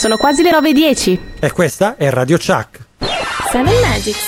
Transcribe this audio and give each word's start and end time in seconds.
Sono 0.00 0.16
quasi 0.16 0.42
le 0.42 0.50
9.10. 0.50 1.18
E 1.40 1.52
questa 1.52 1.96
è 1.98 2.08
Radio 2.08 2.38
Chuck. 2.38 2.86
Seven 3.52 3.74
Magics. 3.82 4.26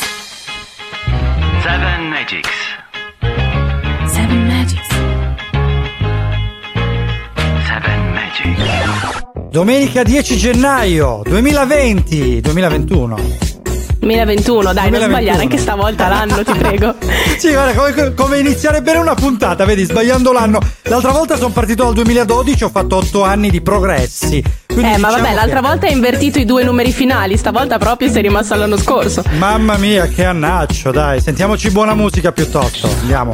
Seven 1.63 2.09
Magics. 2.11 2.51
Seven 4.05 4.47
Magics. 4.47 4.89
Seven 7.65 8.13
Magics. 8.13 9.25
Domenica 9.51 10.03
10 10.03 10.37
gennaio 10.37 11.23
2020, 11.25 12.43
2021. 12.43 13.52
2021, 14.03 14.73
dai, 14.73 14.91
2021. 14.91 14.99
non 14.99 15.09
sbagliare 15.11 15.43
anche 15.43 15.59
stavolta 15.59 16.09
l'anno, 16.09 16.43
ti 16.43 16.53
prego. 16.59 16.95
Sì, 17.43 17.51
guarda, 17.53 17.73
come, 17.73 18.15
come 18.15 18.39
iniziare 18.39 18.83
bene 18.83 18.99
una 18.99 19.15
puntata, 19.15 19.65
vedi, 19.65 19.85
sbagliando 19.85 20.33
l'anno. 20.33 20.61
L'altra 20.83 21.11
volta 21.13 21.37
sono 21.37 21.51
partito 21.51 21.85
dal 21.85 21.95
2012, 21.95 22.65
ho 22.65 22.69
fatto 22.69 22.97
8 22.97 23.23
anni 23.25 23.51
di 23.51 23.61
progressi. 23.61 24.39
Eh, 24.39 24.45
ma 24.77 24.83
diciamo 24.83 25.11
vabbè, 25.11 25.35
l'altra 25.35 25.61
che- 25.61 25.67
volta 25.67 25.87
hai 25.87 25.93
invertito 25.93 26.39
i 26.39 26.45
due 26.45 26.63
numeri 26.63 26.93
finali, 26.93 27.37
stavolta 27.37 27.79
proprio 27.79 28.11
sei 28.11 28.23
rimasto 28.23 28.55
all'anno 28.55 28.77
scorso. 28.77 29.23
Mamma 29.39 29.77
mia, 29.77 30.07
che 30.07 30.25
annaccio, 30.25 30.91
dai. 30.93 31.21
Sentiamoci 31.21 31.71
buona 31.71 31.95
musica 31.95 32.31
piuttosto. 32.33 32.89
Andiamo. 33.01 33.33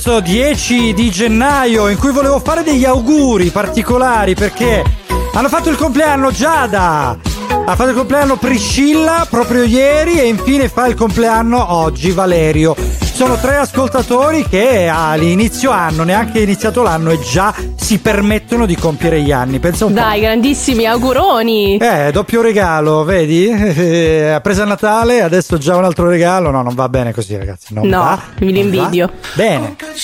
Questo 0.00 0.20
10 0.20 0.94
di 0.94 1.10
gennaio 1.10 1.88
in 1.88 1.98
cui 1.98 2.12
volevo 2.12 2.38
fare 2.38 2.62
degli 2.62 2.84
auguri 2.84 3.50
particolari 3.50 4.34
perché 4.34 4.84
hanno 5.32 5.48
fatto 5.48 5.70
il 5.70 5.76
compleanno 5.76 6.30
Giada, 6.30 7.18
ha 7.64 7.74
fatto 7.74 7.90
il 7.90 7.96
compleanno 7.96 8.36
Priscilla 8.36 9.26
proprio 9.28 9.64
ieri 9.64 10.20
e 10.20 10.28
infine 10.28 10.68
fa 10.68 10.86
il 10.86 10.94
compleanno 10.94 11.72
oggi 11.72 12.12
Valerio. 12.12 12.76
Sono 13.18 13.36
tre 13.36 13.56
ascoltatori 13.56 14.46
che 14.48 14.86
all'inizio 14.86 15.72
anno, 15.72 16.04
neanche 16.04 16.38
iniziato 16.38 16.82
l'anno 16.82 17.10
e 17.10 17.18
già 17.20 17.52
si 17.74 17.98
permettono 17.98 18.64
di 18.64 18.76
compiere 18.76 19.20
gli 19.22 19.32
anni. 19.32 19.58
Pensa 19.58 19.86
un 19.86 19.92
po'. 19.94 19.98
Dai, 19.98 20.20
grandissimi 20.20 20.86
auguroni. 20.86 21.78
Eh, 21.78 22.10
doppio 22.12 22.40
regalo, 22.42 23.02
vedi? 23.02 23.46
Ha 24.38 24.40
preso 24.40 24.62
a 24.62 24.66
Natale, 24.66 25.20
adesso 25.22 25.58
già 25.58 25.74
un 25.74 25.82
altro 25.82 26.08
regalo. 26.08 26.50
No, 26.52 26.62
non 26.62 26.74
va 26.76 26.88
bene 26.88 27.12
così, 27.12 27.36
ragazzi. 27.36 27.74
Non 27.74 27.88
No, 27.88 27.98
va, 27.98 28.20
mi 28.38 28.52
non 28.52 28.62
invidio. 28.62 29.06
va. 29.06 29.12
Bene. 29.34 29.74
God, 29.76 29.96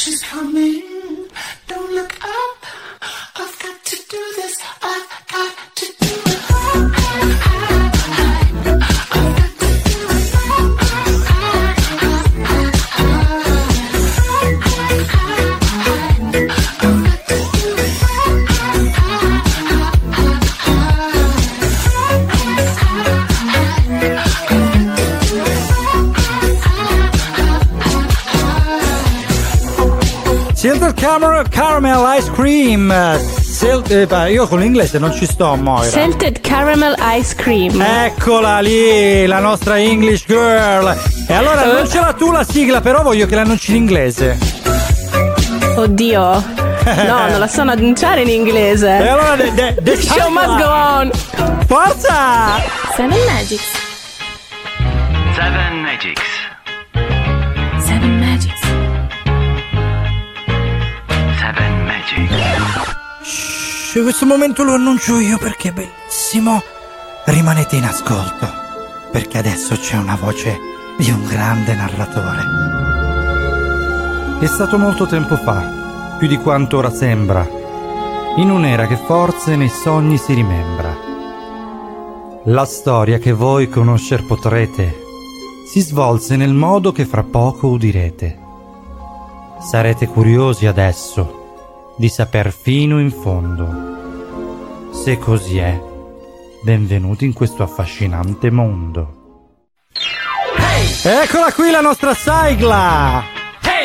Silver 30.84 31.00
Caramel, 31.00 31.48
Caramel 31.48 32.18
Ice 32.18 32.30
Cream. 32.32 32.92
Sil- 33.40 33.80
eh, 33.88 34.32
io 34.32 34.46
con 34.46 34.58
l'inglese 34.58 34.98
non 34.98 35.14
ci 35.14 35.24
sto, 35.24 35.54
Moira. 35.54 35.88
Salted 35.88 36.42
Caramel 36.42 36.94
Ice 37.18 37.34
Cream. 37.34 37.80
Eccola 37.80 38.60
lì, 38.60 39.24
la 39.24 39.38
nostra 39.38 39.78
English 39.78 40.26
girl. 40.26 40.94
E 41.26 41.32
allora 41.32 41.64
non 41.64 41.88
ce 41.88 42.00
l'ha 42.00 42.12
tu 42.12 42.30
la 42.30 42.44
sigla, 42.44 42.82
però 42.82 43.00
voglio 43.02 43.24
che 43.24 43.34
l'annunci 43.34 43.70
in 43.70 43.76
inglese. 43.76 44.36
Oddio. 45.76 46.62
No, 46.84 47.28
non 47.30 47.38
la 47.38 47.46
so 47.48 47.62
annunciare 47.62 48.20
in 48.20 48.28
E 48.28 48.32
inglese. 48.34 48.90
allora, 48.90 49.36
the, 49.36 49.54
the, 49.54 49.74
the 49.82 49.96
Show 49.96 50.28
must 50.28 50.58
go 50.58 50.68
on. 50.68 51.10
Forza! 51.66 52.60
Seven 52.94 53.18
Magics. 53.26 53.64
Seven 55.34 55.80
Magics. 55.80 56.22
Magics. 62.04 62.96
Shh, 63.22 64.02
questo 64.02 64.26
momento 64.26 64.62
lo 64.62 64.74
annuncio 64.74 65.18
io 65.18 65.38
perché 65.38 65.70
è 65.70 65.72
bellissimo. 65.72 66.62
Rimanete 67.24 67.76
in 67.76 67.84
ascolto, 67.84 68.46
perché 69.10 69.38
adesso 69.38 69.74
c'è 69.76 69.96
una 69.96 70.16
voce 70.16 70.58
di 70.98 71.10
un 71.10 71.24
grande 71.24 71.74
narratore. 71.74 72.42
È 74.40 74.46
stato 74.46 74.76
molto 74.76 75.06
tempo 75.06 75.36
fa, 75.36 76.16
più 76.18 76.28
di 76.28 76.36
quanto 76.36 76.76
ora 76.76 76.90
sembra, 76.90 77.48
in 78.36 78.50
un'era 78.50 78.86
che 78.86 78.96
forse 78.96 79.56
nei 79.56 79.70
sogni 79.70 80.18
si 80.18 80.34
rimembra. 80.34 80.94
La 82.44 82.66
storia 82.66 83.16
che 83.16 83.32
voi 83.32 83.70
conoscer 83.70 84.26
potrete 84.26 85.02
si 85.66 85.80
svolse 85.80 86.36
nel 86.36 86.52
modo 86.52 86.92
che 86.92 87.06
fra 87.06 87.22
poco 87.22 87.68
udirete. 87.68 88.38
Sarete 89.60 90.06
curiosi 90.06 90.66
adesso 90.66 91.43
di 91.96 92.08
saper 92.08 92.52
fino 92.52 92.98
in 92.98 93.10
fondo. 93.10 94.92
Se 94.92 95.18
così 95.18 95.58
è, 95.58 95.80
benvenuti 96.62 97.24
in 97.24 97.32
questo 97.32 97.62
affascinante 97.62 98.50
mondo. 98.50 99.22
Eccola 101.02 101.52
qui 101.52 101.70
la 101.70 101.80
nostra 101.80 102.14
sigla! 102.14 103.22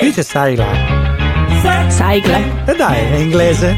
Dice 0.01 0.23
sigla. 0.23 0.67
Sigla. 1.89 2.65
E 2.65 2.75
dai, 2.75 2.97
è 2.97 3.15
inglese. 3.17 3.77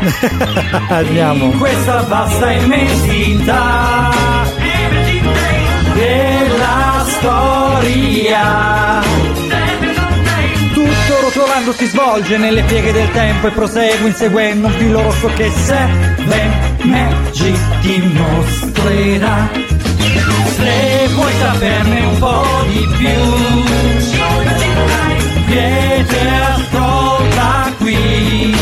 Andiamo. 0.88 1.50
questa 1.50 2.00
vasta 2.02 2.50
immensità 2.52 4.10
della 5.94 7.04
storia. 7.06 8.50
Tutto 11.70 11.84
si 11.84 11.90
svolge 11.90 12.36
nelle 12.36 12.64
pieghe 12.64 12.90
del 12.90 13.08
tempo 13.12 13.46
e 13.46 13.50
prosegue 13.52 14.08
inseguendo 14.08 14.66
un 14.66 14.72
filo 14.72 15.02
rosso 15.02 15.28
che 15.36 15.52
Seven 15.52 16.52
ti 17.80 18.12
mostrerà 18.12 19.48
se 20.56 21.08
vuoi 21.14 21.32
saperne 21.38 22.00
un 22.06 22.18
po' 22.18 22.44
di 22.66 22.88
più. 22.98 23.08
Vieni 25.46 26.06
ascolta 26.40 27.72
qui. 27.78 28.56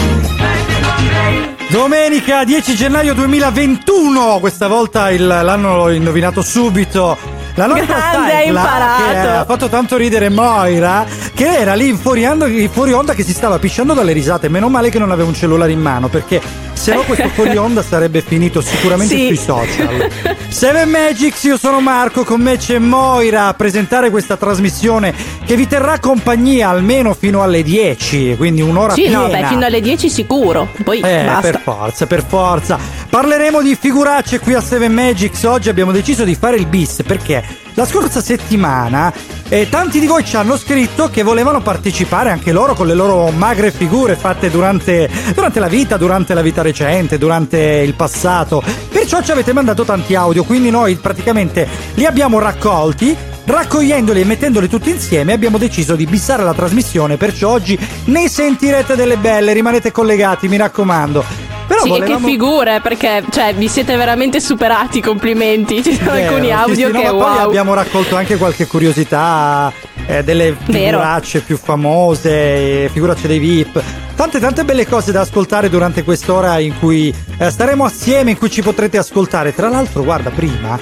Domenica 1.70 2.44
10 2.44 2.74
gennaio 2.74 3.14
2021, 3.14 4.36
questa 4.38 4.68
volta 4.68 5.10
il- 5.10 5.26
l'anno 5.26 5.76
l'ho 5.76 5.90
indovinato 5.90 6.42
subito. 6.42 7.16
La 7.58 7.66
nostra 7.66 7.86
Grande, 7.86 8.34
hai 8.34 8.48
imparato. 8.48 9.28
ha 9.40 9.44
fatto 9.44 9.68
tanto 9.68 9.96
ridere 9.96 10.28
Moira, 10.28 11.04
che 11.34 11.58
era 11.58 11.74
lì 11.74 11.92
fuori, 11.92 12.24
fuori 12.72 12.92
onda 12.92 13.14
che 13.14 13.24
si 13.24 13.32
stava 13.32 13.58
pisciando 13.58 13.94
dalle 13.94 14.12
risate. 14.12 14.48
Meno 14.48 14.68
male 14.68 14.90
che 14.90 15.00
non 15.00 15.10
aveva 15.10 15.26
un 15.26 15.34
cellulare 15.34 15.72
in 15.72 15.80
mano, 15.80 16.06
perché 16.06 16.40
se 16.78 16.94
no 16.94 17.02
questo 17.02 17.28
fuori 17.28 17.56
onda 17.56 17.82
sarebbe 17.82 18.22
finito 18.22 18.60
sicuramente 18.60 19.14
Sì. 19.16 19.26
sui 19.26 19.36
social. 19.36 20.08
Seven 20.48 20.88
Magics, 20.88 21.42
io 21.44 21.56
sono 21.58 21.80
Marco, 21.80 22.24
con 22.24 22.40
me 22.40 22.56
c'è 22.56 22.78
Moira 22.78 23.46
a 23.48 23.54
presentare 23.54 24.10
questa 24.10 24.36
trasmissione 24.36 25.12
che 25.44 25.56
vi 25.56 25.66
terrà 25.66 25.98
compagnia 25.98 26.68
almeno 26.70 27.14
fino 27.14 27.42
alle 27.42 27.62
10, 27.62 28.34
quindi 28.36 28.62
un'ora 28.62 28.94
Sì, 28.94 29.02
piena. 29.02 29.18
no, 29.22 29.28
beh, 29.28 29.44
fino 29.46 29.66
alle 29.66 29.80
10 29.80 30.08
sicuro. 30.08 30.68
Poi 30.84 31.00
Eh, 31.00 31.24
basta. 31.24 31.40
per 31.40 31.60
forza, 31.62 32.06
per 32.06 32.24
forza. 32.26 32.78
Parleremo 33.10 33.60
di 33.60 33.76
figuracce 33.78 34.38
qui 34.38 34.54
a 34.54 34.60
Seven 34.60 34.92
Magics. 34.92 35.42
Oggi 35.44 35.68
abbiamo 35.68 35.92
deciso 35.92 36.24
di 36.24 36.34
fare 36.34 36.56
il 36.56 36.66
bis 36.66 37.02
perché 37.04 37.42
la 37.78 37.86
scorsa 37.86 38.20
settimana 38.20 39.12
eh, 39.48 39.68
tanti 39.68 40.00
di 40.00 40.06
voi 40.08 40.24
ci 40.24 40.34
hanno 40.34 40.56
scritto 40.56 41.08
che 41.10 41.22
volevano 41.22 41.62
partecipare 41.62 42.28
anche 42.28 42.50
loro 42.50 42.74
con 42.74 42.88
le 42.88 42.94
loro 42.94 43.30
magre 43.30 43.70
figure 43.70 44.16
fatte 44.16 44.50
durante, 44.50 45.08
durante 45.32 45.60
la 45.60 45.68
vita, 45.68 45.96
durante 45.96 46.34
la 46.34 46.42
vita 46.42 46.60
recente, 46.60 47.18
durante 47.18 47.56
il 47.58 47.94
passato. 47.94 48.60
Perciò 48.90 49.22
ci 49.22 49.30
avete 49.30 49.52
mandato 49.52 49.84
tanti 49.84 50.16
audio, 50.16 50.42
quindi 50.42 50.70
noi 50.70 50.96
praticamente 50.96 51.68
li 51.94 52.04
abbiamo 52.04 52.40
raccolti. 52.40 53.16
Raccogliendoli 53.44 54.22
e 54.22 54.24
mettendoli 54.24 54.68
tutti 54.68 54.90
insieme 54.90 55.32
abbiamo 55.32 55.56
deciso 55.56 55.94
di 55.94 56.04
bissare 56.04 56.42
la 56.42 56.54
trasmissione, 56.54 57.16
perciò 57.16 57.50
oggi 57.50 57.78
ne 58.06 58.28
sentirete 58.28 58.96
delle 58.96 59.16
belle, 59.16 59.52
rimanete 59.52 59.92
collegati, 59.92 60.48
mi 60.48 60.56
raccomando. 60.56 61.47
Però 61.68 61.82
Sì, 61.82 61.90
e 61.90 61.92
che 61.92 61.98
volevamo... 62.00 62.26
figure, 62.26 62.80
perché 62.80 63.22
cioè, 63.30 63.54
vi 63.54 63.68
siete 63.68 63.94
veramente 63.94 64.40
superati, 64.40 65.00
complimenti. 65.00 65.82
Ci 65.84 65.94
sono 65.94 66.12
Vero, 66.12 66.28
alcuni 66.28 66.46
sì, 66.46 66.52
audio 66.52 66.86
sì, 66.86 66.92
no, 66.92 67.00
che 67.00 67.06
poi 67.06 67.18
wow. 67.18 67.38
abbiamo 67.38 67.74
raccolto 67.74 68.16
anche 68.16 68.36
qualche 68.36 68.66
curiosità 68.66 69.72
eh, 70.06 70.24
delle 70.24 70.56
Vero. 70.66 70.98
figuracce 70.98 71.40
più 71.42 71.58
famose, 71.58 72.84
eh, 72.84 72.90
figuracce 72.90 73.28
dei 73.28 73.38
VIP. 73.38 73.82
Tante 74.16 74.40
tante 74.40 74.64
belle 74.64 74.86
cose 74.86 75.12
da 75.12 75.20
ascoltare 75.20 75.68
durante 75.68 76.02
quest'ora 76.02 76.58
in 76.58 76.76
cui 76.78 77.14
eh, 77.38 77.50
staremo 77.50 77.84
assieme, 77.84 78.30
in 78.30 78.38
cui 78.38 78.50
ci 78.50 78.62
potrete 78.62 78.98
ascoltare. 78.98 79.54
Tra 79.54 79.68
l'altro, 79.68 80.02
guarda, 80.02 80.30
prima, 80.30 80.76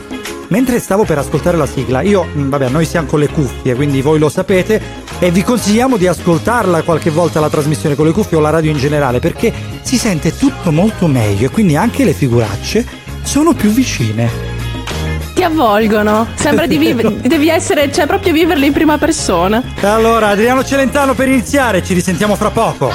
mentre 0.48 0.78
stavo 0.78 1.04
per 1.04 1.18
ascoltare 1.18 1.56
la 1.56 1.66
sigla, 1.66 2.00
io, 2.00 2.24
mh, 2.24 2.48
vabbè, 2.48 2.68
noi 2.68 2.86
siamo 2.86 3.08
con 3.08 3.18
le 3.18 3.28
cuffie, 3.28 3.74
quindi 3.74 4.00
voi 4.00 4.18
lo 4.18 4.28
sapete, 4.28 4.80
e 5.18 5.30
vi 5.30 5.42
consigliamo 5.42 5.96
di 5.96 6.06
ascoltarla 6.06 6.82
qualche 6.82 7.10
volta 7.10 7.40
la 7.40 7.50
trasmissione 7.50 7.94
con 7.94 8.06
le 8.06 8.12
cuffie 8.12 8.36
o 8.36 8.40
la 8.40 8.50
radio 8.50 8.70
in 8.70 8.78
generale, 8.78 9.18
perché 9.18 9.52
si 9.86 9.98
sente 9.98 10.36
tutto 10.36 10.72
molto 10.72 11.06
meglio 11.06 11.46
e 11.46 11.48
quindi 11.48 11.76
anche 11.76 12.04
le 12.04 12.12
figuracce 12.12 12.84
sono 13.22 13.52
più 13.54 13.70
vicine. 13.70 14.28
Ti 15.32 15.44
avvolgono. 15.44 16.26
Sembra 16.34 16.66
di 16.66 16.76
vivere. 16.76 17.20
devi 17.22 17.48
essere, 17.48 17.92
cioè, 17.92 18.04
proprio 18.04 18.32
viverle 18.32 18.66
in 18.66 18.72
prima 18.72 18.98
persona. 18.98 19.62
Allora, 19.82 20.30
Adriano 20.30 20.64
Celentano 20.64 21.14
per 21.14 21.28
iniziare, 21.28 21.84
ci 21.84 21.94
risentiamo 21.94 22.34
fra 22.34 22.50
poco. 22.50 22.90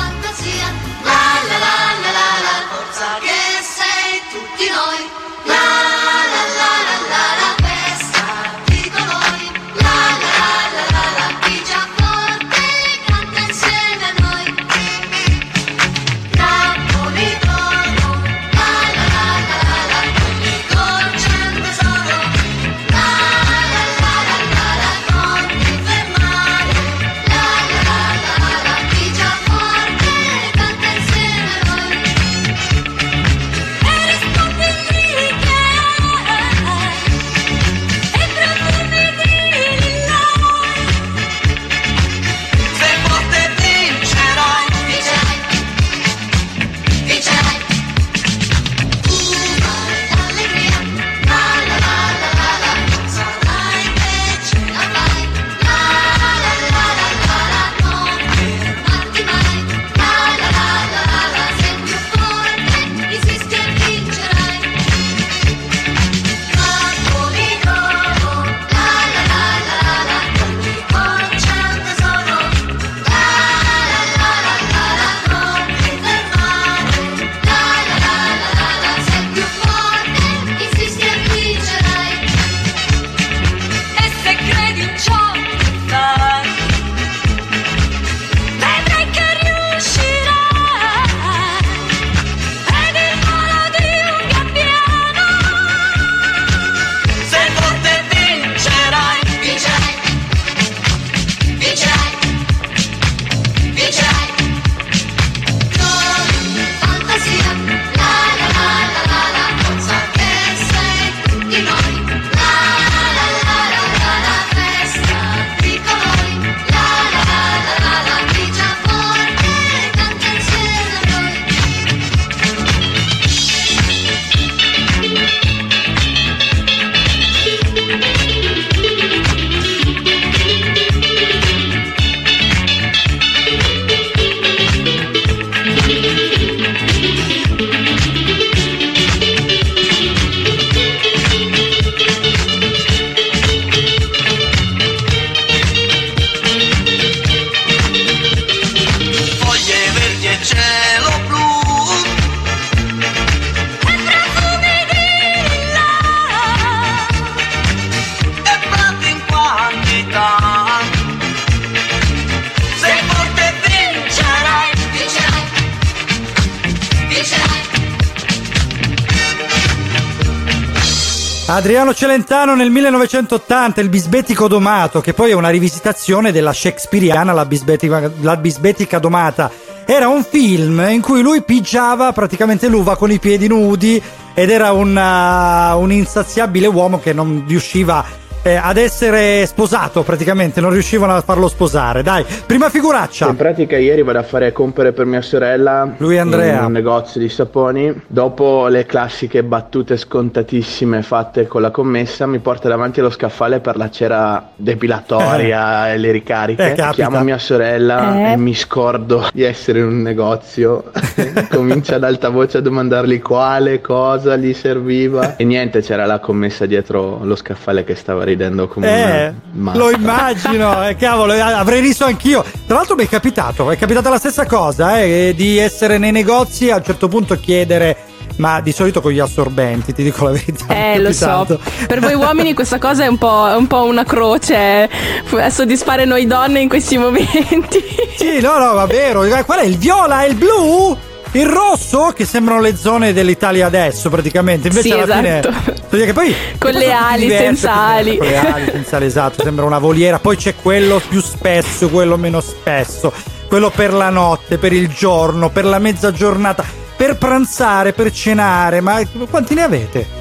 Adriano 171.53 171.93
Celentano 171.93 172.55
nel 172.55 172.69
1980, 172.69 173.81
il 173.81 173.89
bisbetico 173.89 174.47
domato, 174.47 175.01
che 175.01 175.13
poi 175.13 175.31
è 175.31 175.33
una 175.33 175.49
rivisitazione 175.49 176.31
della 176.31 176.53
shakespeariana 176.53 177.33
La 177.33 177.45
bisbetica, 177.45 178.09
la 178.21 178.37
bisbetica 178.37 178.99
domata. 178.99 179.51
Era 179.85 180.07
un 180.07 180.23
film 180.23 180.81
in 180.89 181.01
cui 181.01 181.21
lui 181.21 181.43
pigiava 181.43 182.13
praticamente 182.13 182.69
l'uva 182.69 182.95
con 182.95 183.11
i 183.11 183.19
piedi 183.19 183.49
nudi 183.49 184.01
ed 184.33 184.49
era 184.49 184.71
un, 184.71 184.95
uh, 184.95 185.77
un 185.77 185.91
insaziabile 185.91 186.67
uomo 186.67 187.01
che 187.01 187.11
non 187.11 187.43
riusciva 187.45 188.20
eh, 188.43 188.55
ad 188.55 188.77
essere 188.77 189.45
sposato 189.45 190.03
praticamente, 190.03 190.61
non 190.61 190.71
riuscivano 190.71 191.15
a 191.15 191.21
farlo 191.21 191.47
sposare. 191.47 192.03
Dai, 192.03 192.25
prima 192.45 192.69
figuraccia. 192.69 193.27
In 193.27 193.35
pratica 193.35 193.77
ieri 193.77 194.01
vado 194.03 194.19
a 194.19 194.23
fare 194.23 194.51
compere 194.51 194.91
per 194.91 195.05
mia 195.05 195.21
sorella 195.21 195.93
Lui 195.97 196.15
e 196.15 196.19
Andrea. 196.19 196.59
in 196.59 196.65
un 196.65 196.71
negozio 196.71 197.19
di 197.19 197.29
saponi. 197.29 197.93
Dopo 198.07 198.67
le 198.67 198.85
classiche 198.85 199.43
battute 199.43 199.97
scontatissime 199.97 201.01
fatte 201.01 201.47
con 201.47 201.61
la 201.61 201.71
commessa, 201.71 202.25
mi 202.25 202.39
porta 202.39 202.67
davanti 202.67 202.99
allo 202.99 203.09
scaffale 203.09 203.59
per 203.59 203.77
la 203.77 203.89
cera 203.89 204.49
depilatoria 204.55 205.91
e 205.93 205.97
le 205.97 206.11
ricariche. 206.11 206.73
Eh. 206.73 206.89
Chiamo 206.91 207.21
mia 207.23 207.37
sorella 207.37 208.29
Eh? 208.29 208.31
e 208.33 208.37
mi 208.37 208.53
scordo 208.55 209.27
di 209.33 209.43
essere 209.43 209.79
in 209.79 209.85
un 209.85 210.01
negozio. 210.01 210.85
Comincia 211.51 211.95
ad 211.95 212.03
alta 212.03 212.29
voce 212.29 212.57
a 212.57 212.61
domandargli 212.61 213.21
quale 213.21 213.81
cosa 213.81 214.35
gli 214.35 214.53
serviva. 214.53 215.35
E 215.35 215.43
niente, 215.43 215.81
c'era 215.81 216.05
la 216.05 216.19
commessa 216.19 216.65
dietro 216.65 217.19
lo 217.23 217.35
scaffale 217.35 217.83
che 217.83 217.95
stava 217.95 218.23
ridendo 218.31 218.67
come 218.67 218.87
Eh, 218.87 219.33
una 219.57 219.75
lo 219.75 219.91
immagino, 219.91 220.87
eh, 220.87 220.95
cavolo, 220.95 221.33
eh, 221.33 221.39
avrei 221.39 221.81
riso 221.81 222.05
anch'io. 222.05 222.43
Tra 222.65 222.77
l'altro 222.77 222.95
mi 222.95 223.05
è 223.05 223.09
capitato, 223.09 223.69
è 223.71 223.77
capitata 223.77 224.09
la 224.09 224.17
stessa 224.17 224.45
cosa, 224.45 224.99
eh, 224.99 225.33
di 225.35 225.57
essere 225.57 225.97
nei 225.97 226.11
negozi 226.11 226.67
e 226.67 226.71
a 226.71 226.77
un 226.77 226.83
certo 226.83 227.07
punto 227.07 227.35
chiedere, 227.35 227.97
ma 228.37 228.61
di 228.61 228.71
solito 228.71 229.01
con 229.01 229.11
gli 229.11 229.19
assorbenti, 229.19 229.93
ti 229.93 230.03
dico 230.03 230.23
la 230.25 230.31
verità. 230.31 230.65
è 230.67 230.93
Eh, 230.93 230.99
lo 230.99 231.11
so. 231.11 231.59
Per 231.85 231.99
voi 231.99 232.13
uomini 232.13 232.53
questa 232.53 232.77
cosa 232.79 233.03
è 233.03 233.07
un 233.07 233.17
po', 233.17 233.49
è 233.49 233.55
un 233.55 233.67
po' 233.67 233.83
una 233.83 234.03
croce 234.03 234.55
eh, 234.55 235.41
a 235.41 235.49
soddisfare 235.49 236.05
noi 236.05 236.25
donne 236.25 236.59
in 236.59 236.69
questi 236.69 236.97
momenti. 236.97 237.83
Sì, 238.17 238.39
no, 238.39 238.57
no, 238.57 238.73
va 238.73 238.85
vero. 238.85 239.23
Eh, 239.23 239.43
Qual 239.43 239.59
è 239.59 239.65
il 239.65 239.77
viola 239.77 240.23
e 240.23 240.29
il 240.29 240.35
blu? 240.35 240.97
Il 241.33 241.47
rosso, 241.47 242.11
che 242.13 242.25
sembrano 242.25 242.59
le 242.59 242.75
zone 242.75 243.13
dell'Italia 243.13 243.65
adesso, 243.65 244.09
praticamente. 244.09 244.67
Invece 244.67 244.89
Sì, 244.89 244.93
alla 244.93 245.03
esatto. 245.39 245.51
fine. 245.89 246.05
Che 246.05 246.13
poi, 246.13 246.35
Con 246.57 246.71
che 246.71 246.77
le 246.77 246.91
ali, 246.91 247.21
diversi, 247.21 247.45
senza 247.45 247.73
ali. 247.73 248.17
Con 248.17 248.27
le 248.27 248.37
ali, 248.37 248.65
senza 248.71 248.95
ali, 248.97 249.05
esatto. 249.05 249.43
Sembra 249.43 249.65
una 249.65 249.79
voliera. 249.79 250.19
Poi 250.19 250.35
c'è 250.35 250.55
quello 250.55 251.01
più 251.07 251.21
spesso, 251.21 251.89
quello 251.89 252.17
meno 252.17 252.41
spesso. 252.41 253.13
Quello 253.47 253.69
per 253.69 253.93
la 253.93 254.09
notte, 254.09 254.57
per 254.57 254.73
il 254.73 254.89
giorno, 254.89 255.49
per 255.49 255.65
la 255.65 255.79
mezza 255.79 256.11
giornata, 256.11 256.65
per 256.97 257.17
pranzare, 257.17 257.93
per 257.93 258.11
cenare. 258.11 258.81
Ma 258.81 259.01
quanti 259.29 259.53
ne 259.53 259.63
avete? 259.63 260.19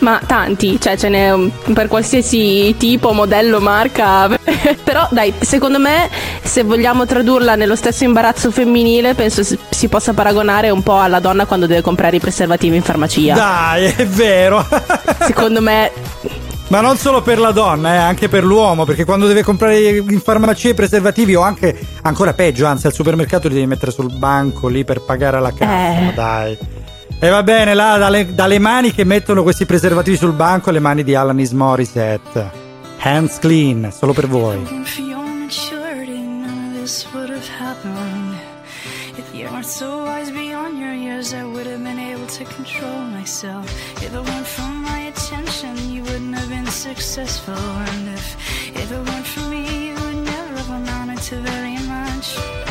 Ma 0.00 0.20
tanti, 0.24 0.80
cioè 0.80 0.96
ce 0.96 1.08
n'è 1.08 1.32
un- 1.32 1.50
per 1.72 1.88
qualsiasi 1.88 2.74
tipo, 2.78 3.12
modello, 3.12 3.60
marca. 3.60 4.28
Però 4.84 5.08
dai, 5.10 5.32
secondo 5.40 5.78
me 5.78 6.08
se 6.42 6.62
vogliamo 6.62 7.04
tradurla 7.04 7.56
nello 7.56 7.74
stesso 7.76 8.04
imbarazzo 8.04 8.50
femminile, 8.50 9.14
penso 9.14 9.42
si- 9.42 9.88
possa 9.88 10.12
paragonare 10.14 10.70
un 10.70 10.82
po' 10.82 11.00
alla 11.00 11.18
donna 11.20 11.46
quando 11.46 11.66
deve 11.66 11.80
comprare 11.82 12.16
i 12.16 12.20
preservativi 12.20 12.76
in 12.76 12.82
farmacia. 12.82 13.34
Dai, 13.34 13.84
è 13.96 14.06
vero. 14.06 14.64
Secondo 15.26 15.60
me 15.60 15.90
Ma 16.68 16.80
non 16.80 16.96
solo 16.96 17.22
per 17.22 17.38
la 17.38 17.50
donna, 17.50 17.94
eh, 17.94 17.96
anche 17.96 18.28
per 18.28 18.44
l'uomo, 18.44 18.84
perché 18.84 19.04
quando 19.04 19.26
deve 19.26 19.42
comprare 19.42 19.80
in 19.96 20.20
farmacia 20.20 20.68
i 20.68 20.74
preservativi 20.74 21.34
o 21.34 21.40
anche 21.40 21.76
ancora 22.02 22.34
peggio, 22.34 22.66
anzi 22.66 22.86
al 22.86 22.92
supermercato 22.92 23.48
li 23.48 23.54
devi 23.54 23.66
mettere 23.66 23.90
sul 23.90 24.12
banco 24.14 24.68
lì 24.68 24.84
per 24.84 25.00
pagare 25.00 25.38
alla 25.38 25.52
cassa, 25.52 26.08
Eh. 26.10 26.12
dai. 26.14 26.58
E 27.20 27.28
va 27.30 27.42
bene, 27.42 27.74
là 27.74 27.96
dalle, 27.98 28.32
dalle 28.32 28.60
mani 28.60 28.92
che 28.92 29.02
mettono 29.02 29.42
questi 29.42 29.66
preservativi 29.66 30.16
sul 30.16 30.32
banco, 30.32 30.70
le 30.70 30.78
mani 30.78 31.02
di 31.02 31.16
Alanis 31.16 31.50
Morissette. 31.50 32.48
Hands 32.98 33.38
clean, 33.40 33.90
solo 33.92 34.12
per 34.12 34.28
voi. 34.28 34.86
So 39.62 40.04
wise 40.04 40.30
beyond 40.30 40.78
your 40.78 40.94
years, 40.94 41.34
I 41.34 41.44
would 41.44 41.66
have 41.66 41.82
been 41.82 41.98
able 41.98 42.26
to 42.26 42.44
control 42.44 43.00
myself. 43.10 43.66
If 44.00 44.14
it 44.14 44.20
weren't 44.20 44.46
for 44.46 44.62
my 44.62 45.10
attention, 45.10 45.76
you 45.92 46.02
wouldn't 46.04 46.34
have 46.36 46.48
been 46.48 46.66
successful. 46.66 47.54
And 47.54 48.08
if, 48.08 48.36
if 48.74 48.90
it 48.90 48.96
weren't 48.96 49.26
for 49.26 49.48
me, 49.50 49.88
you 49.88 49.94
would 49.94 50.24
never 50.24 50.56
have 50.56 50.70
amounted 50.70 51.18
to 51.18 51.36
very 51.40 51.76
much. 51.86 52.67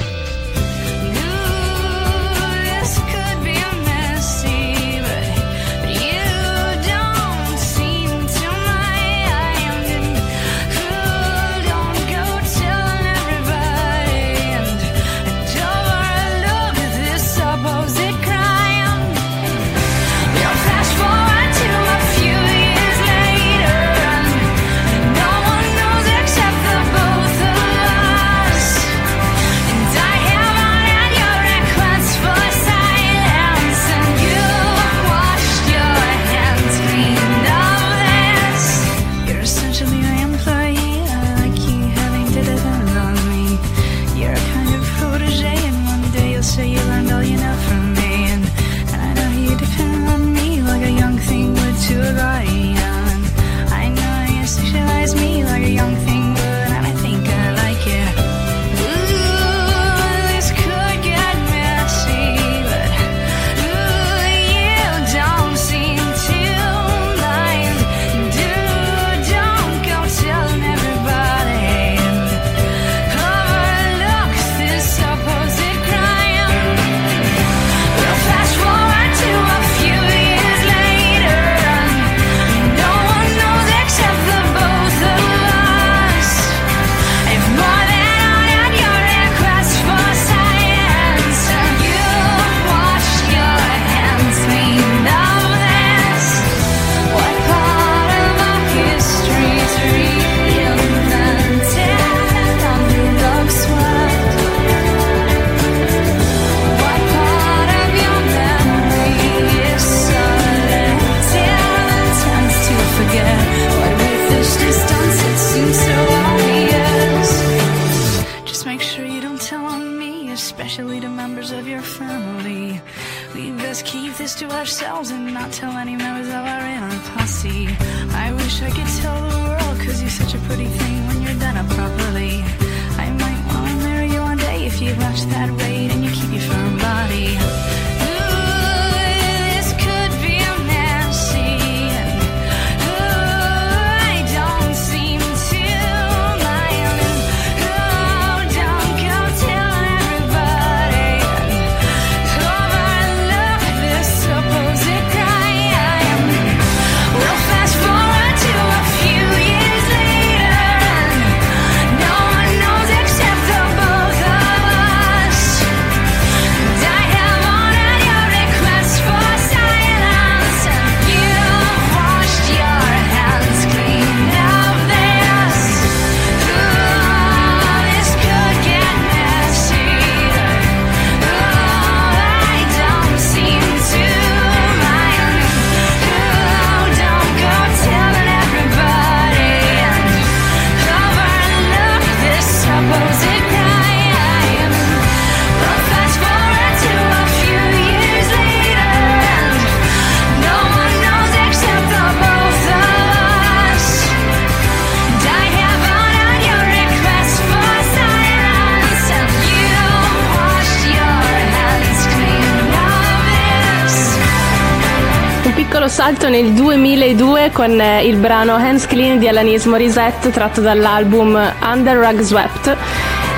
Salto 216.07 216.29
nel 216.29 216.53
2002 216.53 217.49
con 217.51 217.81
eh, 217.81 218.05
il 218.05 218.15
brano 218.15 218.55
Hands 218.55 218.85
Clean 218.85 219.19
di 219.19 219.27
Alanis 219.27 219.65
Morissette 219.65 220.31
tratto 220.31 220.61
dall'album 220.61 221.53
Under 221.61 221.97
Rug 221.97 222.21
Swept. 222.21 222.77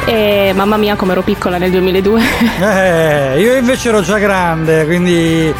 E 0.05 0.51
mamma 0.53 0.77
mia 0.77 0.95
come 0.95 1.13
ero 1.13 1.23
piccola 1.23 1.57
nel 1.57 1.71
2002. 1.71 2.21
Eh, 2.61 3.41
io 3.41 3.57
invece 3.57 3.89
ero 3.89 4.01
già 4.01 4.19
grande, 4.19 4.85
quindi 4.85 5.51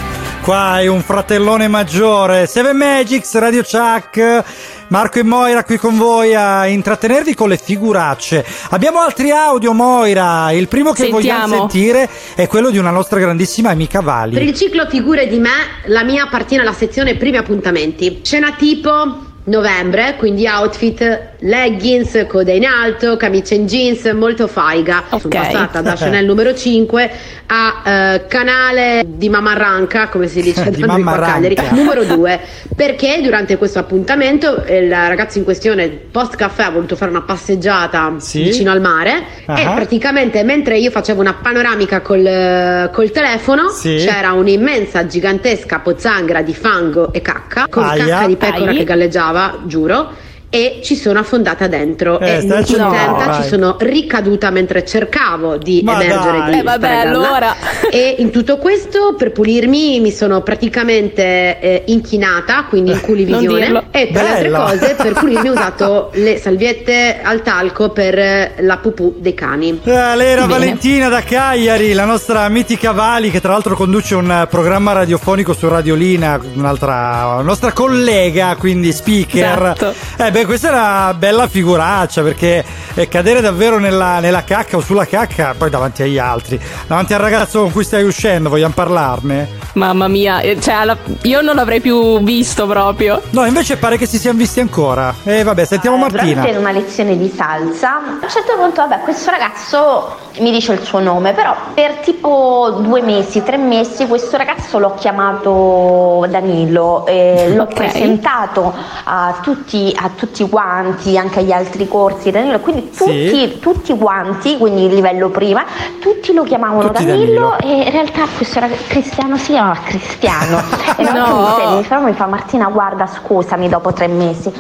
qua 0.44 0.74
hai 0.74 0.88
un 0.88 1.02
fratellone 1.02 1.68
maggiore. 1.68 2.46
Seven 2.46 2.78
Magics, 2.78 3.36
Radio 3.40 3.64
Chuck. 3.64 4.44
Marco 4.90 5.20
e 5.20 5.24
Moira 5.24 5.64
qui 5.64 5.78
con 5.78 5.98
voi 5.98 6.34
a 6.34 6.66
intrattenervi 6.66 7.36
con 7.36 7.48
le 7.50 7.58
figuracce. 7.58 8.44
Abbiamo 8.72 9.00
altri 9.02 9.30
audio, 9.30 9.72
Moira. 9.74 10.52
Il 10.52 10.68
primo 10.68 10.94
che 10.94 11.10
vogliamo 11.10 11.42
Sentiamo. 11.48 11.70
sentire 11.70 12.10
è 12.34 12.48
quello 12.48 12.72
di 12.72 12.80
una 12.80 12.90
nostra 12.90 13.20
grandissima 13.20 13.70
amica 13.70 14.00
Per 14.00 14.08
Vali. 14.08 14.44
il 14.44 14.56
ciclo 14.56 14.88
figure 14.90 15.28
di 15.28 15.38
me, 15.38 15.52
la 15.86 16.04
mia 16.04 16.24
appartiene 16.24 16.64
alla 16.64 16.74
sezione 16.74 17.16
primi 17.18 17.38
appuntamenti. 17.38 18.22
Scena 18.24 18.54
tipo 18.58 19.28
novembre, 19.46 20.16
quindi 20.18 20.46
outfit 20.48 21.28
leggings, 21.40 22.26
coda 22.28 22.52
in 22.52 22.66
alto, 22.66 23.18
camicia 23.18 23.56
in 23.56 23.66
jeans, 23.66 24.06
molto 24.14 24.48
faiga. 24.48 25.04
Ok. 25.10 25.20
Sono 25.22 25.30
passata 25.34 25.82
da 25.82 25.96
Chanel 25.98 26.26
numero 26.26 26.54
5 26.54 27.12
a 27.48 27.82
eh, 28.14 28.28
canale 28.28 29.04
di 29.08 29.30
Mamma 29.30 29.54
Ranca, 29.54 30.08
come 30.10 30.28
si 30.28 30.42
dice 30.42 30.70
Di 30.70 30.82
da 30.82 30.88
noi 30.98 31.04
Cagliari, 31.04 31.56
numero 31.72 32.04
2, 32.06 32.40
perché 32.76 33.20
durante 33.22 33.58
questo 33.58 33.80
appuntamento 33.80 34.64
eh, 34.64 34.84
il 34.84 34.90
ragazzo 34.92 35.38
in 35.40 35.44
questione 35.44 35.88
post 35.90 36.36
caffè 36.36 36.64
ha 36.64 36.70
voluto 36.70 36.96
fare 36.96 37.10
una 37.12 37.22
passeggiata 37.22 38.16
Sì. 38.18 38.44
vicino 38.44 38.72
al 38.72 38.82
mare 38.82 39.24
e 39.48 39.64
Ah. 39.64 39.74
praticamente 39.74 40.44
mentre 40.44 40.78
io 40.78 40.92
facevo 40.92 41.22
una 41.22 41.34
panoramica 41.42 42.02
col, 42.02 42.90
col 42.94 43.12
telefono 43.12 43.70
Sì. 43.70 43.96
c'era 43.98 44.34
un'immensa 44.34 45.06
gigantesca 45.08 45.80
pozzanghera 45.80 46.42
di 46.42 46.54
fango 46.54 47.12
e 47.14 47.22
cacca 47.22 47.66
con 47.70 47.84
Aia. 47.84 48.06
cacca 48.06 48.28
di 48.28 48.36
pecora 48.36 48.70
Ai. 48.72 48.78
che 48.78 48.84
galleggiava 48.84 49.38
giuro 49.68 50.12
e 50.50 50.80
ci 50.84 50.96
sono 50.96 51.20
affondata 51.20 51.68
dentro 51.68 52.20
Eh, 52.20 52.38
e 52.38 52.42
non 52.44 52.64
contenta 52.64 52.88
accennando, 52.96 53.42
ci 53.44 53.48
sono 53.48 53.76
ricaduta 53.80 54.50
mentre 54.50 54.84
cercavo 54.86 55.58
di 55.58 55.82
Ma 55.84 56.02
emergere 56.02 56.38
dai. 56.40 56.52
di 56.54 56.60
Eh, 56.60 56.64
vabbè, 56.64 56.96
allora. 56.96 57.56
e 57.92 58.16
in 58.18 58.32
tutto 58.32 58.58
questo 58.58 59.14
per 59.18 59.32
pulirmi 59.32 60.00
mi 60.00 60.12
sono 60.12 60.42
praticamente 60.42 61.60
eh, 61.60 61.84
inchinata 61.88 62.66
quindi 62.68 62.92
in 62.92 63.02
culivisione 63.06 63.86
e 63.92 64.10
tra 64.12 64.24
le 64.24 64.30
altre 64.30 64.50
cose 64.52 64.96
per 64.96 65.14
pulirmi 65.20 65.50
ho 65.50 65.54
usato 65.54 66.10
le 66.14 66.38
salviette 66.38 67.20
al 67.22 67.42
talco 67.44 67.90
per 67.90 68.18
eh, 68.18 68.54
la 68.60 68.78
pupù 68.78 69.16
dei 69.20 69.34
cani 69.34 69.80
Ah, 69.86 70.16
lei 70.16 70.32
era 70.32 70.42
Bene. 70.48 70.54
Valentina 70.60 71.10
da 71.10 71.22
Cagliari, 71.22 71.94
la 71.94 72.06
nostra 72.06 72.48
mitica 72.50 72.92
Vali, 72.92 73.30
che 73.30 73.40
tra 73.42 73.52
l'altro 73.52 73.76
conduce 73.76 74.16
un 74.16 74.30
eh, 74.32 74.48
programma 74.48 74.94
radiofonico 74.94 75.54
su 75.54 75.68
Radiolina, 75.68 76.40
un'altra 76.56 77.42
nostra 77.44 77.72
collega, 77.72 78.56
quindi 78.58 78.92
speaker. 78.92 79.74
Esatto. 79.78 79.94
Eh 80.18 80.32
beh, 80.40 80.46
questa 80.46 80.70
è 80.70 80.72
una 80.72 81.14
bella 81.14 81.48
figuraccia 81.48 82.22
perché 82.22 82.64
eh, 82.94 83.08
cadere 83.08 83.42
davvero 83.42 83.78
nella, 83.80 84.20
nella 84.20 84.44
cacca 84.44 84.78
o 84.78 84.82
sulla 84.82 85.06
cacca, 85.06 85.54
poi 85.58 85.70
davanti 85.70 86.04
agli 86.04 86.18
altri, 86.18 86.60
davanti 86.88 87.14
al 87.14 87.20
ragazzo 87.20 87.62
con 87.62 87.72
cui 87.72 87.84
stai 87.84 88.04
uscendo, 88.04 88.50
vogliamo 88.50 88.74
parlarne? 88.74 89.58
Mamma 89.74 90.08
mia, 90.08 90.40
eh, 90.40 90.60
cioè, 90.60 90.74
alla- 90.74 90.98
io 91.24 91.42
non 91.42 91.56
l'avrei 91.56 91.80
più 91.80 92.22
visto 92.24 92.66
proprio. 92.68 93.22
No, 93.32 93.46
invece 93.46 93.78
pare 93.78 93.98
che 93.98 94.06
si 94.08 94.18
siano 94.18 94.38
visti 94.38 94.60
ancora. 94.60 95.14
E 95.24 95.44
vabbè, 95.44 95.64
sentiamo 95.66 95.96
Eh, 95.98 96.00
Martina. 96.00 96.42
Durante 96.42 96.58
una 96.58 96.72
lezione 96.72 97.18
di 97.18 97.32
salsa, 97.36 97.96
a 97.98 98.00
un 98.22 98.30
certo 98.30 98.56
punto, 98.58 98.82
vabbè, 98.88 99.02
questo 99.04 99.30
ragazzo 99.30 100.18
mi 100.40 100.52
dice 100.52 100.74
il 100.74 100.82
suo 100.82 101.00
nome, 101.00 101.34
però 101.34 101.56
per 101.74 101.96
tipo 101.98 102.80
due 102.82 103.02
mesi, 103.02 103.44
tre 103.44 103.58
mesi, 103.58 104.08
questo 104.08 104.38
ragazzo 104.38 104.80
l'ho 104.80 104.94
chiamato 104.96 106.26
Danilo, 106.30 107.06
e 107.06 107.54
l'ho 107.54 107.64
Ok. 107.64 107.74
presentato 107.74 108.74
a 109.04 109.38
tutti, 109.42 109.94
a 109.96 110.10
tutti 110.16 110.29
quanti, 110.50 111.18
anche 111.18 111.40
agli 111.40 111.52
altri 111.52 111.88
corsi 111.88 112.32
Danilo, 112.32 112.60
quindi 112.60 112.90
tutti, 112.96 113.30
Sì. 113.30 113.58
tutti 113.60 113.98
quanti, 113.98 114.58
quindi 114.58 114.86
il 114.86 114.94
livello 114.94 115.30
prima, 115.30 115.64
tutti 116.00 116.34
lo 116.34 116.44
chiamavano 116.44 116.88
Tutti 116.92 117.06
Danilo, 117.06 117.56
Danilo. 117.58 117.58
e 117.60 117.86
in 117.86 117.92
realtà 117.92 118.26
questo 118.36 118.60
ragazzo 118.60 118.84
Cristiano 118.88 119.38
si 119.38 119.52
chiama 119.52 119.78
Cristiano. 119.84 120.62
e 120.98 121.04
No. 121.04 121.76
mi 121.78 121.84
fa, 121.84 122.00
mi 122.00 122.14
fa 122.14 122.26
Martina 122.28 122.68
guarda 122.70 123.06
scusami 123.08 123.68
dopo 123.70 123.92
tre 123.94 124.08
mesi, 124.08 124.52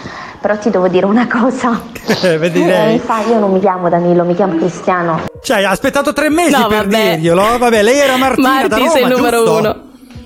però 0.41 0.57
ti 0.57 0.69
devo 0.69 0.87
dire 0.87 1.05
una 1.05 1.27
cosa. 1.27 1.79
Eh, 2.23 2.37
vedi 2.37 2.63
lei. 2.65 2.93
mi 2.93 2.99
fa, 2.99 3.21
io 3.27 3.39
non 3.39 3.51
mi 3.51 3.59
chiamo 3.59 3.89
Danilo, 3.89 4.23
mi 4.23 4.35
chiamo 4.35 4.55
Cristiano. 4.57 5.21
Cioè, 5.41 5.63
ha 5.63 5.69
aspettato 5.69 6.11
tre 6.13 6.29
mesi 6.29 6.51
No, 6.51 6.67
per 6.67 6.87
vabbè. 6.87 7.11
dirglielo. 7.15 7.57
Vabbè, 7.57 7.81
lei 7.83 7.97
era 7.97 8.17
Martina 8.17 8.47
da 8.67 8.77
Marti 8.77 8.79
Roma, 8.79 8.89
sei 8.91 9.01
il 9.03 9.07
numero 9.09 9.37
giusto? 9.37 9.57
uno. 9.57 9.75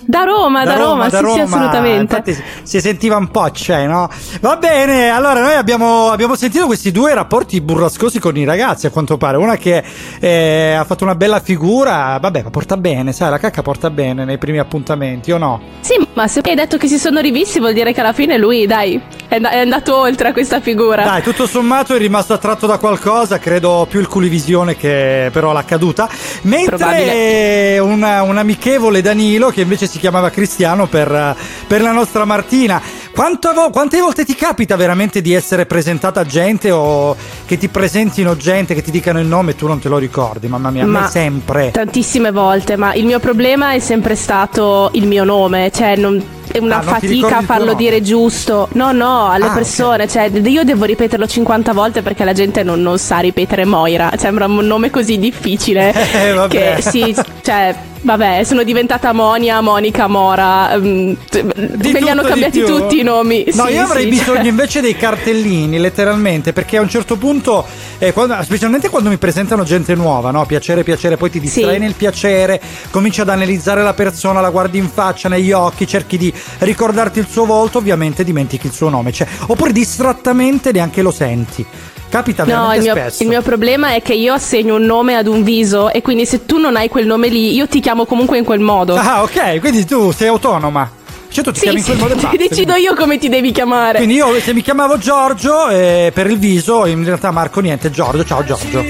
Da 0.05 0.23
Roma, 0.23 0.63
da, 0.65 0.75
Roma, 0.75 1.09
sì, 1.09 1.15
sì, 1.15 1.39
assolutamente. 1.39 2.15
Infatti 2.15 2.43
si 2.63 2.81
sentiva 2.81 3.15
un 3.15 3.29
po', 3.29 3.49
cioè, 3.51 3.85
no? 3.87 4.09
Va 4.41 4.57
bene, 4.57 5.09
allora 5.09 5.41
noi 5.41 5.53
abbiamo, 5.55 6.09
abbiamo 6.09 6.35
sentito 6.35 6.65
questi 6.65 6.91
due 6.91 7.13
rapporti 7.13 7.61
burrascosi 7.61 8.19
con 8.19 8.35
i 8.35 8.43
ragazzi, 8.43 8.85
a 8.85 8.89
quanto 8.89 9.17
pare. 9.17 9.37
Una 9.37 9.55
che 9.55 9.83
eh, 10.19 10.73
ha 10.77 10.83
fatto 10.83 11.03
una 11.03 11.15
bella 11.15 11.39
figura, 11.39 12.17
vabbè, 12.19 12.43
ma 12.43 12.49
porta 12.49 12.75
bene, 12.77 13.13
sai, 13.13 13.29
la 13.29 13.37
cacca 13.39 13.61
porta 13.61 13.89
bene 13.89 14.25
nei 14.25 14.37
primi 14.37 14.59
appuntamenti, 14.59 15.31
o 15.31 15.37
no? 15.37 15.61
Sì, 15.79 15.95
ma 16.13 16.27
se 16.27 16.41
hai 16.43 16.55
detto 16.55 16.77
che 16.77 16.87
si 16.87 16.97
sono 16.97 17.19
rivisti 17.19 17.59
vuol 17.59 17.73
dire 17.73 17.93
che 17.93 17.99
alla 18.01 18.13
fine 18.13 18.37
lui, 18.37 18.65
dai, 18.67 19.01
è, 19.27 19.39
è 19.39 19.59
andato 19.59 19.95
oltre 19.97 20.29
a 20.29 20.33
questa 20.33 20.59
figura. 20.59 21.03
Dai, 21.03 21.21
tutto 21.23 21.47
sommato 21.47 21.95
è 21.95 21.97
rimasto 21.97 22.33
attratto 22.33 22.67
da 22.67 22.77
qualcosa, 22.77 23.39
credo 23.39 23.87
più 23.89 23.99
il 23.99 24.07
culivisione 24.07 24.75
che 24.75 25.29
però 25.31 25.53
la 25.53 25.63
caduta. 25.63 26.09
Mentre 26.43 26.75
Probabile. 26.77 27.79
una- 27.79 28.21
un 28.23 28.37
amichevole 28.37 29.01
Danilo, 29.01 29.49
che 29.49 29.61
invece 29.61 29.87
si 29.87 29.92
chiamava 29.99 30.29
Cristiano 30.29 30.87
per, 30.87 31.35
per 31.67 31.81
la 31.81 31.91
nostra 31.91 32.25
Martina. 32.25 32.81
Quanto 33.13 33.51
quante 33.71 33.99
volte 33.99 34.25
ti 34.25 34.33
capita 34.35 34.75
veramente 34.75 35.21
di 35.21 35.33
essere 35.33 35.65
presentata 35.65 36.21
a 36.21 36.25
gente 36.25 36.71
o 36.71 37.15
che 37.45 37.57
ti 37.57 37.67
presentino 37.67 38.35
gente 38.35 38.73
che 38.73 38.81
ti 38.81 38.89
dicano 38.91 39.19
il 39.19 39.27
nome 39.27 39.51
e 39.51 39.55
tu 39.55 39.67
non 39.67 39.79
te 39.79 39.87
lo 39.89 39.97
ricordi? 39.97 40.47
Mamma 40.47 40.71
mia, 40.71 40.85
Ma 40.85 41.07
sempre. 41.07 41.71
Tantissime 41.71 42.31
volte, 42.31 42.75
ma 42.75 42.93
il 42.95 43.05
mio 43.05 43.19
problema 43.19 43.73
è 43.73 43.79
sempre 43.79 44.15
stato 44.15 44.89
il 44.93 45.05
mio 45.07 45.23
nome, 45.23 45.71
cioè 45.71 45.95
non- 45.95 46.23
è 46.51 46.57
una 46.59 46.77
Ah, 46.77 46.81
fatica 46.81 47.41
farlo 47.41 47.73
dire 47.73 48.01
giusto. 48.01 48.67
No, 48.73 48.91
no, 48.91 49.29
alle 49.29 49.45
Ah, 49.47 49.53
persone, 49.53 50.07
cioè 50.07 50.25
io 50.29 50.63
devo 50.63 50.85
ripeterlo 50.85 51.25
50 51.27 51.73
volte 51.73 52.01
perché 52.01 52.23
la 52.23 52.33
gente 52.33 52.63
non, 52.63 52.81
non 52.81 52.97
sa 52.97 53.19
ripetere 53.19 53.65
Moira, 53.65 54.11
sembra 54.17 54.45
un 54.45 54.65
nome 54.65 54.89
così 54.89 55.17
difficile 55.17 55.93
Eh, 56.13 56.33
vabbè. 56.33 56.75
che 56.75 56.81
sì, 56.81 57.15
cioè 57.41 57.75
Vabbè, 58.05 58.43
sono 58.43 58.63
diventata 58.63 59.13
Monia, 59.13 59.61
Monica, 59.61 60.07
Mora. 60.07 60.77
mm, 60.77 60.81
me 60.81 61.15
li 61.31 61.93
tutto, 61.93 62.09
hanno 62.09 62.21
cambiati 62.23 62.61
tutti 62.61 62.99
i 62.99 63.01
nomi. 63.01 63.45
No, 63.53 63.65
Sì, 63.67 63.71
io 63.75 63.81
avrei 63.83 64.03
sì, 64.03 64.09
bisogno 64.09 64.35
cioè- 64.39 64.45
invece 64.47 64.81
dei 64.81 64.97
cartellini, 64.97 65.79
letteralmente, 65.79 66.51
perché 66.51 66.75
a 66.75 66.81
un 66.81 66.89
certo 66.89 67.15
punto, 67.15 67.65
eh, 67.99 68.11
quando- 68.11 68.35
specialmente 68.43 68.89
quando 68.89 69.07
mi 69.07 69.15
presentano 69.15 69.63
gente 69.63 69.95
nuova, 69.95 70.31
no? 70.31 70.45
Piacere, 70.45 70.83
piacere, 70.83 71.15
poi 71.15 71.29
ti 71.29 71.39
distrai 71.39 71.75
Sì. 71.75 71.79
nel 71.79 71.93
piacere, 71.93 72.59
cominci 72.91 73.21
ad 73.21 73.29
analizzare 73.29 73.81
la 73.83 73.93
persona, 73.93 74.41
la 74.41 74.49
guardi 74.49 74.79
in 74.79 74.89
faccia, 74.89 75.29
negli 75.29 75.53
occhi, 75.53 75.87
cerchi 75.87 76.17
di 76.17 76.32
ricordarti 76.59 77.19
il 77.19 77.27
suo 77.29 77.45
volto, 77.45 77.77
ovviamente 77.77 78.23
dimentichi 78.23 78.67
il 78.67 78.73
suo 78.73 78.89
nome, 78.89 79.11
cioè, 79.11 79.27
oppure 79.47 79.71
distrattamente 79.71 80.71
neanche 80.71 81.01
lo 81.01 81.11
senti. 81.11 81.65
Capita 82.09 82.43
No, 82.43 82.49
veramente 82.49 82.77
il 82.77 82.83
mio, 82.83 82.93
spesso. 82.93 83.23
il 83.23 83.29
mio 83.29 83.41
problema 83.41 83.93
è 83.95 84.01
che 84.03 84.13
io 84.13 84.33
assegno 84.33 84.75
un 84.75 84.83
nome 84.83 85.15
ad 85.15 85.25
un 85.25 85.43
viso 85.43 85.91
e 85.91 86.01
quindi 86.03 86.27
se 86.27 86.45
tu 86.45 86.59
non 86.59 86.75
hai 86.75 86.87
quel 86.87 87.07
nome 87.07 87.27
lì, 87.27 87.55
io 87.55 87.67
ti 87.67 87.79
chiamo 87.79 88.05
comunque 88.05 88.37
in 88.37 88.43
quel 88.43 88.59
modo. 88.59 88.95
Ah, 88.95 89.23
ok, 89.23 89.59
quindi 89.59 89.83
tu 89.85 90.11
sei 90.11 90.27
autonoma. 90.27 91.01
Cioè 91.29 91.43
tu 91.43 91.51
ti 91.51 91.57
sì, 91.57 91.63
chiami 91.63 91.79
in 91.79 91.85
quel 91.85 91.97
modo 91.97 92.13
e 92.13 92.17
basta. 92.21 92.37
decido 92.37 92.75
io 92.75 92.93
come 92.93 93.17
ti 93.17 93.27
devi 93.29 93.51
chiamare. 93.51 93.97
Quindi 93.97 94.13
io 94.13 94.39
se 94.39 94.53
mi 94.53 94.61
chiamavo 94.61 94.99
Giorgio 94.99 95.69
eh, 95.69 96.11
per 96.13 96.27
il 96.29 96.37
viso, 96.37 96.85
in 96.85 97.03
realtà 97.03 97.31
Marco 97.31 97.59
niente, 97.61 97.89
Giorgio, 97.89 98.23
ciao 98.23 98.43
Giorgio. 98.43 98.85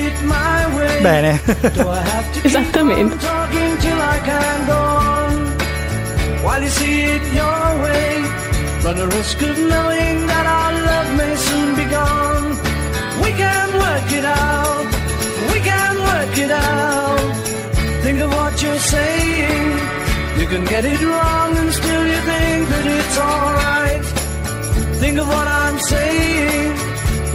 Bene. 0.99 1.41
Esattamente. 2.41 3.15
While 6.43 6.61
you 6.61 6.69
see 6.69 7.01
it 7.15 7.23
your 7.39 7.67
way, 7.85 8.09
run 8.83 8.97
the 8.97 9.07
risk 9.17 9.41
of 9.41 9.57
knowing 9.57 10.15
that 10.31 10.45
our 10.59 10.73
love 10.89 11.09
may 11.21 11.33
soon 11.47 11.69
be 11.79 11.85
gone. 11.99 12.49
We 13.23 13.31
can 13.43 13.67
work 13.85 14.09
it 14.19 14.25
out, 14.25 14.87
we 15.53 15.59
can 15.69 15.93
work 16.11 16.35
it 16.45 16.51
out. 16.51 17.33
Think 18.03 18.19
of 18.19 18.29
what 18.29 18.61
you're 18.61 18.83
saying. 18.95 19.69
You 20.39 20.47
can 20.47 20.65
get 20.65 20.83
it 20.83 21.01
wrong 21.01 21.55
and 21.55 21.71
still 21.71 22.05
you 22.13 22.19
think 22.31 22.61
that 22.73 22.85
it's 22.97 23.17
alright. 23.17 24.03
Think 24.99 25.19
of 25.19 25.27
what 25.27 25.47
I'm 25.47 25.79
saying. 25.79 26.73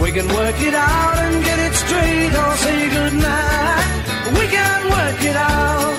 We 0.03 0.11
can 0.11 0.27
work 0.27 0.59
it 0.69 0.75
out 0.75 1.17
and 1.25 1.43
get 1.43 1.57
it 1.67 1.73
straight 1.83 2.33
or 2.41 2.51
say 2.63 2.79
goodnight. 2.95 3.85
We 4.39 4.45
can 4.57 4.79
work 4.97 5.21
it 5.31 5.35
out. 5.35 5.97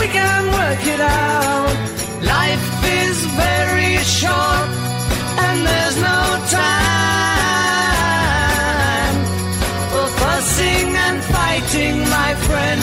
We 0.00 0.06
can 0.18 0.42
work 0.58 0.84
it 0.94 1.00
out. 1.00 2.01
Life 2.22 2.84
is 2.84 3.26
very 3.44 3.96
short 4.04 4.68
and 5.44 5.66
there's 5.66 5.96
no 5.96 6.22
time 6.60 7.52
for 9.90 10.06
fussing 10.20 10.88
and 11.06 11.18
fighting, 11.36 11.96
my 12.18 12.34
friend. 12.46 12.82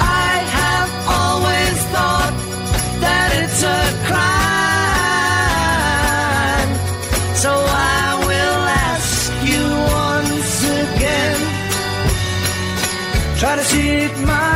I 0.00 0.30
have 0.58 0.90
always 1.20 1.76
thought 1.92 2.34
that 3.04 3.28
it's 3.42 3.62
a 3.62 3.82
crime, 4.08 4.30
so 7.34 7.50
I 7.50 8.14
will 8.28 8.62
ask 8.90 9.32
you 9.50 9.64
once 10.06 10.54
again. 10.82 11.40
Try 13.40 13.52
to 13.56 13.64
see 13.64 13.88
it 14.06 14.14
my 14.24 14.53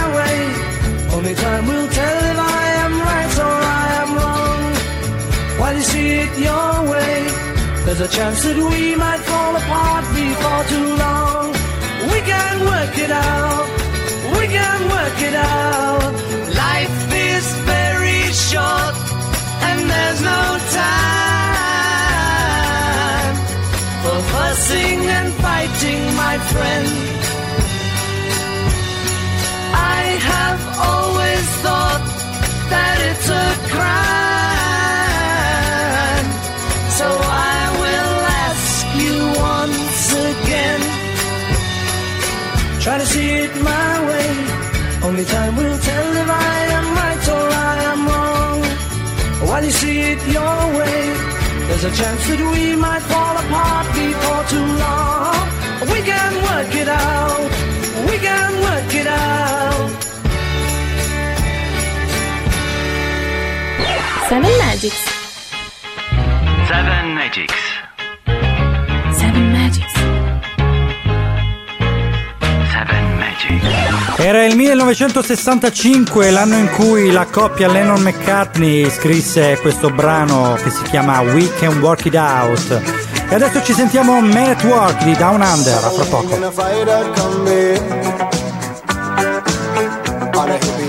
only 1.28 1.42
time 1.42 1.66
will 1.66 1.88
tell 1.88 2.18
if 2.32 2.38
I 2.38 2.64
am 2.84 2.92
right 3.00 3.38
or 3.46 3.58
I 3.82 3.86
am 4.00 4.10
wrong. 4.16 4.60
While 5.60 5.74
you 5.76 5.82
see 5.82 6.08
it 6.24 6.32
your 6.38 6.72
way, 6.90 7.16
there's 7.84 8.00
a 8.00 8.08
chance 8.08 8.44
that 8.44 8.56
we 8.56 8.96
might 8.96 9.20
fall 9.28 9.54
apart 9.54 10.04
before 10.16 10.64
too 10.72 10.88
long. 11.04 11.52
We 12.12 12.18
can 12.32 12.54
work 12.72 12.96
it 12.96 13.10
out. 13.10 13.68
We 14.38 14.44
can 14.56 14.78
work 14.96 15.20
it 15.28 15.34
out. 15.34 16.12
Life 16.64 16.98
is 17.12 17.44
very 17.74 18.32
short, 18.48 18.94
and 19.68 19.78
there's 19.92 20.20
no 20.32 20.44
time 20.80 21.04
for 24.02 24.18
fussing 24.32 25.00
and 25.18 25.28
fighting, 25.44 26.00
my 26.24 26.38
friend. 26.52 27.27
Have 30.20 30.62
always 30.90 31.44
thought 31.64 32.02
that 32.72 32.96
it's 33.09 33.28
a 33.28 33.48
crime. 33.72 33.98
So 36.98 37.07
I 37.07 37.61
will 37.83 38.14
ask 38.48 38.87
you 39.02 39.16
once 39.52 40.02
again. 40.31 40.83
Try 42.85 42.96
to 42.98 43.07
see 43.07 43.31
it 43.44 43.52
my 43.62 43.92
way. 44.09 44.28
Only 45.07 45.24
time 45.24 45.54
will 45.57 45.78
tell 45.78 46.16
if 46.22 46.28
I 46.28 46.59
am 46.78 46.87
right 47.00 47.28
or 47.37 47.46
I 47.70 47.76
am 47.92 48.00
wrong. 48.11 48.61
While 49.48 49.64
you 49.64 49.70
see 49.70 50.00
it 50.12 50.20
your 50.26 50.59
way, 50.78 51.00
there's 51.68 51.85
a 51.85 51.92
chance 52.00 52.22
that 52.28 52.40
we 52.54 52.64
might 52.76 53.04
fall 53.12 53.37
apart 53.44 53.87
before 53.94 54.44
too 54.52 54.68
long. 54.85 55.48
We 55.92 56.00
can 56.02 56.33
work 56.48 56.72
it 56.83 56.88
out. 56.88 57.50
We 58.11 58.16
can 58.18 58.50
work 58.66 58.94
it 58.94 59.07
out. 59.07 60.08
Seven 64.28 64.50
Magics. 64.58 65.02
Seven 66.66 67.14
Magics. 67.14 67.54
Seven 69.16 69.52
Magics. 69.52 69.92
Seven 72.70 73.16
Magics. 73.16 74.18
Era 74.18 74.44
il 74.44 74.54
1965, 74.54 76.30
l'anno 76.30 76.58
in 76.58 76.68
cui 76.72 77.10
la 77.10 77.24
coppia 77.24 77.68
Lennon-McCartney 77.68 78.90
scrisse 78.90 79.56
questo 79.62 79.88
brano 79.88 80.58
che 80.62 80.68
si 80.68 80.82
chiama 80.82 81.20
We 81.20 81.50
Can 81.58 81.80
Work 81.80 82.04
It 82.04 82.14
Out. 82.14 82.82
E 83.30 83.34
adesso 83.34 83.62
ci 83.64 83.72
sentiamo 83.72 84.20
Man 84.20 84.50
at 84.50 84.62
Work 84.64 85.04
di 85.04 85.16
Down 85.16 85.40
Under, 85.40 85.84
a 85.84 85.88
fra 85.88 86.04
poco. 86.04 86.36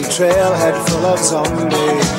Trailhead 0.09 0.75
full 0.89 1.05
of 1.05 1.21
zombies 1.21 2.18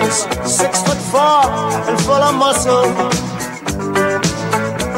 He 0.00 0.08
six 0.48 0.82
foot 0.82 1.00
four 1.12 1.44
and 1.88 2.00
full 2.06 2.22
of 2.28 2.34
muscle. 2.34 2.88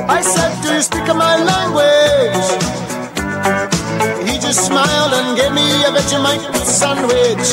I 0.09 0.21
said, 0.23 0.53
Do 0.63 0.75
you 0.75 0.83
speak 0.83 1.07
my 1.15 1.37
language? 1.53 2.49
He 4.29 4.39
just 4.39 4.67
smiled 4.67 5.13
and 5.19 5.37
gave 5.37 5.53
me 5.53 5.67
a 5.89 5.91
Vegemite 5.91 6.55
sandwich. 6.65 7.49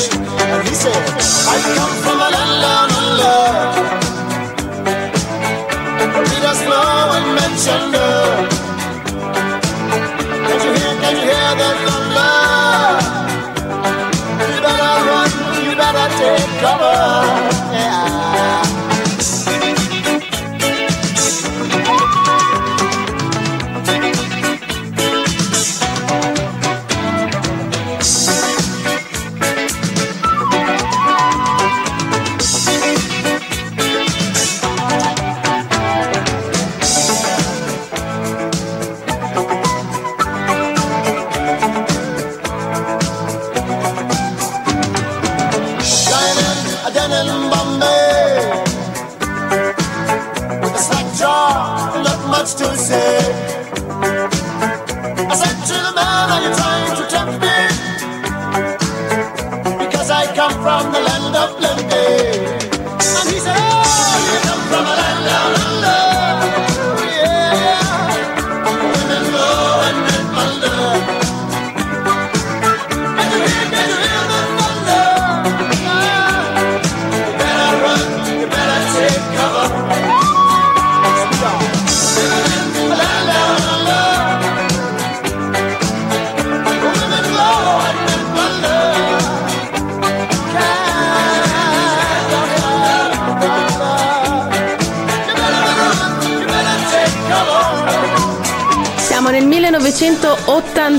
And 0.52 0.68
he 0.68 0.74
said, 0.74 1.02
I 1.54 1.56
come 1.76 1.94
from 2.04 2.18
a 2.26 2.28
land 2.34 2.54
down 2.64 2.90
under. 3.02 3.90
Read 6.30 6.44
us 6.50 6.58
slow 6.64 7.16
and 7.16 7.28
mention 7.40 7.82
Can't 10.46 10.62
you 10.66 10.72
hear, 10.78 10.94
can 11.02 11.12
you 11.18 11.24
hear 11.30 11.50
the 11.60 11.68
thunder? 11.84 12.34
You 14.54 14.60
better 14.66 14.94
run, 15.08 15.30
you 15.64 15.72
better 15.76 16.06
take 16.18 16.50
cover. 16.62 16.89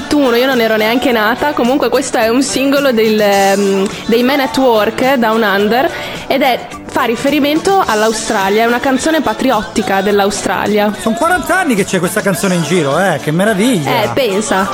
1981, 0.01 0.35
io 0.35 0.45
non 0.45 0.59
ero 0.59 0.75
neanche 0.75 1.11
nata, 1.11 1.53
comunque 1.53 1.89
questo 1.89 2.17
è 2.17 2.27
un 2.27 2.41
singolo 2.41 2.91
del, 2.91 3.19
ehm, 3.19 3.87
dei 4.05 4.23
Men 4.23 4.39
at 4.39 4.57
Work 4.57 5.15
Down 5.15 5.41
Under 5.41 5.91
ed 6.27 6.41
è 6.41 6.67
fa 6.91 7.03
riferimento 7.03 7.81
all'Australia, 7.85 8.63
è 8.63 8.65
una 8.65 8.81
canzone 8.81 9.21
patriottica 9.21 10.01
dell'Australia. 10.01 10.93
Sono 10.99 11.15
40 11.15 11.57
anni 11.57 11.75
che 11.75 11.85
c'è 11.85 11.99
questa 11.99 12.21
canzone 12.21 12.55
in 12.55 12.63
giro, 12.63 12.99
eh, 12.99 13.19
che 13.23 13.31
meraviglia. 13.31 14.03
Eh, 14.03 14.09
pensa. 14.13 14.67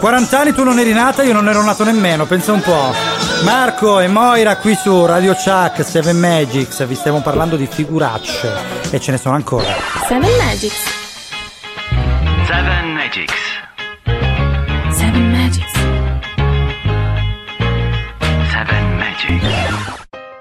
40 0.00 0.38
anni 0.38 0.54
tu 0.54 0.64
non 0.64 0.78
eri 0.78 0.94
nata, 0.94 1.22
io 1.22 1.34
non 1.34 1.46
ero 1.46 1.62
nato 1.62 1.84
nemmeno, 1.84 2.24
pensa 2.24 2.52
un 2.52 2.62
po'. 2.62 2.94
Marco 3.42 4.00
e 4.00 4.08
Moira 4.08 4.56
qui 4.56 4.74
su 4.80 5.04
Radio 5.04 5.34
Chuck, 5.34 5.84
Seven 5.84 6.18
Magics, 6.18 6.86
vi 6.86 6.94
stiamo 6.94 7.20
parlando 7.20 7.56
di 7.56 7.68
figuracce 7.70 8.50
e 8.90 8.98
ce 8.98 9.10
ne 9.10 9.18
sono 9.18 9.34
ancora. 9.34 9.74
Seven 10.06 10.30
Magics. 10.38 10.82
Seven 12.46 12.92
Magics. 12.94 13.47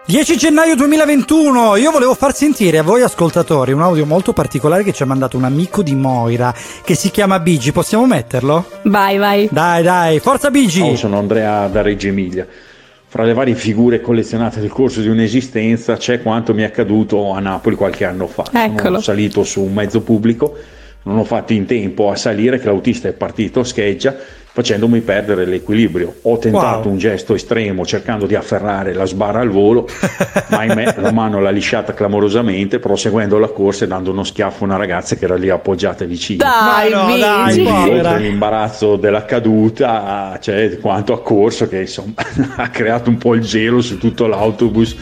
10 0.08 0.38
gennaio 0.38 0.74
2021, 0.78 1.76
io 1.76 1.92
volevo 1.92 2.14
far 2.14 2.34
sentire 2.34 2.78
a 2.78 2.82
voi 2.82 3.02
ascoltatori 3.02 3.74
un 3.74 3.82
audio 3.82 4.06
molto 4.06 4.32
particolare 4.32 4.82
che 4.86 4.94
ci 4.94 5.04
ha 5.04 5.06
mandato 5.06 5.36
un 5.36 5.44
amico 5.44 5.84
di 5.84 5.96
Moira 5.96 6.56
che 6.86 6.96
si 6.96 7.12
chiama 7.12 7.42
Bigi, 7.42 7.74
possiamo 7.74 8.06
metterlo? 8.06 8.70
Vai, 8.84 9.18
vai. 9.18 9.50
Dai, 9.52 9.84
dai, 9.84 10.20
forza 10.20 10.50
Bigi! 10.50 10.80
Ciao, 10.80 10.96
sono 10.96 11.18
Andrea 11.18 11.68
da 11.68 11.82
Reggio 11.82 12.08
Emilia. 12.08 12.48
fra 13.10 13.24
le 13.24 13.34
varie 13.34 13.56
figure 13.56 14.00
collezionate 14.00 14.62
nel 14.62 14.70
corso 14.70 15.02
di 15.02 15.10
un'esistenza 15.10 15.98
c'è 15.98 16.22
quanto 16.22 16.54
mi 16.54 16.62
è 16.62 16.66
accaduto 16.66 17.32
a 17.34 17.42
Napoli 17.42 17.76
qualche 17.76 18.06
anno 18.06 18.28
fa. 18.28 18.46
Eccolo. 18.50 18.84
Sono 18.84 19.00
salito 19.02 19.44
su 19.44 19.62
un 19.62 19.74
mezzo 19.74 20.00
pubblico, 20.00 20.56
non 21.04 21.18
ho 21.18 21.26
fatto 21.26 21.52
in 21.52 21.66
tempo 21.66 22.10
a 22.10 22.16
salire 22.16 22.60
che 22.60 22.66
l'autista 22.68 23.10
è 23.10 23.14
partito 23.14 23.60
a 23.60 23.66
scheggia 23.66 24.16
facendomi 24.58 25.02
perdere 25.02 25.46
l'equilibrio. 25.46 26.16
Ho 26.24 26.40
tentato 26.40 26.86
Wow. 26.88 26.92
un 26.94 26.98
gesto 26.98 27.36
estremo 27.36 27.86
cercando 27.86 28.26
di 28.26 28.34
afferrare 28.34 28.92
la 28.96 29.06
sbarra 29.06 29.40
al 29.42 29.50
volo, 29.50 29.88
ma 30.50 30.58
ahimè 30.58 30.96
la 30.98 31.12
mano 31.12 31.40
l'ha 31.40 31.52
lisciata 31.52 31.94
clamorosamente 31.94 32.80
proseguendo 32.80 33.38
la 33.38 33.50
corsa 33.50 33.86
e 33.86 33.88
dando 33.88 34.10
uno 34.10 34.24
schiaffo 34.24 34.64
a 34.64 34.66
una 34.68 34.78
ragazza 34.78 35.16
che 35.16 35.26
era 35.26 35.36
lì 35.36 35.52
appoggiata 35.52 36.06
vicino. 36.06 36.44
Dai, 36.44 36.90
Ma 36.90 37.06
no, 37.06 37.18
dai, 37.18 37.56
Vigi. 37.56 37.70
povera. 37.70 37.94
Oltre 37.98 38.14
all'imbarazzo 38.16 38.96
della 38.96 39.26
caduta, 39.26 40.38
c'è 40.42 40.80
quanto 40.80 41.14
ha 41.14 41.22
corso 41.22 41.68
che 41.68 41.82
insomma 41.82 42.14
ha 42.58 42.70
creato 42.70 43.12
un 43.12 43.18
po' 43.20 43.36
il 43.36 43.42
gelo 43.42 43.80
su 43.82 44.00
tutto 44.00 44.26
l'autobus. 44.26 44.96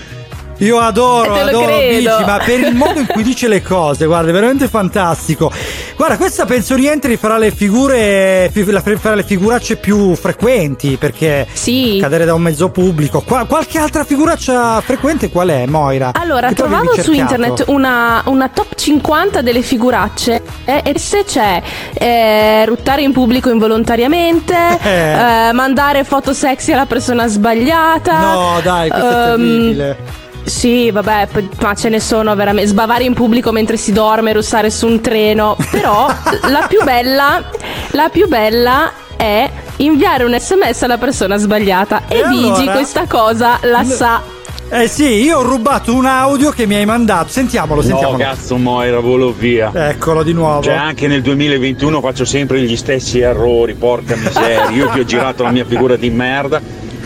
Io 0.60 0.80
adoro, 0.80 1.34
adoro 1.34 1.65
credo. 1.65 2.15
Bici, 2.15 2.24
ma 2.26 2.39
per 2.46 2.60
il 2.62 2.74
modo 2.76 3.00
in 3.02 3.08
cui 3.08 3.24
dice 3.24 3.50
le 3.50 3.62
cose, 3.62 4.06
guarda, 4.06 4.30
è 4.30 4.34
veramente 4.34 4.70
fantastico. 4.70 5.52
Guarda, 5.96 6.18
questa 6.18 6.44
penso 6.46 6.76
rientri 6.76 7.16
fra 7.16 7.38
le 7.38 7.52
figure, 7.52 8.52
fra 8.98 9.16
le 9.16 9.24
figuracce 9.24 9.78
più 9.78 10.14
frequenti, 10.16 10.98
perché 10.98 11.48
Sì. 11.54 11.98
cadere 12.02 12.26
da 12.26 12.34
un 12.34 12.42
mezzo 12.42 12.70
pubblico. 12.70 13.22
Qua- 13.22 13.46
qualche 13.46 13.80
altra 13.80 14.04
figuraccia 14.04 14.82
frequente 14.82 15.30
qual 15.30 15.48
è, 15.50 15.66
Moira? 15.66 16.12
Allora, 16.14 16.50
Che 16.50 16.56
trovavo 16.56 17.02
su 17.02 17.14
internet 17.14 17.64
una, 17.68 18.22
una 18.26 18.50
top 18.50 18.76
50 18.76 19.42
delle 19.42 19.62
figuracce 19.62 20.42
eh, 20.66 20.82
e 20.84 21.00
se 21.00 21.24
c'è 21.24 21.62
eh, 21.94 22.66
ruttare 22.66 23.02
in 23.02 23.14
pubblico 23.14 23.50
involontariamente, 23.50 24.54
Eh. 24.84 25.48
eh, 25.48 25.52
mandare 25.54 26.04
foto 26.04 26.34
sexy 26.34 26.74
alla 26.74 26.86
persona 26.86 27.28
sbagliata. 27.28 28.20
No, 28.20 28.60
dai, 28.62 28.90
questo 28.90 29.10
è 29.10 29.14
ehm, 29.14 29.38
terribile. 29.38 29.98
Sì, 30.46 30.92
vabbè, 30.92 31.28
p- 31.32 31.62
ma 31.62 31.74
ce 31.74 31.90
ne 31.90 32.00
sono 32.00 32.34
veramente. 32.36 32.70
Sbavare 32.70 33.04
in 33.04 33.14
pubblico 33.14 33.52
mentre 33.52 33.78
si 33.78 33.92
dorme, 33.92 34.32
russare 34.34 34.70
su 34.70 34.86
un 34.88 35.02
treno. 35.02 35.58
Però 35.72 36.08
la 36.50 36.66
più 36.68 36.84
bella, 36.84 37.44
la 37.92 38.10
più 38.10 38.28
bella 38.28 38.92
è 39.18 39.50
inviare 39.78 40.24
un 40.24 40.38
sms 40.40 40.84
alla 40.84 40.98
persona 40.98 41.38
sbagliata. 41.38 42.04
E, 42.08 42.20
E 42.20 42.28
Vigi 42.28 42.48
allora? 42.62 42.72
questa 42.74 43.06
cosa 43.08 43.58
la 43.64 43.84
sa. 43.84 44.22
Eh 44.68 44.88
sì, 44.88 45.22
io 45.24 45.38
ho 45.40 45.42
rubato 45.44 45.94
un 45.94 46.06
audio 46.06 46.50
che 46.52 46.66
mi 46.66 46.76
hai 46.76 46.86
mandato. 46.86 47.30
Sentiamolo, 47.30 47.82
No, 47.82 47.88
sentiamolo. 47.88 48.18
cazzo, 48.18 48.58
Moira, 48.58 49.00
volo 49.00 49.32
via. 49.32 49.72
Eccolo 49.74 50.24
di 50.24 50.34
nuovo. 50.34 50.62
Cioè, 50.64 50.74
anche 50.74 51.08
nel 51.08 51.22
2021 51.22 52.02
faccio 52.02 52.26
sempre 52.26 52.60
gli 52.62 52.76
stessi 52.76 53.20
errori, 53.20 53.76
porca 53.76 54.16
miseria. 54.16 54.70
Io 54.72 54.90
ti 54.90 55.00
ho 55.00 55.06
girato 55.06 55.44
la 55.44 55.52
mia 55.52 55.66
figura 55.66 55.96
di 55.96 56.10
merda 56.10 56.60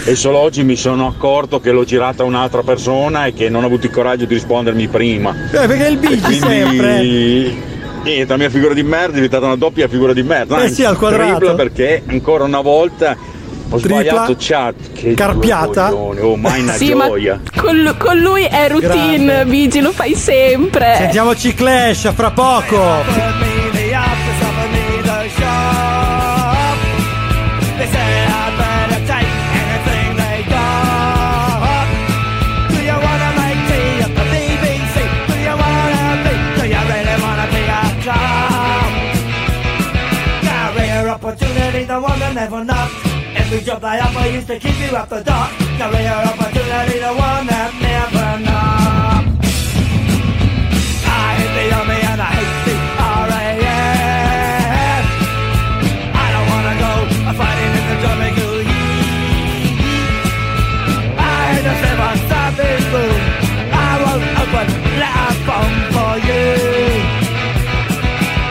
e 0.05 0.15
solo 0.15 0.37
oggi 0.39 0.63
mi 0.63 0.75
sono 0.75 1.07
accorto 1.07 1.59
che 1.59 1.71
l'ho 1.71 1.83
girata 1.83 2.23
a 2.23 2.25
un'altra 2.25 2.61
persona 2.63 3.25
e 3.25 3.33
che 3.33 3.49
non 3.49 3.63
ho 3.63 3.67
avuto 3.67 3.85
il 3.85 3.91
coraggio 3.91 4.25
di 4.25 4.33
rispondermi 4.33 4.87
prima. 4.87 5.35
Eh, 5.51 5.67
perché 5.67 5.87
il 5.87 5.97
Bigi 5.97 6.33
sempre. 6.39 6.97
Quindi 6.97 7.61
niente, 8.03 8.25
la 8.31 8.37
mia 8.37 8.49
figura 8.49 8.73
di 8.73 8.83
merda 8.83 9.11
è 9.11 9.15
diventata 9.15 9.45
una 9.45 9.55
doppia 9.55 9.87
figura 9.87 10.13
di 10.13 10.23
merda. 10.23 10.57
Eh 10.59 10.61
Anzi, 10.63 10.73
sì, 10.75 10.83
al 10.85 10.97
quadrato. 10.97 11.35
tripla 11.37 11.53
perché 11.55 12.01
ancora 12.07 12.43
una 12.45 12.61
volta 12.61 13.15
ho 13.71 13.77
Tripla. 13.77 14.01
sbagliato 14.01 14.35
chat. 14.39 14.75
Che 14.93 15.13
Carpiata. 15.13 15.93
Oh, 15.93 16.35
mai 16.35 16.61
una 16.61 16.73
Sì, 16.79 16.93
ma 16.93 17.05
gioia. 17.05 17.39
con, 17.55 17.95
con 17.99 18.17
lui 18.17 18.43
è 18.45 18.67
routine, 18.69 19.25
Grande. 19.25 19.45
Vigi, 19.45 19.79
lo 19.79 19.91
fai 19.91 20.15
sempre. 20.15 20.95
Sentiamoci 20.97 21.53
Clash 21.53 22.11
fra 22.13 22.31
poco. 22.31 23.48
Never 42.39 42.63
knocked. 42.63 42.95
Every 43.35 43.59
job 43.59 43.81
they 43.81 43.99
offer 43.99 44.29
used 44.29 44.47
to 44.47 44.57
keep 44.57 44.77
you 44.79 44.95
up 44.95 45.09
the 45.09 45.21
dock. 45.21 45.51
Career 45.79 46.15
opportunity, 46.31 46.97
the 47.05 47.13
one 47.27 47.45
that 47.51 47.71
never 47.83 48.29
knocked. 48.47 49.43
I 51.03 51.27
hate 51.39 51.53
the 51.57 51.65
army 51.79 51.99
and 52.11 52.21
I 52.27 52.31
hate 52.39 52.59
the 52.67 52.75
RAF. 53.29 53.59
I 56.23 56.27
don't 56.33 56.47
wanna 56.53 56.75
go 56.83 56.91
fighting 57.39 57.73
in 57.79 57.85
the 57.91 58.29
heat. 58.37 58.67
I 61.19 61.39
hate 61.51 61.65
the 61.67 61.75
seven 61.83 62.15
savage 62.29 62.85
blue. 62.91 63.15
I 63.83 63.91
won't 64.01 64.23
open 64.41 64.67
letter 65.01 65.33
bomb 65.47 65.75
for 65.93 66.13
you. 66.29 66.47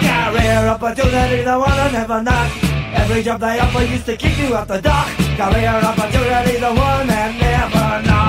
Career 0.05 0.63
opportunity, 0.77 1.41
the 1.49 1.57
one 1.57 1.79
I 1.85 1.89
never 1.91 2.21
knock. 2.23 2.68
Every 3.11 3.23
job 3.23 3.41
they 3.41 3.59
offer 3.59 3.85
used 3.85 4.05
to 4.05 4.19
kick 4.19 4.37
you 4.37 4.55
off 4.55 4.69
the 4.69 4.83
dock. 4.83 5.09
Career 5.39 5.81
opportunity, 5.83 6.61
the 6.61 6.75
one 6.75 7.07
that 7.07 7.35
never 7.41 8.07
knock. 8.07 8.28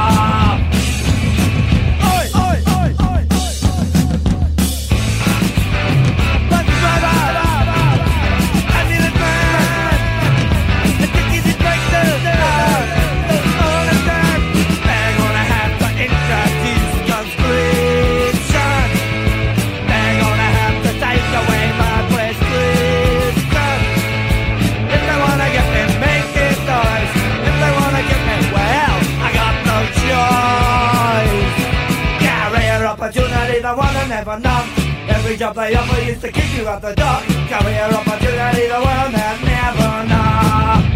Every 35.30 35.38
job 35.38 35.54
they 35.54 35.76
offer 35.76 36.02
used 36.02 36.22
to 36.22 36.32
kick 36.32 36.58
you 36.58 36.68
out 36.68 36.82
the 36.82 36.96
door. 36.96 37.22
Career 37.50 37.84
opportunity, 37.84 38.66
the 38.66 38.82
one 38.82 39.12
that 39.14 39.38
never 39.46 40.10
knocked. 40.10 40.89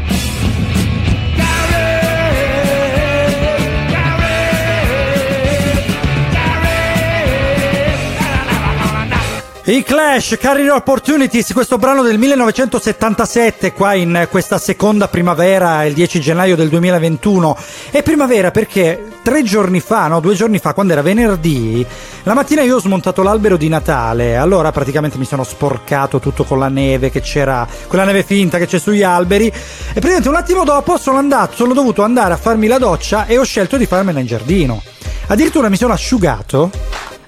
I 9.66 9.82
Clash, 9.82 10.36
Career 10.42 10.72
Opportunities, 10.74 11.54
questo 11.54 11.78
brano 11.78 12.02
del 12.02 12.18
1977, 12.18 13.72
qua 13.72 13.94
in 13.94 14.28
questa 14.30 14.58
seconda 14.58 15.08
primavera, 15.08 15.86
il 15.86 15.94
10 15.94 16.20
gennaio 16.20 16.58
del 16.58 16.68
2021. 16.68 17.58
È 17.90 18.04
primavera 18.04 18.52
perché 18.52 19.08
tre 19.24 19.42
giorni 19.44 19.80
fa, 19.80 20.08
no, 20.08 20.20
due 20.20 20.36
giorni 20.36 20.60
fa, 20.60 20.74
quando 20.74 20.92
era 20.92 21.02
venerdì, 21.02 21.86
la 22.24 22.34
mattina 22.34 22.62
io 22.62 22.76
ho 22.76 22.82
smontato 22.82 23.24
l'albero 23.24 23.56
di 23.56 23.70
Natale. 23.70 24.36
Allora 24.36 24.74
praticamente 24.74 25.18
mi 25.18 25.24
sono 25.24 25.46
sporcato 25.46 26.20
tutto 26.20 26.44
con 26.44 26.60
la 26.60 26.68
neve 26.68 27.10
che 27.10 27.22
c'era, 27.22 27.66
quella 27.88 28.04
neve 28.04 28.24
finta 28.24 28.58
che 28.58 28.68
c'è 28.68 28.80
sugli 28.80 29.02
alberi. 29.02 29.48
E 29.48 29.54
praticamente 29.94 30.28
un 30.28 30.36
attimo 30.36 30.66
dopo 30.66 30.98
sono 30.98 31.20
andato, 31.20 31.56
sono 31.56 31.74
dovuto 31.74 32.04
andare 32.04 32.34
a 32.34 32.38
farmi 32.38 32.68
la 32.68 32.80
doccia 32.80 33.28
e 33.28 33.38
ho 33.38 33.44
scelto 33.46 33.78
di 33.78 33.86
farmela 33.86 34.20
in 34.20 34.26
giardino. 34.26 34.84
Addirittura 35.28 35.70
mi 35.70 35.78
sono 35.78 35.94
asciugato 35.94 36.70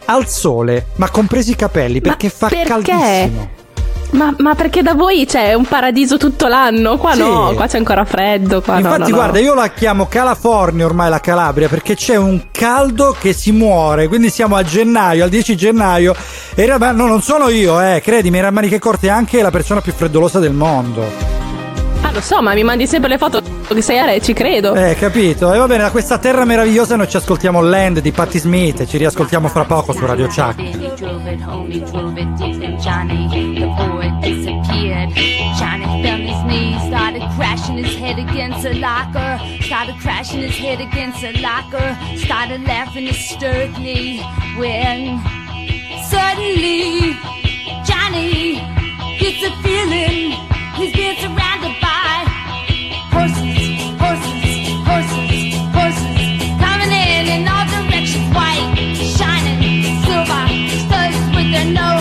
al 0.06 0.28
sole, 0.28 0.88
ma 0.96 1.10
compresi 1.10 1.52
i 1.52 1.56
capelli 1.56 2.02
perché 2.02 2.30
fa 2.30 2.48
perché? 2.48 2.68
caldissimo. 2.68 3.64
Ma, 4.12 4.34
ma 4.38 4.56
perché 4.56 4.82
da 4.82 4.94
voi 4.94 5.26
c'è 5.26 5.54
un 5.54 5.66
paradiso 5.66 6.16
tutto 6.16 6.48
l'anno? 6.48 6.98
Qua 6.98 7.14
Sì. 7.14 7.20
no, 7.20 7.52
qua 7.54 7.68
c'è 7.68 7.78
ancora 7.78 8.06
freddo. 8.06 8.58
Infatti, 8.58 8.82
no, 8.84 8.98
no. 8.98 9.10
guarda, 9.10 9.40
io 9.40 9.54
la 9.54 9.68
chiamo 9.70 10.08
California 10.08 10.86
ormai 10.86 11.10
la 11.10 11.20
Calabria 11.20 11.68
perché 11.68 11.96
c'è 11.96 12.16
un 12.16 12.44
caldo 12.52 13.16
che 13.20 13.34
si 13.34 13.52
muore. 13.52 14.08
Quindi 14.08 14.30
siamo 14.30 14.56
a 14.56 14.64
gennaio, 14.64 15.24
al 15.26 15.30
10 15.30 15.58
gennaio. 15.58 16.16
E 16.54 16.62
in 16.62 16.68
realtà, 16.68 16.92
no, 16.94 17.08
non 17.08 17.22
sono 17.22 17.50
io, 17.50 17.82
eh, 17.82 18.00
credimi, 18.02 18.38
era 18.38 18.52
maniche 18.52 18.80
corte 18.80 19.10
anche 19.10 19.42
la 19.42 19.52
persona 19.52 19.82
più 19.82 19.92
freddolosa 19.92 20.40
del 20.40 20.54
mondo. 20.54 21.04
Ah, 22.02 22.12
lo 22.12 22.22
so, 22.22 22.42
ma 22.42 22.54
mi 22.54 22.64
mandi 22.64 22.88
sempre 22.88 23.10
le 23.10 23.18
foto 23.18 23.42
sei 23.82 24.00
a 24.00 24.06
Re, 24.06 24.22
ci 24.22 24.34
credo. 24.34 24.74
Eh, 24.74 24.96
capito? 24.96 25.54
E 25.54 25.58
va 25.58 25.68
bene, 25.68 25.84
da 25.84 25.92
questa 25.92 26.18
terra 26.18 26.46
meravigliosa 26.46 26.96
noi 26.96 27.10
ci 27.10 27.18
ascoltiamo 27.18 27.62
Land 27.62 28.00
di 28.00 28.12
Patti 28.12 28.40
Smith 28.40 28.82
e 28.82 28.88
ci 28.88 28.98
riascoltiamo 28.98 29.48
fra 29.48 29.66
poco 29.66 29.94
su 29.94 30.06
Radio 30.06 30.28
Chuck. 30.28 30.60
He 30.60 30.94
drove 30.96 31.32
it 31.32 31.42
home, 31.42 31.72
he 31.72 31.80
drove 31.80 32.20
it 32.20 32.28
deep, 32.38 32.62
and 32.64 32.80
know 61.72 61.95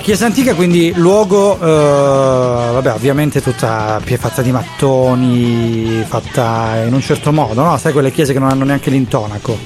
chiesa 0.00 0.26
antica, 0.26 0.54
quindi 0.54 0.92
luogo, 0.94 1.54
eh, 1.56 2.72
vabbè, 2.72 2.92
ovviamente 2.92 3.40
tutta 3.40 4.00
fatta 4.04 4.42
di 4.42 4.50
mattoni, 4.50 6.04
fatta 6.06 6.84
in 6.86 6.92
un 6.92 7.00
certo 7.00 7.32
modo, 7.32 7.62
no? 7.62 7.76
Sai 7.78 7.92
quelle 7.92 8.10
chiese 8.10 8.32
che 8.32 8.38
non 8.38 8.48
hanno 8.48 8.64
neanche 8.64 8.90
l'intonaco. 8.90 9.56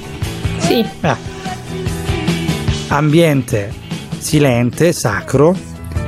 Sì. 0.59 0.85
Eh. 1.01 1.16
Ambiente 2.88 3.83
silente, 4.25 4.92
sacro, 4.92 5.55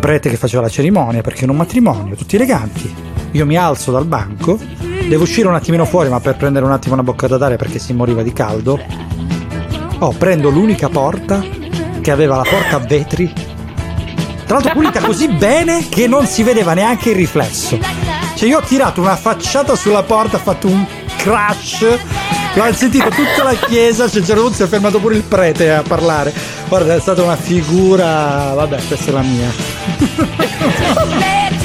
prete 0.01 0.31
che 0.31 0.37
faceva 0.37 0.63
la 0.63 0.71
cerimonia 0.71 1.21
perché 1.21 1.45
in 1.45 1.51
un 1.51 1.57
matrimonio, 1.57 2.15
tutti 2.15 2.37
eleganti. 2.37 2.93
Io 3.33 3.45
mi 3.45 3.57
alzo 3.57 3.91
dal 3.93 4.07
banco, 4.07 4.59
devo 5.07 5.25
uscire 5.25 5.49
un 5.49 5.55
attimino 5.55 5.85
fuori, 5.85 6.09
ma 6.09 6.19
per 6.21 6.37
prendere 6.37 6.65
un 6.65 6.73
attimo 6.73 6.95
una 6.95 7.03
boccata 7.03 7.37
d'aria 7.37 7.59
perché 7.59 7.79
si 7.79 7.93
moriva 7.93 8.23
di 8.23 8.33
caldo. 8.33 8.81
Oh, 9.99 10.13
prendo 10.13 10.49
l'unica 10.49 10.89
porta 10.89 11.45
che 12.01 12.11
aveva 12.11 12.37
la 12.37 12.47
porta 12.49 12.77
a 12.77 12.79
vetri. 12.79 13.46
Tra 14.47 14.59
l'altro 14.59 14.73
pulita 14.75 15.01
così 15.01 15.29
bene 15.29 15.89
che 15.89 16.07
non 16.07 16.27
si 16.27 16.45
vedeva 16.45 16.73
neanche 16.73 17.11
il 17.11 17.17
riflesso. 17.17 17.79
Cioè 18.37 18.49
io 18.49 18.59
ho 18.59 18.63
tirato 18.63 19.01
una 19.01 19.17
facciata 19.17 19.75
sulla 19.75 20.05
porta, 20.05 20.37
ho 20.37 20.41
fatto 20.41 20.69
un 20.69 20.87
crash. 21.17 21.85
L'ho 22.55 22.73
sentito 22.73 23.09
tutta 23.09 23.43
la 23.43 23.55
chiesa, 23.55 24.09
cioè, 24.09 24.23
punto 24.23 24.53
si 24.53 24.63
è 24.63 24.67
fermato 24.69 25.01
pure 25.01 25.17
il 25.17 25.23
prete 25.23 25.73
a 25.73 25.83
parlare. 25.83 26.33
Guarda, 26.69 26.95
è 26.95 27.01
stata 27.01 27.23
una 27.23 27.37
figura. 27.37 28.53
Vabbè, 28.55 28.87
questa 28.87 29.11
è 29.11 29.13
la 29.13 29.23
mia. 29.23 29.51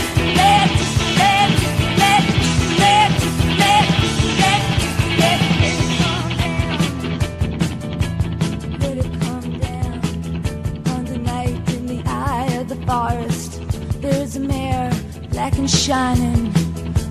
forest. 12.91 13.61
There's 14.01 14.35
a 14.35 14.41
mare, 14.41 14.91
black 15.29 15.57
and 15.57 15.69
shining, 15.69 16.47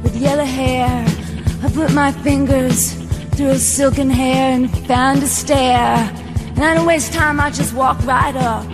with 0.02 0.14
yellow 0.14 0.44
hair. 0.44 1.06
I 1.64 1.70
put 1.72 1.90
my 1.94 2.12
fingers 2.12 2.92
through 3.32 3.52
her 3.54 3.58
silken 3.58 4.10
hair 4.10 4.52
and 4.56 4.64
found 4.86 5.22
a 5.22 5.26
stair. 5.26 5.96
And 6.54 6.62
I 6.62 6.74
don't 6.74 6.86
waste 6.86 7.14
time, 7.14 7.40
I 7.40 7.50
just 7.50 7.72
walk 7.72 7.98
right 8.04 8.36
up 8.36 8.66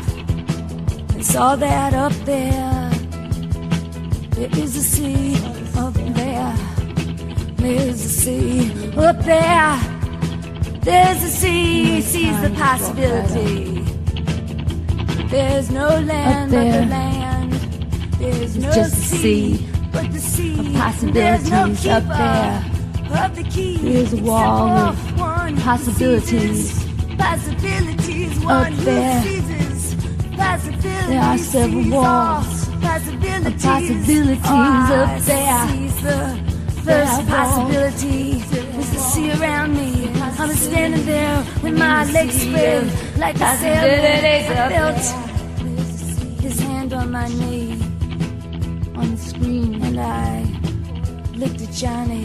and 1.15 1.25
saw 1.25 1.55
that 1.55 1.95
up 1.95 2.15
there. 2.25 2.91
There 4.37 4.53
is 4.65 4.75
a 4.75 4.85
sea 4.93 5.37
up 5.77 5.95
there. 5.95 6.55
There's 7.63 8.05
a 8.05 8.13
sea 8.23 8.73
up 8.97 9.19
there. 9.33 9.75
There's 10.81 11.23
a 11.23 11.33
sea, 11.41 12.01
sees 12.01 12.41
the 12.43 12.51
possibility. 12.51 13.86
There's 15.29 15.71
no 15.71 15.89
land 15.89 16.51
but 16.51 16.61
there. 16.61 16.81
the 16.83 16.87
land. 16.87 17.53
There's 18.19 18.57
no 18.57 18.73
just 18.73 18.95
sea, 18.97 19.57
sea 19.57 19.69
but 19.93 20.13
the 20.13 20.19
sea. 20.21 20.59
of 20.61 20.75
possibilities 20.75 21.51
no 21.51 21.93
up 21.93 22.05
there. 22.09 23.25
Of 23.25 23.37
the 23.37 23.45
key. 23.45 23.77
There's 23.79 24.13
a 24.13 24.17
wall 24.23 24.69
of 24.69 25.19
one 25.19 25.57
possibilities 25.59 26.85
Possibilities. 27.17 28.39
up 28.39 28.45
One 28.45 28.73
who 28.73 28.85
there. 28.85 29.23
Possibilities. 30.37 31.09
There 31.09 31.21
are 31.23 31.39
several 31.39 31.91
walls 31.91 32.69
all 32.69 32.81
Possibilities. 32.81 33.47
of 33.47 33.63
possibilities 33.63 34.45
Oh, 34.45 35.03
up 35.03 35.21
there. 35.23 35.67
the 36.03 36.43
First 36.83 37.13
walls. 37.13 37.29
possibility 37.29 38.31
is 38.33 38.91
the 38.93 38.99
sea 38.99 39.33
around 39.33 39.77
me. 39.77 40.11
I'm 40.39 40.51
standing 40.55 41.05
there 41.07 41.45
with 41.63 41.77
my 41.79 42.05
legs 42.13 42.35
spread 42.43 43.19
like 43.19 43.37
a 43.37 43.57
sailboat. 43.57 44.05
I 44.05 44.69
felt 44.69 44.97
his 44.97 45.11
hand 45.11 45.15
on 45.15 45.16
my 47.29 47.35
knee 47.47 47.73
on 48.95 49.11
the 49.11 49.17
screen, 49.17 49.83
and 49.83 49.99
I 49.99 50.43
looked 51.35 51.61
at 51.61 51.73
Johnny 51.73 52.25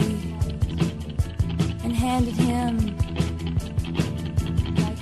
and 1.82 1.92
handed 1.92 2.34
him 2.34 2.96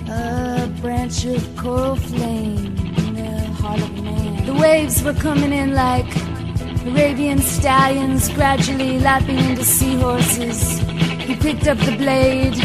a 0.09 0.67
branch 0.81 1.25
of 1.25 1.55
coral 1.55 1.95
flame 1.95 2.77
in 2.97 3.13
the 3.13 3.45
heart 3.61 3.81
of 3.81 4.03
man. 4.03 4.45
The 4.45 4.55
waves 4.55 5.03
were 5.03 5.13
coming 5.13 5.53
in 5.53 5.75
like 5.75 6.09
Arabian 6.85 7.39
stallions, 7.39 8.29
gradually 8.29 8.99
lapping 8.99 9.37
into 9.37 9.63
seahorses. 9.63 10.79
He 11.27 11.35
picked 11.35 11.67
up 11.67 11.77
the 11.77 11.95
blade 11.97 12.57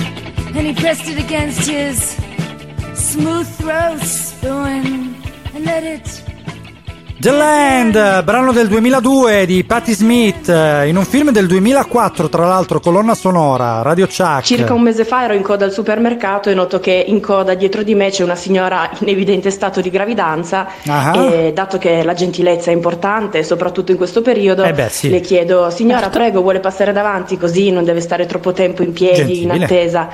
and 0.56 0.66
he 0.66 0.74
pressed 0.74 1.06
it 1.06 1.18
against 1.22 1.68
his 1.68 1.98
smooth 2.94 3.48
throat, 3.58 4.00
spewing, 4.00 5.22
and 5.54 5.64
let 5.66 5.84
it 5.84 6.25
The 7.26 7.32
Land, 7.32 8.22
brano 8.22 8.52
del 8.52 8.68
2002 8.68 9.46
di 9.46 9.64
Patti 9.64 9.92
Smith, 9.94 10.48
eh, 10.48 10.86
in 10.86 10.96
un 10.96 11.04
film 11.04 11.32
del 11.32 11.48
2004, 11.48 12.28
tra 12.28 12.46
l'altro, 12.46 12.78
colonna 12.78 13.16
sonora, 13.16 13.82
Radio 13.82 14.06
Chuck. 14.06 14.42
Circa 14.42 14.72
un 14.72 14.82
mese 14.82 15.04
fa 15.04 15.24
ero 15.24 15.34
in 15.34 15.42
coda 15.42 15.64
al 15.64 15.72
supermercato 15.72 16.50
e 16.50 16.54
noto 16.54 16.78
che 16.78 17.04
in 17.04 17.20
coda 17.20 17.54
dietro 17.54 17.82
di 17.82 17.96
me 17.96 18.10
c'è 18.10 18.22
una 18.22 18.36
signora 18.36 18.88
in 19.00 19.08
evidente 19.08 19.50
stato 19.50 19.80
di 19.80 19.90
gravidanza 19.90 20.68
Ah. 20.86 21.16
e 21.16 21.52
dato 21.52 21.78
che 21.78 22.04
la 22.04 22.14
gentilezza 22.14 22.70
è 22.70 22.74
importante, 22.74 23.42
soprattutto 23.42 23.90
in 23.90 23.96
questo 23.96 24.22
periodo, 24.22 24.62
Eh 24.62 24.72
beh, 24.72 24.88
sì. 24.88 25.08
le 25.08 25.18
chiedo 25.18 25.68
signora 25.70 26.08
prego 26.10 26.42
vuole 26.42 26.60
passare 26.60 26.92
davanti 26.92 27.36
così 27.36 27.72
non 27.72 27.82
deve 27.82 28.02
stare 28.02 28.26
troppo 28.26 28.52
tempo 28.52 28.84
in 28.84 28.92
piedi, 28.92 29.42
in 29.42 29.48
Gentile. 29.48 29.64
attesa 29.64 30.08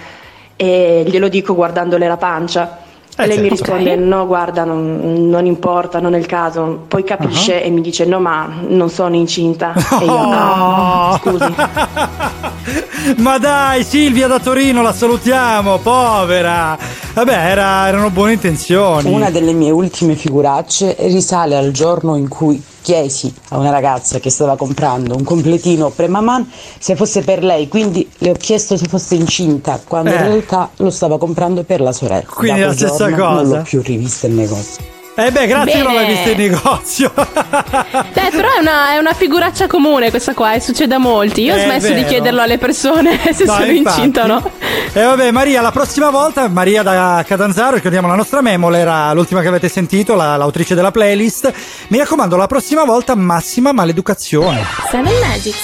e 0.57 1.05
glielo 1.07 1.29
dico 1.29 1.55
guardandole 1.55 2.09
la 2.09 2.17
pancia. 2.17 2.82
Eh, 3.15 3.25
E 3.25 3.27
lei 3.27 3.41
mi 3.41 3.49
certo. 3.51 3.65
risponde: 3.75 3.97
No, 3.97 4.27
guarda, 4.27 4.65
non, 4.65 5.29
non 5.29 5.45
importa, 5.45 6.01
non 6.01 6.15
è 6.15 6.19
il 6.19 6.27
caso. 6.27 6.85
Poi 6.89 7.05
capisce 7.05 7.57
Ah. 7.61 7.65
e 7.67 7.71
mi 7.71 7.81
dice: 7.83 8.05
No, 8.07 8.21
ma 8.21 8.49
non 8.69 8.89
sono 8.89 9.15
incinta. 9.17 9.75
E 10.01 10.05
io, 10.05 10.27
no, 10.31 11.19
scusi. 11.23 11.55
Ma 13.19 13.37
dai, 13.39 13.83
Silvia 13.85 14.29
da 14.29 14.39
Torino, 14.39 14.81
la 14.83 14.93
salutiamo, 14.93 15.79
povera. 15.79 16.79
Vabbè, 17.15 17.33
era- 17.51 17.89
erano 17.89 18.11
buone 18.11 18.33
intenzioni. 18.35 19.13
Una 19.13 19.31
delle 19.31 19.53
mie 19.53 19.71
ultime 19.71 20.15
figuracce 20.15 20.97
risale 21.01 21.57
al 21.57 21.71
giorno 21.73 22.17
in 22.17 22.29
cui 22.29 22.63
chiesi 22.83 23.33
a 23.51 23.59
una 23.59 23.70
ragazza 23.70 24.18
che 24.18 24.28
stava 24.30 24.57
comprando 24.57 25.14
un 25.16 25.22
completino 25.24 25.89
premaman 25.91 26.51
se 26.78 26.97
fosse 26.97 27.22
per 27.22 27.43
lei, 27.43 27.68
quindi 27.68 28.09
le 28.18 28.30
ho 28.30 28.35
chiesto 28.35 28.76
se 28.76 28.87
fosse 28.87 29.14
incinta, 29.14 29.80
quando 29.87 30.11
Eh. 30.11 30.14
in 30.16 30.22
realtà 30.22 30.70
lo 30.76 30.91
stava 30.91 31.16
comprando 31.18 31.62
per 31.62 31.80
la 31.80 31.93
sorella. 31.93 32.26
Quindi 32.28 32.61
Da 32.61 32.66
la 32.66 32.72
stessa 32.74 32.97
giorno 33.09 33.16
Non 33.16 33.43
cosa. 33.45 33.57
l'ho 33.57 33.62
più 33.62 33.80
rivista 33.83 34.26
in 34.26 34.35
negozio. 34.35 34.85
Eh 35.15 35.31
beh, 35.31 35.47
grazie 35.47 35.73
che 35.73 35.83
non 35.83 35.93
l'hai 35.95 36.07
Bene. 36.07 36.15
vista 36.25 36.31
in 36.31 36.39
negozio. 36.39 37.13
Beh, 37.15 38.31
però 38.31 38.49
è 38.57 38.61
una, 38.61 38.93
è 38.95 38.97
una 38.99 39.13
figuraccia 39.13 39.67
comune 39.67 40.09
questa 40.09 40.33
qua, 40.33 40.55
e 40.55 40.61
succede 40.61 40.95
a 40.95 40.99
molti. 40.99 41.43
Io 41.43 41.53
ho 41.55 41.59
È 41.59 41.65
smesso 41.65 41.89
di 41.89 41.95
vero. 42.01 42.09
chiederlo 42.09 42.41
alle 42.41 42.57
persone 42.57 43.19
se 43.35 43.45
No, 43.45 43.53
sono 43.53 43.67
infatti. 43.67 43.99
incinta 43.99 44.25
o 44.25 44.27
no. 44.27 44.51
E 44.95 45.03
vabbè, 45.03 45.31
Maria, 45.31 45.61
la 45.61 45.71
prossima 45.71 46.09
volta, 46.11 46.49
Maria 46.49 46.83
da 46.83 47.23
Catanzaro, 47.27 47.77
ricordiamo 47.77 48.09
la 48.09 48.15
nostra 48.15 48.41
Memol, 48.41 48.75
era 48.75 49.13
l'ultima 49.13 49.41
che 49.43 49.49
avete 49.49 49.69
sentito, 49.69 50.15
la- 50.15 50.37
l'autrice 50.37 50.75
della 50.75 50.91
playlist. 50.91 51.53
Mi 51.89 51.99
raccomando, 51.99 52.37
la 52.37 52.47
prossima 52.47 52.85
volta 52.85 53.15
massima 53.15 53.73
maleducazione. 53.73 54.65
Seven 54.91 55.13
Magics. 55.21 55.61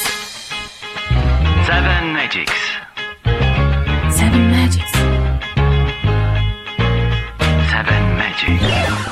Seven 1.67 2.11
Magics. 2.13 2.53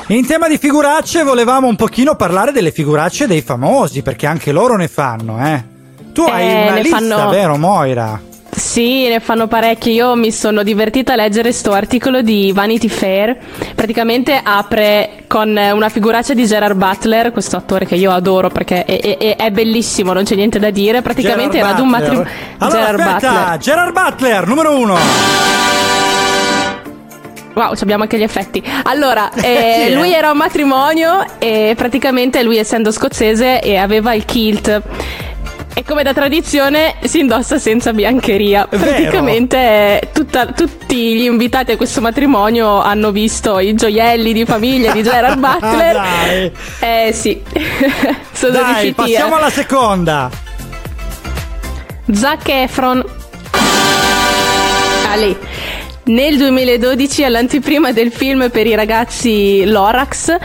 In 0.09 0.25
tema 0.25 0.47
di 0.49 0.57
figuracce 0.57 1.25
volevamo 1.25 1.67
un 1.67 1.75
pochino 1.75 2.15
parlare 2.15 2.53
delle 2.53 2.71
figuracce 2.71 3.27
dei 3.27 3.43
famosi, 3.43 4.03
perché 4.03 4.27
anche 4.27 4.53
loro 4.53 4.77
ne 4.77 4.87
fanno, 4.87 5.45
eh. 5.45 5.65
Tu 6.13 6.23
hai 6.23 6.47
Eh, 6.49 6.63
una 6.63 6.75
ne 6.75 6.83
lista, 6.83 6.99
fanno- 6.99 7.29
vero 7.31 7.57
Moira? 7.57 8.21
Sì, 8.53 9.09
ne 9.09 9.19
fanno 9.21 9.49
parecchi. 9.49 9.91
Io 9.91 10.15
mi 10.15 10.31
sono 10.31 10.63
divertita 10.63 11.13
a 11.13 11.17
leggere 11.17 11.53
sto 11.53 11.73
articolo 11.73 12.23
di 12.23 12.53
Vanity 12.55 12.89
Fair. 12.89 13.37
Praticamente 13.75 14.41
apre 14.43 15.25
con 15.27 15.49
una 15.51 15.89
figuraccia 15.91 16.33
di 16.35 16.47
Gerard 16.47 16.77
Butler, 16.77 17.33
questo 17.33 17.57
attore 17.57 17.85
che 17.85 17.97
io 17.97 18.13
adoro 18.13 18.49
perché 18.49 18.85
è, 18.85 19.19
è- 19.19 19.37
è 19.37 19.51
bellissimo, 19.51 20.13
non 20.15 20.23
c'è 20.25 20.37
niente 20.37 20.59
da 20.61 20.71
dire. 20.71 21.03
Praticamente 21.03 21.57
Gerard 21.59 21.69
era 21.71 21.77
ad 21.79 21.83
un 21.83 21.89
matrimonio. 21.91 22.31
Allora 22.59 22.79
Gerard 22.79 23.01
aspetta, 23.01 23.33
Butler. 23.33 23.59
Gerard 23.59 23.93
Butler, 23.93 24.47
numero 24.47 24.79
uno. 24.79 24.97
Wow, 27.57 27.73
abbiamo 27.81 28.03
anche 28.03 28.19
gli 28.19 28.23
effetti. 28.23 28.63
Allora, 28.83 29.33
eh, 29.41 29.91
lui 29.95 30.13
era 30.13 30.31
un 30.31 30.37
matrimonio 30.37 31.25
e 31.39 31.73
praticamente 31.75 32.43
lui 32.43 32.59
essendo 32.59 32.93
scozzese 32.93 33.63
e 33.63 33.77
aveva 33.77 34.13
il 34.13 34.27
kilt. 34.27 34.83
E 35.73 35.83
come 35.83 36.03
da 36.03 36.13
tradizione 36.13 36.97
si 37.05 37.21
indossa 37.21 37.59
senza 37.59 37.95
biancheria. 37.95 38.69
È? 38.69 38.77
Praticamente 38.77 39.57
eh, 39.57 40.09
tutta- 40.13 40.47
tutti 40.47 41.15
gli 41.17 41.25
invitati 41.25 41.73
a 41.73 41.77
questo 41.79 42.03
matrimonio 42.03 42.81
hanno 42.83 43.11
visto 43.11 43.59
i 43.59 43.73
gioielli 43.75 44.35
di 44.35 44.45
famiglia 44.45 44.93
di 44.93 45.03
Gerard 45.03 45.39
Butler. 45.41 45.95
Dai. 45.95 46.53
Eh 46.81 47.13
sì, 47.15 47.43
sono 48.33 48.53
Dai, 48.53 48.65
riusciti 48.65 48.93
passiamo 48.93 49.35
a... 49.35 49.39
alla 49.39 49.51
seconda. 49.51 50.31
Zac 52.13 52.49
Efron. 52.49 53.03
Ali. 55.11 55.37
Nel 56.09 56.37
2012, 56.37 57.25
all'anteprima 57.25 57.91
del 57.91 58.13
film 58.13 58.49
per 58.51 58.65
i 58.69 58.77
ragazzi 58.77 59.65
Lorax, 59.65 60.37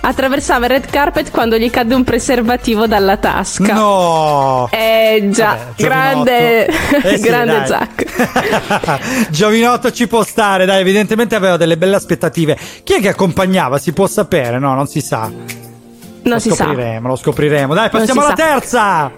attraversava 0.00 0.64
il 0.64 0.72
red 0.72 0.90
carpet 0.90 1.30
quando 1.30 1.56
gli 1.56 1.70
cadde 1.70 1.94
un 1.94 2.02
preservativo 2.02 2.88
dalla 2.88 3.16
tasca. 3.16 3.74
No! 3.74 4.68
Eh 4.72 5.28
già, 5.30 5.56
Vabbè, 5.56 5.72
grande. 5.76 6.66
Eh 6.66 7.16
sì, 7.16 7.22
grande 7.22 7.52
dai. 7.58 7.66
Zac. 7.68 9.28
Giovinotto 9.30 9.92
ci 9.92 10.08
può 10.08 10.24
stare, 10.24 10.64
dai, 10.64 10.80
evidentemente 10.80 11.36
aveva 11.36 11.56
delle 11.56 11.76
belle 11.76 11.94
aspettative. 11.94 12.58
Chi 12.82 12.94
è 12.94 13.00
che 13.00 13.10
accompagnava? 13.10 13.78
Si 13.78 13.92
può 13.92 14.08
sapere? 14.08 14.58
No, 14.58 14.74
non 14.74 14.88
si 14.88 15.00
sa. 15.00 15.30
Non 15.30 16.32
lo 16.32 16.38
si 16.40 16.50
sa. 16.50 16.64
scopriremo, 16.64 17.06
lo 17.06 17.16
scopriremo. 17.16 17.72
Dai, 17.72 17.88
passiamo 17.88 18.20
si 18.20 18.26
alla 18.26 18.36
sa. 18.36 18.44
terza. 18.44 19.12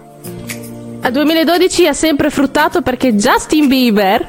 A 1.01 1.09
2012 1.09 1.87
ha 1.87 1.93
sempre 1.93 2.29
fruttato 2.29 2.83
perché 2.83 3.15
Justin 3.15 3.67
Bieber. 3.67 4.27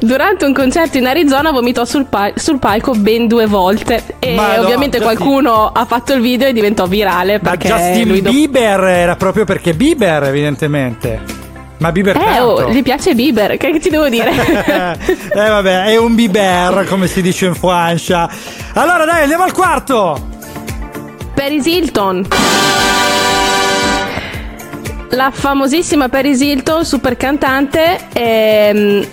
Durante 0.00 0.44
un 0.44 0.54
concerto 0.54 0.96
in 0.96 1.06
Arizona 1.06 1.50
vomitò 1.50 1.84
sul, 1.84 2.06
pa- 2.06 2.32
sul 2.36 2.58
palco 2.58 2.92
ben 2.92 3.26
due 3.26 3.46
volte 3.46 4.02
e 4.20 4.34
Madonna, 4.34 4.60
ovviamente 4.60 4.98
Justin- 4.98 5.16
qualcuno 5.16 5.70
ha 5.72 5.84
fatto 5.84 6.12
il 6.14 6.20
video 6.20 6.46
e 6.48 6.52
diventò 6.52 6.86
virale 6.86 7.38
Ma 7.42 7.50
perché 7.50 7.68
Justin 7.68 8.08
lui 8.08 8.22
do- 8.22 8.30
Bieber 8.30 8.80
era 8.84 9.16
proprio 9.16 9.44
perché 9.44 9.74
Bieber, 9.74 10.22
evidentemente. 10.24 11.20
Ma 11.78 11.92
Bieber 11.92 12.16
Eh, 12.16 12.20
tanto. 12.20 12.42
oh, 12.44 12.70
gli 12.70 12.82
piace 12.82 13.14
Bieber, 13.14 13.56
che 13.56 13.78
ti 13.80 13.90
devo 13.90 14.08
dire? 14.08 14.30
eh 15.34 15.48
vabbè, 15.48 15.84
è 15.86 15.96
un 15.96 16.14
Bieber, 16.14 16.86
come 16.88 17.06
si 17.08 17.20
dice 17.20 17.46
in 17.46 17.54
Francia. 17.54 18.30
Allora 18.74 19.04
dai, 19.04 19.22
andiamo 19.22 19.42
al 19.44 19.52
quarto. 19.52 20.28
Paris 21.34 21.66
Hilton. 21.66 22.26
La 25.10 25.30
famosissima 25.32 26.08
Paris 26.08 26.40
Hilton, 26.40 26.84
super 26.84 27.16
cantante, 27.16 28.08
ehm, 28.12 29.06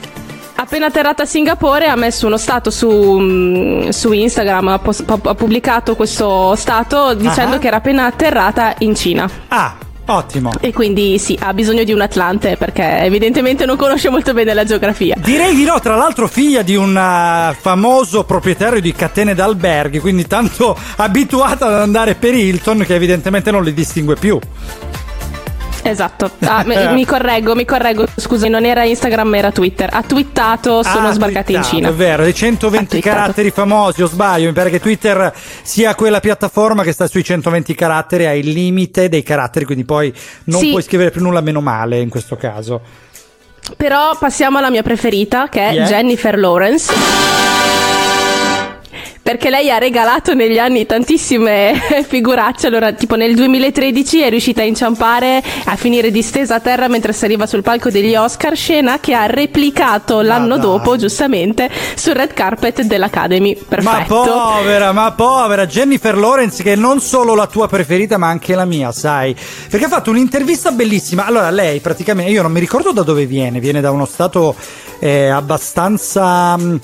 appena 0.55 0.87
atterrata 0.87 1.23
a 1.23 1.25
Singapore 1.25 1.87
ha 1.87 1.95
messo 1.95 2.27
uno 2.27 2.37
stato 2.37 2.69
su, 2.69 2.89
mm, 2.89 3.89
su 3.89 4.11
Instagram, 4.11 4.67
ha, 4.67 4.79
pos- 4.79 5.03
ha 5.07 5.35
pubblicato 5.35 5.95
questo 5.95 6.53
stato 6.55 7.13
dicendo 7.13 7.55
Ah. 7.55 7.59
che 7.59 7.67
era 7.67 7.77
appena 7.77 8.05
atterrata 8.07 8.75
in 8.79 8.93
Cina. 8.93 9.29
Ah, 9.47 9.75
ottimo. 10.07 10.51
E 10.59 10.73
quindi 10.73 11.17
sì, 11.17 11.37
ha 11.41 11.53
bisogno 11.53 11.85
di 11.85 11.93
un 11.93 12.01
Atlante 12.01 12.57
perché 12.57 12.99
evidentemente 12.99 13.65
non 13.65 13.77
conosce 13.77 14.09
molto 14.09 14.33
bene 14.33 14.53
la 14.53 14.65
geografia. 14.65 15.15
Direi 15.17 15.55
di 15.55 15.63
no, 15.63 15.79
tra 15.79 15.95
l'altro 15.95 16.27
figlia 16.27 16.61
di 16.61 16.75
un 16.75 16.95
eh, 16.95 17.55
famoso 17.57 18.25
proprietario 18.25 18.81
di 18.81 18.91
catene 18.91 19.33
d'alberghi, 19.33 19.99
quindi 19.99 20.27
tanto 20.27 20.77
abituata 20.97 21.67
ad 21.67 21.73
andare 21.79 22.15
per 22.15 22.33
Hilton 22.33 22.79
che 22.85 22.95
evidentemente 22.95 23.49
non 23.49 23.63
li 23.63 23.73
distingue 23.73 24.15
più. 24.15 24.37
Esatto. 25.88 26.31
Ah, 26.39 26.63
mi, 26.65 27.05
correggo, 27.05 27.53
mi 27.53 27.63
correggo. 27.63 28.05
Scusi, 28.15 28.49
non 28.49 28.65
era 28.65 28.83
Instagram, 28.83 29.36
era 29.36 29.51
Twitter. 29.51 29.89
Ha 29.93 30.01
twittato, 30.01 30.81
sono 30.81 31.09
Ah, 31.09 31.13
sbarcati 31.13 31.53
in 31.53 31.59
twittato, 31.61 31.75
Cina. 31.75 31.89
È 31.89 31.93
vero, 31.93 32.23
dei 32.23 32.33
120 32.33 32.88
twittato. 32.89 33.15
caratteri 33.15 33.51
famosi, 33.51 34.01
o 34.01 34.07
sbaglio, 34.07 34.47
mi 34.47 34.53
pare 34.53 34.71
che 34.71 34.79
Twitter 34.79 35.31
sia 35.61 35.93
quella 35.93 36.19
piattaforma 36.19 36.81
che 36.81 36.91
sta 36.91 37.05
sui 37.07 37.23
120 37.23 37.75
caratteri, 37.75 38.25
ha 38.25 38.33
il 38.33 38.49
limite 38.49 39.09
dei 39.09 39.21
caratteri, 39.21 39.65
quindi 39.65 39.86
poi 39.86 40.11
non 40.45 40.59
Sì. 40.59 40.69
puoi 40.71 40.81
scrivere 40.81 41.11
più 41.11 41.21
nulla 41.21 41.41
meno 41.41 41.61
male 41.61 41.99
in 41.99 42.09
questo 42.09 42.36
caso. 42.36 42.81
Però 43.77 44.15
passiamo 44.19 44.57
alla 44.57 44.69
mia 44.71 44.83
preferita, 44.83 45.49
che 45.49 45.69
è 45.69 45.73
è? 45.73 45.83
Jennifer 45.86 46.38
Lawrence. 46.38 46.93
Perché 49.21 49.49
lei 49.49 49.71
ha 49.71 49.77
regalato 49.77 50.33
negli 50.33 50.57
anni 50.57 50.86
tantissime 50.86 51.73
figuracce. 52.07 52.67
Allora, 52.67 52.93
tipo 52.93 53.15
nel 53.15 53.36
2013 53.36 54.21
è 54.21 54.29
riuscita 54.29 54.61
a 54.61 54.65
inciampare, 54.65 55.43
a 55.65 55.75
finire 55.75 56.11
distesa 56.11 56.55
a 56.55 56.59
terra 56.59 56.88
mentre 56.88 57.11
saliva 57.11 57.45
sul 57.45 57.63
palco 57.63 57.89
degli 57.89 58.15
Oscar, 58.15 58.55
scena 58.55 58.99
che 58.99 59.13
ha 59.13 59.25
replicato 59.25 60.21
l'anno 60.21 60.57
dopo, 60.57 60.95
giustamente, 60.97 61.69
sul 61.95 62.13
red 62.13 62.33
carpet 62.33 62.81
dell'Academy. 62.83 63.55
Perfetto. 63.55 64.15
Ma 64.15 64.55
povera, 64.59 64.91
ma 64.91 65.11
povera 65.11 65.65
Jennifer 65.65 66.17
Lawrence, 66.17 66.61
che 66.61 66.73
è 66.73 66.75
non 66.75 66.99
solo 66.99 67.36
la 67.36 67.47
tua 67.47 67.67
preferita, 67.67 68.17
ma 68.17 68.27
anche 68.27 68.55
la 68.55 68.65
mia, 68.65 68.91
sai? 68.91 69.36
Perché 69.69 69.86
ha 69.86 69.89
fatto 69.89 70.11
un'intervista 70.11 70.71
bellissima. 70.71 71.25
Allora, 71.25 71.49
lei 71.49 71.79
praticamente, 71.79 72.31
io 72.31 72.41
non 72.41 72.51
mi 72.51 72.59
ricordo 72.59 72.91
da 72.91 73.01
dove 73.01 73.25
viene, 73.25 73.59
viene 73.59 73.81
da 73.81 73.91
uno 73.91 74.05
stato 74.05 74.55
eh, 74.99 75.27
abbastanza. 75.27 76.55
mh, 76.57 76.79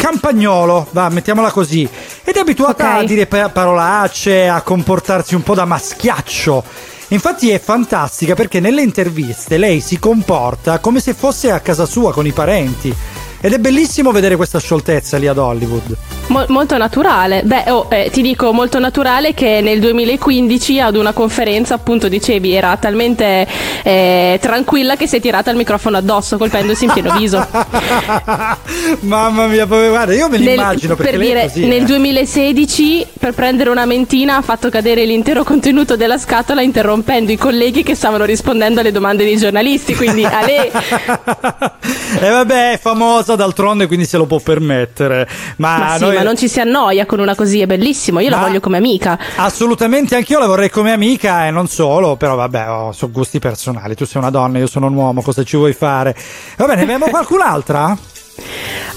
Campagnolo, 0.00 0.86
va, 0.92 1.10
mettiamola 1.10 1.50
così. 1.50 1.86
Ed 2.24 2.34
è 2.34 2.40
abituata 2.40 2.94
Ok. 2.96 3.02
a 3.02 3.04
dire 3.04 3.26
pa- 3.26 3.50
parolacce, 3.50 4.48
a 4.48 4.62
comportarsi 4.62 5.34
un 5.34 5.42
po' 5.42 5.54
da 5.54 5.66
maschiaccio. 5.66 6.64
Infatti 7.08 7.50
è 7.50 7.60
fantastica 7.60 8.34
perché 8.34 8.60
nelle 8.60 8.80
interviste 8.80 9.58
lei 9.58 9.80
si 9.82 9.98
comporta 9.98 10.78
come 10.78 11.00
se 11.00 11.12
fosse 11.12 11.50
a 11.50 11.60
casa 11.60 11.84
sua 11.84 12.12
con 12.14 12.24
i 12.24 12.32
parenti. 12.32 12.94
Ed 13.42 13.54
è 13.54 13.58
bellissimo 13.58 14.12
vedere 14.12 14.36
questa 14.36 14.58
scioltezza 14.58 15.16
lì 15.16 15.26
ad 15.26 15.38
Hollywood. 15.38 15.96
Mo- 16.26 16.44
molto 16.48 16.76
naturale. 16.76 17.40
Beh, 17.42 17.70
oh, 17.70 17.86
eh, 17.88 18.10
ti 18.12 18.20
dico 18.20 18.52
molto 18.52 18.78
naturale 18.78 19.32
che 19.32 19.62
nel 19.62 19.80
2015 19.80 20.78
ad 20.80 20.94
una 20.94 21.12
conferenza, 21.12 21.74
appunto, 21.74 22.08
dicevi, 22.08 22.52
era 22.52 22.76
talmente 22.76 23.46
eh, 23.82 24.38
tranquilla 24.40 24.96
che 24.96 25.06
si 25.06 25.16
è 25.16 25.20
tirata 25.20 25.50
il 25.50 25.56
microfono 25.56 25.96
addosso 25.96 26.36
colpendosi 26.36 26.84
in 26.84 26.92
pieno 26.92 27.16
viso. 27.16 27.44
Mamma 29.00 29.46
mia, 29.46 29.64
guarda, 29.64 30.12
io 30.12 30.28
me 30.28 30.36
Nel- 30.36 30.50
l'immagino 30.50 30.94
perché 30.94 31.12
per 31.12 31.20
lei 31.20 31.28
dire, 31.28 31.42
così, 31.44 31.66
nel 31.66 31.82
eh. 31.82 31.86
2016, 31.86 33.06
per 33.18 33.32
prendere 33.32 33.70
una 33.70 33.86
mentina, 33.86 34.36
ha 34.36 34.42
fatto 34.42 34.68
cadere 34.68 35.06
l'intero 35.06 35.44
contenuto 35.44 35.96
della 35.96 36.18
scatola 36.18 36.60
interrompendo 36.60 37.32
i 37.32 37.38
colleghi 37.38 37.82
che 37.82 37.94
stavano 37.94 38.24
rispondendo 38.24 38.80
alle 38.80 38.92
domande 38.92 39.24
dei 39.24 39.38
giornalisti. 39.38 39.94
Quindi, 39.94 40.26
Ale, 40.26 40.70
E 42.20 42.28
vabbè, 42.28 42.72
è 42.72 42.78
famosa 42.78 43.29
d'altronde, 43.36 43.86
quindi 43.86 44.04
se 44.06 44.16
lo 44.16 44.26
può 44.26 44.38
permettere. 44.38 45.28
Ma, 45.56 45.78
ma 45.78 45.94
sì, 45.96 46.04
noi- 46.04 46.16
ma 46.16 46.22
non 46.22 46.36
ci 46.36 46.48
si 46.48 46.60
annoia 46.60 47.06
con 47.06 47.18
una 47.20 47.34
così, 47.34 47.60
è 47.60 47.66
bellissimo. 47.66 48.20
Io 48.20 48.30
la 48.30 48.36
Ma- 48.36 48.42
voglio 48.46 48.60
come 48.60 48.76
amica. 48.78 49.18
Assolutamente, 49.36 50.14
anch'io 50.16 50.38
la 50.38 50.46
vorrei 50.46 50.70
come 50.70 50.92
amica 50.92 51.46
e 51.46 51.50
non 51.50 51.66
solo, 51.68 52.16
però 52.16 52.34
vabbè, 52.34 52.68
oh, 52.70 52.92
sono 52.92 53.12
gusti 53.12 53.38
personali. 53.38 53.94
Tu 53.94 54.04
sei 54.06 54.20
una 54.20 54.30
donna, 54.30 54.58
io 54.58 54.66
sono 54.66 54.86
un 54.86 54.94
uomo, 54.94 55.22
cosa 55.22 55.42
ci 55.44 55.56
vuoi 55.56 55.72
fare? 55.72 56.16
Va 56.56 56.66
bene, 56.66 56.82
abbiamo 56.82 57.06
qualcun'altra? 57.10 57.96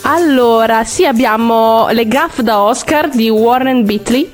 Allora, 0.04 0.84
sì, 0.84 1.06
abbiamo 1.06 1.88
le 1.92 2.08
gaff 2.08 2.40
da 2.40 2.60
Oscar 2.62 3.10
di 3.10 3.30
Warren 3.30 3.86
Beatley. 3.86 4.30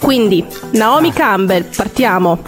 Quindi, 0.00 0.44
Naomi 0.72 1.12
Campbell, 1.12 1.64
partiamo. 1.74 2.38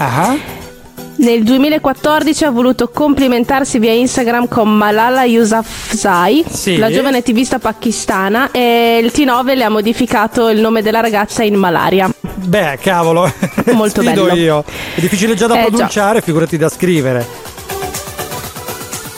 Nel 1.19 1.43
2014 1.45 2.45
ha 2.45 2.51
voluto 2.51 2.89
complimentarsi 2.91 3.79
via 3.79 3.93
Instagram 3.93 4.49
con 4.49 4.69
Malala 4.77 5.25
Yousafzai, 5.25 6.45
Sì. 6.47 6.77
la 6.77 6.91
giovane 6.91 7.17
attivista 7.19 7.59
pakistana, 7.59 8.51
e 8.51 9.01
il 9.03 9.11
T9 9.15 9.57
le 9.57 9.65
ha 9.65 9.71
modificato 9.71 10.51
il 10.51 10.61
nome 10.61 10.83
della 10.83 11.01
ragazza 11.01 11.43
in 11.43 11.55
Malaria. 11.55 12.11
Beh, 12.21 12.79
cavolo, 12.83 13.33
Molto 13.73 14.03
bello. 14.03 14.35
io. 14.35 14.63
È 14.95 15.01
difficile 15.01 15.35
già 15.35 15.47
da 15.47 15.55
Eh, 15.55 15.63
già. 15.63 15.69
pronunciare, 15.69 16.21
figurati 16.21 16.59
da 16.59 16.69
scrivere. 16.69 17.27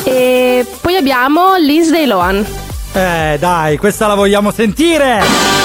E 0.04 0.64
poi 0.80 0.94
abbiamo 0.96 1.56
Lindsay 1.56 2.06
Lohan. 2.06 2.46
Eh, 2.92 3.36
dai, 3.40 3.76
questa 3.76 4.06
la 4.06 4.14
vogliamo 4.14 4.52
sentire! 4.52 5.57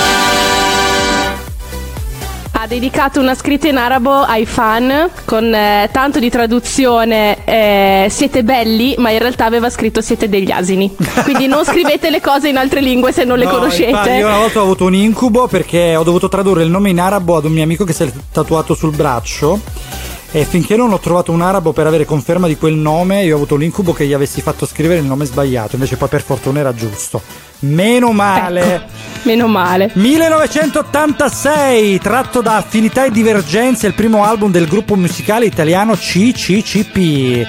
Ha 2.63 2.67
dedicato 2.67 3.19
una 3.19 3.35
scritta 3.35 3.67
in 3.67 3.75
arabo 3.75 4.21
ai 4.21 4.45
fan 4.45 5.09
con 5.25 5.53
eh, 5.53 5.89
tanto 5.91 6.19
di 6.19 6.29
traduzione 6.29 7.43
eh, 7.43 8.07
siete 8.09 8.41
belli, 8.41 8.95
ma 8.99 9.09
in 9.11 9.19
realtà 9.19 9.43
aveva 9.43 9.69
scritto 9.69 9.99
siete 9.99 10.29
degli 10.29 10.49
asini. 10.49 10.89
Quindi 11.25 11.47
non 11.47 11.65
scrivete 11.65 12.09
le 12.09 12.21
cose 12.21 12.47
in 12.47 12.55
altre 12.55 12.79
lingue 12.79 13.11
se 13.11 13.25
non 13.25 13.37
le 13.37 13.43
No, 13.43 13.51
conoscete. 13.51 13.89
infatti, 13.89 14.09
io 14.11 14.27
una 14.27 14.37
volta 14.37 14.59
ho 14.59 14.63
avuto 14.63 14.85
un 14.85 14.93
incubo 14.95 15.47
perché 15.47 15.97
ho 15.97 16.03
dovuto 16.03 16.29
tradurre 16.29 16.63
il 16.63 16.69
nome 16.69 16.89
in 16.91 17.01
arabo 17.01 17.35
ad 17.35 17.43
un 17.43 17.51
mio 17.51 17.63
amico 17.63 17.83
che 17.83 17.91
si 17.91 18.03
è 18.03 18.11
tatuato 18.31 18.75
sul 18.75 18.95
braccio. 18.95 19.59
E 20.31 20.45
finché 20.45 20.77
non 20.77 20.93
ho 20.93 20.99
trovato 20.99 21.33
un 21.33 21.41
arabo 21.41 21.73
per 21.73 21.85
avere 21.85 22.05
conferma 22.05 22.47
di 22.47 22.55
quel 22.55 22.75
nome, 22.75 23.25
io 23.25 23.33
ho 23.33 23.35
avuto 23.35 23.57
l'incubo 23.57 23.91
che 23.91 24.05
gli 24.05 24.13
avessi 24.13 24.39
fatto 24.39 24.65
scrivere 24.65 25.01
il 25.01 25.05
nome 25.05 25.25
sbagliato. 25.25 25.75
Invece, 25.75 25.97
poi 25.97 26.07
per 26.07 26.21
fortuna 26.21 26.61
era 26.61 26.73
giusto. 26.73 27.51
Meno 27.63 28.11
male. 28.11 28.75
Ecco, 28.75 28.91
meno 29.23 29.47
male. 29.47 29.89
1986, 29.93 31.99
tratto 31.99 32.41
da 32.41 32.57
Affinità 32.57 33.05
e 33.05 33.11
Divergenze, 33.11 33.87
il 33.87 33.93
primo 33.93 34.23
album 34.23 34.51
del 34.51 34.67
gruppo 34.67 34.95
musicale 34.95 35.45
italiano 35.45 35.95
CCCP. 35.95 37.47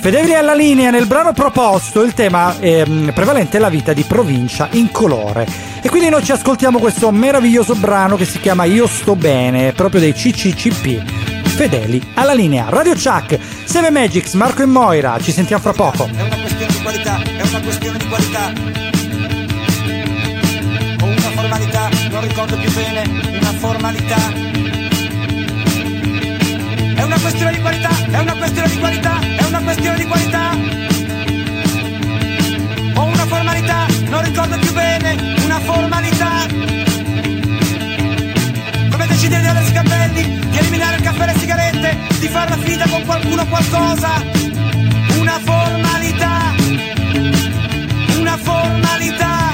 Fedeli 0.00 0.34
alla 0.34 0.54
linea, 0.54 0.90
nel 0.90 1.06
brano 1.06 1.32
proposto 1.32 2.02
il 2.02 2.14
tema 2.14 2.54
ehm, 2.60 3.10
prevalente 3.12 3.56
è 3.56 3.60
la 3.60 3.70
vita 3.70 3.92
di 3.92 4.02
provincia 4.02 4.68
in 4.72 4.92
colore. 4.92 5.46
E 5.82 5.88
quindi 5.88 6.10
noi 6.10 6.22
ci 6.22 6.32
ascoltiamo 6.32 6.78
questo 6.78 7.10
meraviglioso 7.10 7.74
brano 7.74 8.16
che 8.16 8.24
si 8.24 8.38
chiama 8.38 8.64
Io 8.64 8.86
sto 8.86 9.16
bene, 9.16 9.72
proprio 9.72 10.00
dei 10.00 10.12
CCCP. 10.12 11.24
Fedeli 11.56 12.00
alla 12.14 12.34
linea. 12.34 12.66
Radio 12.68 12.92
Chuck, 12.92 13.38
Seven 13.64 13.92
Magics, 13.92 14.34
Marco 14.34 14.62
e 14.62 14.66
Moira, 14.66 15.18
ci 15.20 15.32
sentiamo 15.32 15.62
fra 15.62 15.72
poco. 15.72 16.06
È 16.06 16.22
una 16.22 16.36
questione 16.36 16.72
di 16.72 16.82
qualità, 16.82 17.22
è 17.22 17.42
una 17.42 17.60
questione 17.60 17.98
di 17.98 18.06
qualità. 18.06 18.85
Formalità, 21.48 21.88
non 22.10 22.22
ricordo 22.22 22.56
più 22.56 22.72
bene, 22.72 23.02
una 23.38 23.52
formalità. 23.52 24.32
È 26.96 27.02
una 27.02 27.18
questione 27.20 27.52
di 27.52 27.60
qualità, 27.60 27.90
è 28.10 28.18
una 28.18 28.34
questione 28.34 28.68
di 28.68 28.78
qualità, 28.80 29.20
è 29.20 29.44
una 29.44 29.60
questione 29.60 29.96
di 29.96 30.06
qualità. 30.06 30.50
O 32.96 33.04
una 33.04 33.26
formalità, 33.26 33.86
non 34.08 34.22
ricordo 34.24 34.58
più 34.58 34.72
bene, 34.72 35.36
una 35.44 35.60
formalità. 35.60 36.46
Come 38.90 39.06
decidere 39.06 39.40
di 39.42 39.46
avere 39.46 39.66
i 39.66 39.72
capelli, 39.72 40.38
di 40.50 40.58
eliminare 40.58 40.96
il 40.96 41.02
caffè 41.02 41.22
e 41.22 41.26
le 41.26 41.38
sigarette, 41.38 41.96
di 42.18 42.26
far 42.26 42.48
la 42.48 42.56
finta 42.56 42.88
con 42.88 43.04
qualcuno 43.04 43.42
o 43.42 43.46
qualcosa. 43.46 44.20
Una 45.16 45.38
formalità. 45.44 46.54
Una 48.18 48.36
formalità. 48.36 49.45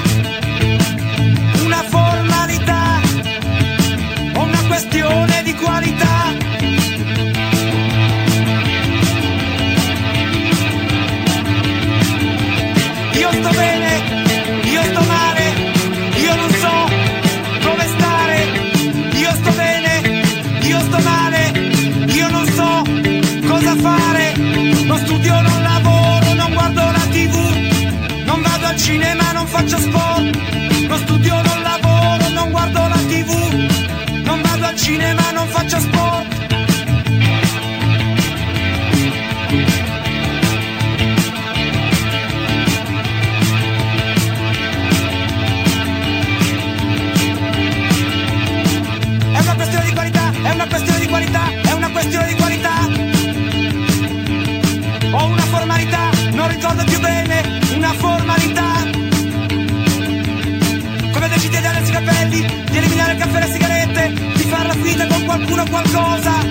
Qualcosa. 65.61 66.42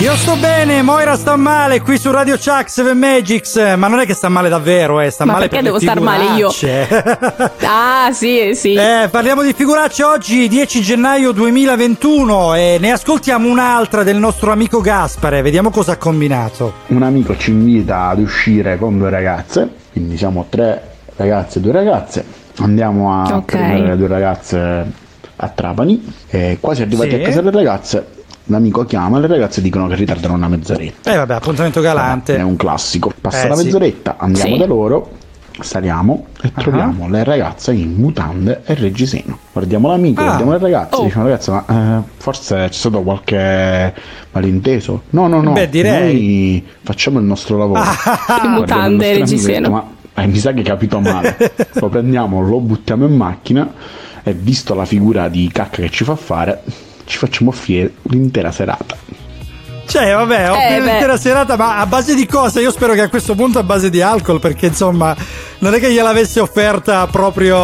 Io 0.00 0.14
sto 0.16 0.34
bene, 0.36 0.80
Moira 0.82 1.14
sta 1.14 1.36
male 1.36 1.82
qui 1.82 1.98
su 1.98 2.10
Radio 2.10 2.36
Chuck 2.36 2.70
7 2.70 2.94
Magics, 2.94 3.56
ma 3.76 3.86
non 3.86 4.00
è 4.00 4.06
che 4.06 4.14
sta 4.14 4.30
male 4.30 4.48
davvero, 4.48 4.98
eh, 5.00 5.10
sta 5.10 5.26
Ma 5.26 5.32
male 5.34 5.48
perché 5.48 5.62
per 5.62 5.72
le 5.72 5.78
devo 5.78 5.92
star 5.92 6.00
male 6.00 6.36
io? 6.36 6.50
Ah, 7.68 8.10
sì, 8.12 8.52
sì. 8.54 8.72
Eh, 8.72 9.08
parliamo 9.10 9.42
di 9.42 9.52
figuracce 9.52 10.02
oggi, 10.02 10.48
10 10.48 10.80
gennaio 10.80 11.32
2021 11.32 12.54
e 12.54 12.78
ne 12.80 12.92
ascoltiamo 12.92 13.46
un'altra 13.46 14.02
del 14.02 14.16
nostro 14.16 14.50
amico 14.52 14.80
Gaspare, 14.80 15.42
vediamo 15.42 15.68
cosa 15.70 15.92
ha 15.92 15.96
combinato. 15.98 16.72
un 16.88 17.02
amico 17.02 17.36
ci 17.36 17.50
invita 17.50 18.08
ad 18.08 18.20
uscire 18.20 18.78
con 18.78 18.96
due 18.96 19.10
ragazze, 19.10 19.68
quindi 19.92 20.16
siamo 20.16 20.46
tre 20.48 20.82
ragazze 21.16 21.58
e 21.58 21.60
due 21.62 21.72
ragazze. 21.72 22.24
Andiamo 22.60 23.12
a 23.22 23.36
Ok. 23.36 23.44
prendere 23.44 23.88
le 23.88 23.96
due 23.98 24.08
ragazze 24.08 24.92
a 25.36 25.48
Trapani 25.48 26.12
e 26.30 26.56
quasi 26.58 26.82
arrivati 26.82 27.10
Sì. 27.10 27.16
a 27.16 27.20
casa 27.20 27.40
delle 27.42 27.56
ragazze, 27.56 28.06
l'amico 28.50 28.84
chiama 28.84 29.16
e 29.18 29.20
le 29.22 29.26
ragazze 29.28 29.62
dicono 29.62 29.86
che 29.86 29.94
ritardano 29.94 30.34
una 30.34 30.48
mezz'oretta. 30.48 31.12
Eh 31.12 31.16
vabbè, 31.16 31.34
appuntamento 31.34 31.80
galante. 31.80 32.36
È 32.36 32.42
un 32.42 32.56
classico. 32.56 33.12
Passa 33.20 33.44
Eh, 33.44 33.48
la 33.48 33.54
sì. 33.56 33.64
mezz'oretta, 33.64 34.16
andiamo 34.18 34.52
Sì. 34.52 34.58
da 34.58 34.66
loro, 34.66 35.10
saliamo 35.60 36.26
e 36.42 36.50
Ah. 36.54 36.60
troviamo 36.60 37.08
le 37.08 37.22
ragazze 37.24 37.72
in 37.72 37.94
mutande 37.94 38.62
e 38.64 38.74
reggiseno. 38.74 39.38
Guardiamo 39.52 39.88
l'amico, 39.88 40.20
Ah. 40.20 40.24
guardiamo 40.24 40.52
le 40.52 40.58
ragazze, 40.58 40.96
Oh. 40.96 41.02
diciamo 41.04 41.24
ragazze, 41.24 41.50
ma 41.50 41.64
eh, 41.98 42.02
forse 42.16 42.54
c'è 42.56 42.72
stato 42.72 43.02
qualche 43.02 43.94
malinteso? 44.32 45.02
No, 45.10 45.26
no, 45.28 45.40
no. 45.42 45.52
Beh, 45.52 45.68
direi. 45.68 46.02
Noi 46.14 46.66
facciamo 46.82 47.18
il 47.18 47.24
nostro 47.24 47.56
lavoro. 47.58 47.80
In 47.80 47.86
Guardiamo 48.26 48.54
il 48.56 48.60
mutande 48.60 48.84
e 48.84 48.86
amico 48.86 49.04
e 49.04 49.18
reggiseno. 49.18 49.70
Ma 49.70 49.84
eh, 50.14 50.26
mi 50.26 50.38
sa 50.38 50.52
che 50.52 50.58
hai 50.58 50.64
capito 50.64 50.98
male. 51.00 51.36
lo 51.74 51.88
prendiamo, 51.88 52.40
lo 52.40 52.58
buttiamo 52.60 53.06
in 53.06 53.14
macchina 53.16 53.72
e 54.22 54.32
visto 54.34 54.74
la 54.74 54.84
figura 54.84 55.28
di 55.28 55.48
cacca 55.52 55.82
che 55.82 55.90
ci 55.90 56.04
fa 56.04 56.14
fare, 56.16 56.62
ci 57.10 57.18
facciamo 57.18 57.50
offrire 57.50 57.92
l'intera 58.04 58.52
serata. 58.52 58.96
Cioè, 59.86 60.14
vabbè, 60.14 60.50
ho 60.52 60.54
Eh, 60.54 60.66
preso 60.68 60.84
beh. 60.84 60.90
l'intera 60.90 61.16
serata, 61.18 61.56
ma 61.56 61.78
a 61.78 61.86
base 61.86 62.14
di 62.14 62.24
cosa? 62.24 62.60
Io 62.60 62.70
spero 62.70 62.92
che 62.92 63.00
a 63.00 63.08
questo 63.08 63.34
punto 63.34 63.58
a 63.58 63.64
base 63.64 63.90
di 63.90 64.00
alcol, 64.00 64.38
perché 64.38 64.66
insomma, 64.66 65.16
non 65.58 65.74
è 65.74 65.80
che 65.80 65.90
gliel'avesse 65.90 66.38
offerta 66.38 67.08
proprio. 67.08 67.56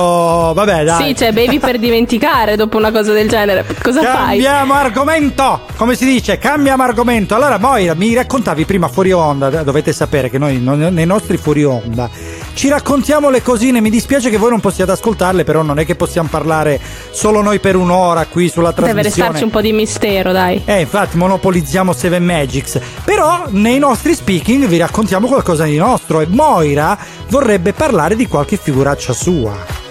Vabbè, 0.52 0.82
dai. 0.82 1.04
Sì, 1.06 1.16
cioè 1.16 1.32
bevi 1.32 1.60
per 1.60 1.78
dimenticare 1.78 2.56
dopo 2.56 2.78
una 2.78 2.90
cosa 2.90 3.12
del 3.12 3.28
genere. 3.28 3.64
Cosa 3.80 4.02
fai? 4.02 4.40
Cambiamo 4.40 4.74
argomento! 4.74 5.60
Come 5.76 5.94
si 5.94 6.04
dice? 6.04 6.36
Cambiamo 6.38 6.82
argomento. 6.82 7.36
Allora, 7.36 7.58
Moira, 7.58 7.94
mi 7.94 8.12
raccontavi 8.12 8.64
prima 8.64 8.88
fuori 8.88 9.12
onda, 9.12 9.62
dovete 9.62 9.92
sapere 9.92 10.28
che 10.28 10.38
noi 10.38 10.58
nei 10.58 11.06
nostri 11.06 11.36
fuori 11.36 11.62
onda 11.62 12.10
ci 12.56 12.68
raccontiamo 12.70 13.28
le 13.28 13.42
cosine. 13.42 13.80
Mi 13.82 13.90
dispiace 13.90 14.30
che 14.30 14.38
voi 14.38 14.48
non 14.48 14.60
possiate 14.60 14.90
ascoltarle, 14.92 15.44
però 15.44 15.60
non 15.60 15.78
è 15.78 15.84
che 15.84 15.94
possiamo 15.94 16.28
parlare 16.30 16.80
solo 17.10 17.42
noi 17.42 17.60
per 17.60 17.76
un'ora 17.76 18.24
qui 18.24 18.48
sulla 18.48 18.70
Deve 18.72 18.92
trasmissione. 18.92 19.12
restarci 19.28 19.44
un 19.44 19.50
po' 19.50 19.60
di 19.60 19.72
mistero, 19.72 20.32
dai. 20.32 20.62
Eh, 20.64 20.80
infatti 20.80 21.18
monopolizziamo 21.18 21.92
Seven 21.92 22.24
Magics. 22.24 22.80
Però 23.04 23.44
nei 23.50 23.78
nostri 23.78 24.14
speaking 24.14 24.64
vi 24.66 24.78
raccontiamo 24.78 25.26
qualcosa 25.26 25.64
di 25.64 25.76
nostro 25.76 26.20
e 26.22 26.26
Moira 26.30 26.96
vorrebbe 27.28 27.74
parlare 27.74 28.16
di 28.16 28.26
qualche 28.26 28.56
figuraccia 28.56 29.12
sua. 29.12 29.84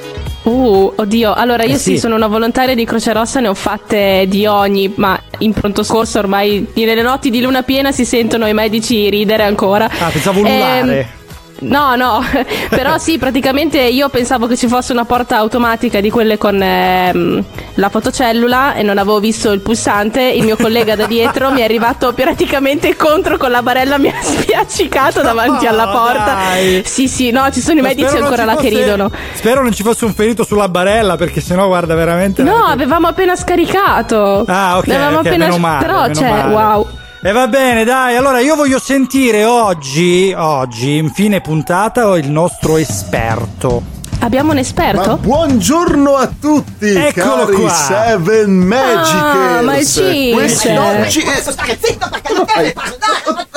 Uh, 0.44 0.94
oddio. 0.96 1.34
Allora, 1.34 1.64
io 1.66 1.76
Eh, 1.76 1.78
sì. 1.78 1.92
sì. 1.92 1.98
sono 2.00 2.16
una 2.16 2.28
volontaria 2.28 2.74
di 2.76 2.84
Croce 2.86 3.14
Rossa, 3.14 3.40
ne 3.40 3.48
ho 3.48 3.54
fatte 3.54 4.26
di 4.28 4.46
ogni, 4.48 4.92
ma 4.96 5.20
in 5.40 5.54
pronto 5.54 5.84
soccorso 5.84 6.18
ormai 6.20 6.68
nelle 6.74 7.02
notti 7.04 7.30
di 7.30 7.42
luna 7.42 7.62
piena 7.64 7.92
si 7.92 8.06
sentono 8.06 8.48
i 8.48 8.54
medici 8.54 9.10
ridere 9.10 9.44
ancora. 9.44 9.86
Ah, 9.86 10.10
pensavo 10.10 10.40
Ehm, 10.40 10.46
ululare. 10.46 11.10
No, 11.58 11.96
no, 11.96 12.22
però 12.70 12.98
sì, 12.98 13.18
praticamente 13.18 13.80
io 13.80 14.10
pensavo 14.10 14.46
che 14.48 14.58
ci 14.58 14.68
fosse 14.68 14.92
una 14.92 15.06
porta 15.06 15.38
automatica 15.38 16.02
di 16.02 16.10
quelle 16.10 16.38
con 16.38 16.62
ehm, 16.62 17.44
la 17.76 17.90
fotocellula 17.90 18.74
e 18.76 18.84
non 18.84 18.98
avevo 18.98 19.20
visto 19.20 19.52
il 19.52 19.62
pulsante. 19.62 20.22
Il 20.22 20.44
mio 20.44 20.58
collega 20.58 20.96
da 20.96 21.06
dietro 21.08 21.52
mi 21.52 21.62
è 21.62 21.64
arrivato 21.64 22.12
praticamente 22.14 22.96
contro 22.96 23.38
con 23.38 23.52
la 23.52 23.62
barella, 23.62 23.98
mi 23.98 24.10
ha 24.10 24.14
spiaccicato 24.22 25.22
davanti 25.22 25.66
alla 25.66 25.88
porta. 25.88 26.34
dai. 26.36 26.82
Sì, 26.86 27.08
sì, 27.08 27.32
no, 27.32 27.50
ci 27.52 27.62
sono 27.62 27.80
i 27.80 27.82
Ma 27.82 27.88
medici 27.90 28.08
spero 28.08 28.24
non 28.24 28.32
ancora 28.34 28.46
là 28.54 28.56
che 28.60 28.70
fosse- 28.70 28.82
ridono. 28.84 29.12
Spero 29.34 29.62
non 29.62 29.72
ci 29.74 29.84
fosse 29.84 30.06
un 30.06 30.14
ferito 30.14 30.44
sulla 30.44 30.68
barella, 30.70 31.16
perché 31.16 31.40
sennò, 31.42 31.68
guarda, 31.68 31.96
veramente. 31.96 32.44
No, 32.44 32.66
avevamo 32.66 33.08
appena 33.08 33.36
scaricato. 33.36 34.44
Ah, 34.48 34.78
ok. 34.78 34.88
L'avevamo 34.88 35.20
ok, 35.20 35.26
appena 35.26 35.58
male, 35.58 35.86
Però, 35.86 36.14
cioè, 36.14 36.30
male. 36.30 36.54
wow. 36.54 36.88
E 37.26 37.32
va 37.32 37.48
bene, 37.48 37.84
dai. 37.86 38.16
Allora, 38.16 38.40
io 38.40 38.56
voglio 38.56 38.78
sentire 38.78 39.46
oggi, 39.46 40.32
oggi, 40.38 40.98
in 40.98 41.10
fine 41.10 41.42
puntata, 41.42 42.16
il 42.18 42.30
nostro 42.30 42.78
esperto. 42.78 43.82
Abbiamo 44.20 44.52
un 44.52 44.60
esperto? 44.60 45.10
Ma 45.10 45.16
buongiorno 45.16 46.18
a 46.18 46.28
tutti, 46.28 46.86
Eccolo 46.86 47.46
cari 47.46 47.56
qua. 47.56 47.70
Seven 47.72 48.52
Magicers. 48.52 49.58
Ah, 49.58 49.62
ma 49.64 49.76
il 49.76 49.88
Cince. 49.88 50.34
Questi 50.34 50.68
oggi 50.68 51.22
Adesso 51.22 51.52
stare 51.52 51.80
zitto 51.82 52.08
perché 52.12 52.32
non 52.32 52.46
devi 52.46 52.74
parlare. 52.74 53.48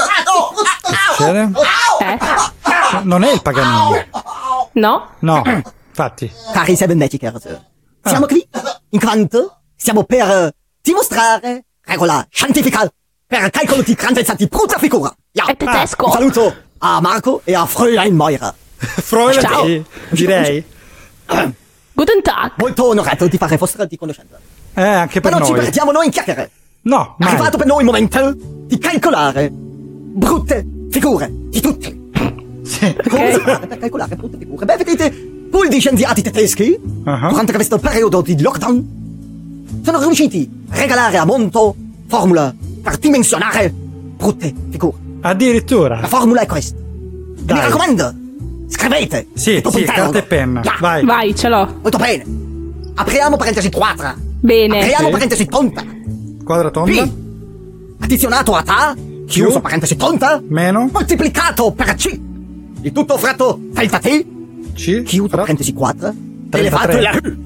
Succede? 1.14 1.50
Eh? 2.00 2.18
Non 3.02 3.22
è 3.22 3.32
il 3.32 3.42
Paganini. 3.42 4.06
No? 4.72 5.08
No, 5.18 5.42
infatti. 5.44 6.32
Cari 6.54 6.74
Seven 6.74 6.96
Magicers, 6.96 7.60
siamo 8.02 8.24
qui 8.24 8.48
in 8.88 8.98
quanto 8.98 9.60
stiamo 9.76 10.04
per 10.04 10.54
dimostrare 10.80 11.66
regola 11.82 12.26
scientifica 12.30 12.90
per 13.28 13.50
calcolo 13.50 13.82
di 13.82 13.92
grandezza 13.92 14.32
di 14.32 14.46
brutta 14.46 14.78
figura. 14.78 15.14
Ja. 15.32 15.44
È 15.44 15.54
tedesco. 15.56 16.06
Un 16.06 16.12
saluto 16.12 16.54
a 16.78 16.98
Marco 17.02 17.42
e 17.44 17.54
a 17.54 17.66
Fräulein 17.66 18.14
Moira. 18.16 18.52
Fräulein, 18.78 19.40
Ciao. 19.40 19.66
sì, 19.66 19.84
direi. 20.12 20.64
Guten 21.92 22.22
Tag. 22.22 22.52
Molto 22.56 22.86
onorato 22.86 23.26
di 23.26 23.36
fare 23.36 23.56
vostra 23.58 23.84
di 23.84 23.96
conoscenza. 23.98 24.38
Eh, 24.72 24.82
anche 24.82 25.20
per 25.20 25.32
Ma 25.32 25.38
non 25.38 25.46
ci 25.46 25.52
noi. 25.52 25.60
perdiamo 25.62 25.90
noi 25.90 26.06
in 26.06 26.10
chiacchiere. 26.10 26.50
No, 26.82 27.16
È 27.18 27.24
mai. 27.24 27.32
arrivato 27.34 27.58
per 27.58 27.66
noi 27.66 27.80
il 27.80 27.84
momento 27.84 28.34
di 28.34 28.78
calcolare 28.78 29.50
brutte 29.52 30.64
figure 30.90 31.28
di 31.30 31.60
tutti. 31.60 32.06
Come 33.08 33.32
si 33.32 33.40
fa 33.40 33.58
per 33.58 33.78
calcolare 33.78 34.16
brutte 34.16 34.38
figure? 34.38 34.64
Beh, 34.64 34.76
vedete, 34.76 35.46
voi 35.50 35.68
di 35.68 35.80
scienziati 35.80 36.22
tedeschi, 36.22 36.78
Ah. 37.04 37.28
durante 37.28 37.52
questo 37.52 37.78
periodo 37.78 38.22
di 38.22 38.40
lockdown, 38.40 39.80
sono 39.84 39.98
riusciti 40.00 40.48
a 40.70 40.76
regalare 40.76 41.18
a 41.18 41.24
monto 41.26 41.74
formula 42.06 42.54
per 42.88 42.98
dimensionare 42.98 43.72
brutte 43.72 44.54
figure. 44.70 44.96
Addirittura. 45.20 46.00
La 46.00 46.06
formula 46.06 46.40
è 46.40 46.46
questa. 46.46 46.76
Dai. 46.78 47.56
Mi 47.56 47.62
raccomando, 47.62 48.14
scrivete. 48.68 49.26
Sì, 49.34 49.62
sì, 49.70 49.82
carta 49.84 50.18
e 50.18 50.22
penna. 50.22 50.60
Ja. 50.62 50.76
Vai. 50.80 51.04
Vai, 51.04 51.34
ce 51.34 51.48
l'ho. 51.48 51.78
Molto 51.82 51.98
bene. 51.98 52.24
Apriamo 52.94 53.36
parentesi 53.36 53.70
quadra. 53.70 54.16
Bene. 54.40 54.80
Apriamo 54.80 55.06
Sì. 55.06 55.12
parentesi 55.12 55.46
tonta. 55.46 55.84
Quadra 56.44 56.70
tonda. 56.70 57.02
P 57.02 57.12
addizionato 58.00 58.54
a 58.54 58.62
ta, 58.62 58.94
chiuso 59.26 59.60
parentesi 59.60 59.96
tonta, 59.96 60.40
Meno. 60.46 60.88
moltiplicato 60.92 61.72
per 61.72 61.94
C. 61.94 62.18
Il 62.80 62.92
tutto 62.92 63.18
fratto 63.18 63.58
delta 63.72 63.98
T, 63.98 64.24
C. 64.74 65.02
chiuso 65.02 65.36
parentesi 65.36 65.72
quadra, 65.72 66.14
33. 66.48 66.58
elevato 66.60 67.00
la 67.00 67.28
U. 67.28 67.36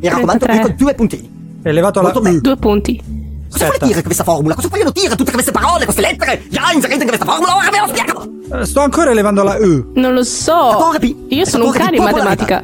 Mi 0.00 0.08
raccomando, 0.08 0.44
33. 0.46 0.62
dico 0.62 0.82
due 0.82 0.94
puntini. 0.94 1.30
Elevato 1.62 2.00
alla 2.00 2.12
bene. 2.12 2.40
Due 2.40 2.56
punti. 2.56 3.02
Cosa 3.50 3.64
vuole 3.64 3.72
Aspetta. 3.74 3.86
dire 3.86 4.02
questa 4.02 4.24
formula? 4.24 4.54
Cosa 4.54 4.68
vogliono 4.68 4.90
dire 4.90 5.16
tutte 5.16 5.32
queste 5.32 5.50
parole, 5.52 5.84
queste 5.84 6.02
lettere? 6.02 6.42
Già 6.48 6.70
inserite 6.72 7.02
in 7.02 7.08
questa 7.08 7.24
formula, 7.24 7.56
ora 7.56 7.70
ve 7.70 7.78
lo 7.80 7.86
spiego. 7.88 8.60
Eh, 8.60 8.66
Sto 8.66 8.80
ancora 8.80 9.10
elevando 9.10 9.42
la 9.42 9.56
U. 9.58 9.92
Non 9.94 10.12
lo 10.14 10.22
so. 10.22 10.70
Fattore 10.70 10.98
P. 10.98 11.14
Io 11.28 11.44
sono 11.44 11.64
un 11.66 11.72
cane 11.72 11.96
in 11.96 12.02
matematica. 12.02 12.58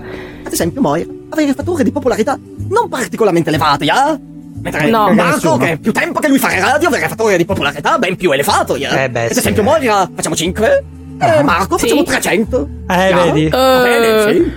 Ad 0.44 0.52
esempio, 0.52 0.80
Moira 0.80 1.10
avere 1.30 1.52
fattore 1.54 1.82
di 1.82 1.90
popolarità 1.90 2.38
non 2.68 2.88
particolarmente 2.88 3.48
elevati, 3.48 3.84
ya? 3.86 4.18
Mentre 4.62 4.88
No. 4.88 5.12
Marco, 5.12 5.56
che 5.56 5.72
è 5.72 5.76
più 5.78 5.92
tempo 5.92 6.20
che 6.20 6.28
lui 6.28 6.38
fa 6.38 6.48
radio, 6.58 6.88
avere 6.88 7.08
fattore 7.08 7.36
di 7.36 7.44
popolarità 7.44 7.98
ben 7.98 8.16
più 8.16 8.30
elevato, 8.30 8.76
ya? 8.76 9.02
Eh 9.04 9.10
beh, 9.10 9.24
Ad 9.26 9.32
sì. 9.32 9.38
esempio, 9.40 9.62
Moira 9.62 10.08
facciamo 10.14 10.36
5, 10.36 10.84
e 11.20 11.42
Marco 11.42 11.76
Sì. 11.76 11.84
facciamo 11.88 12.02
300. 12.04 12.68
Eh, 12.88 13.08
ya? 13.08 13.22
vedi? 13.24 13.48
Va 13.48 13.82
bene, 13.82 14.06
Eh. 14.30 14.32
sì. 14.32 14.52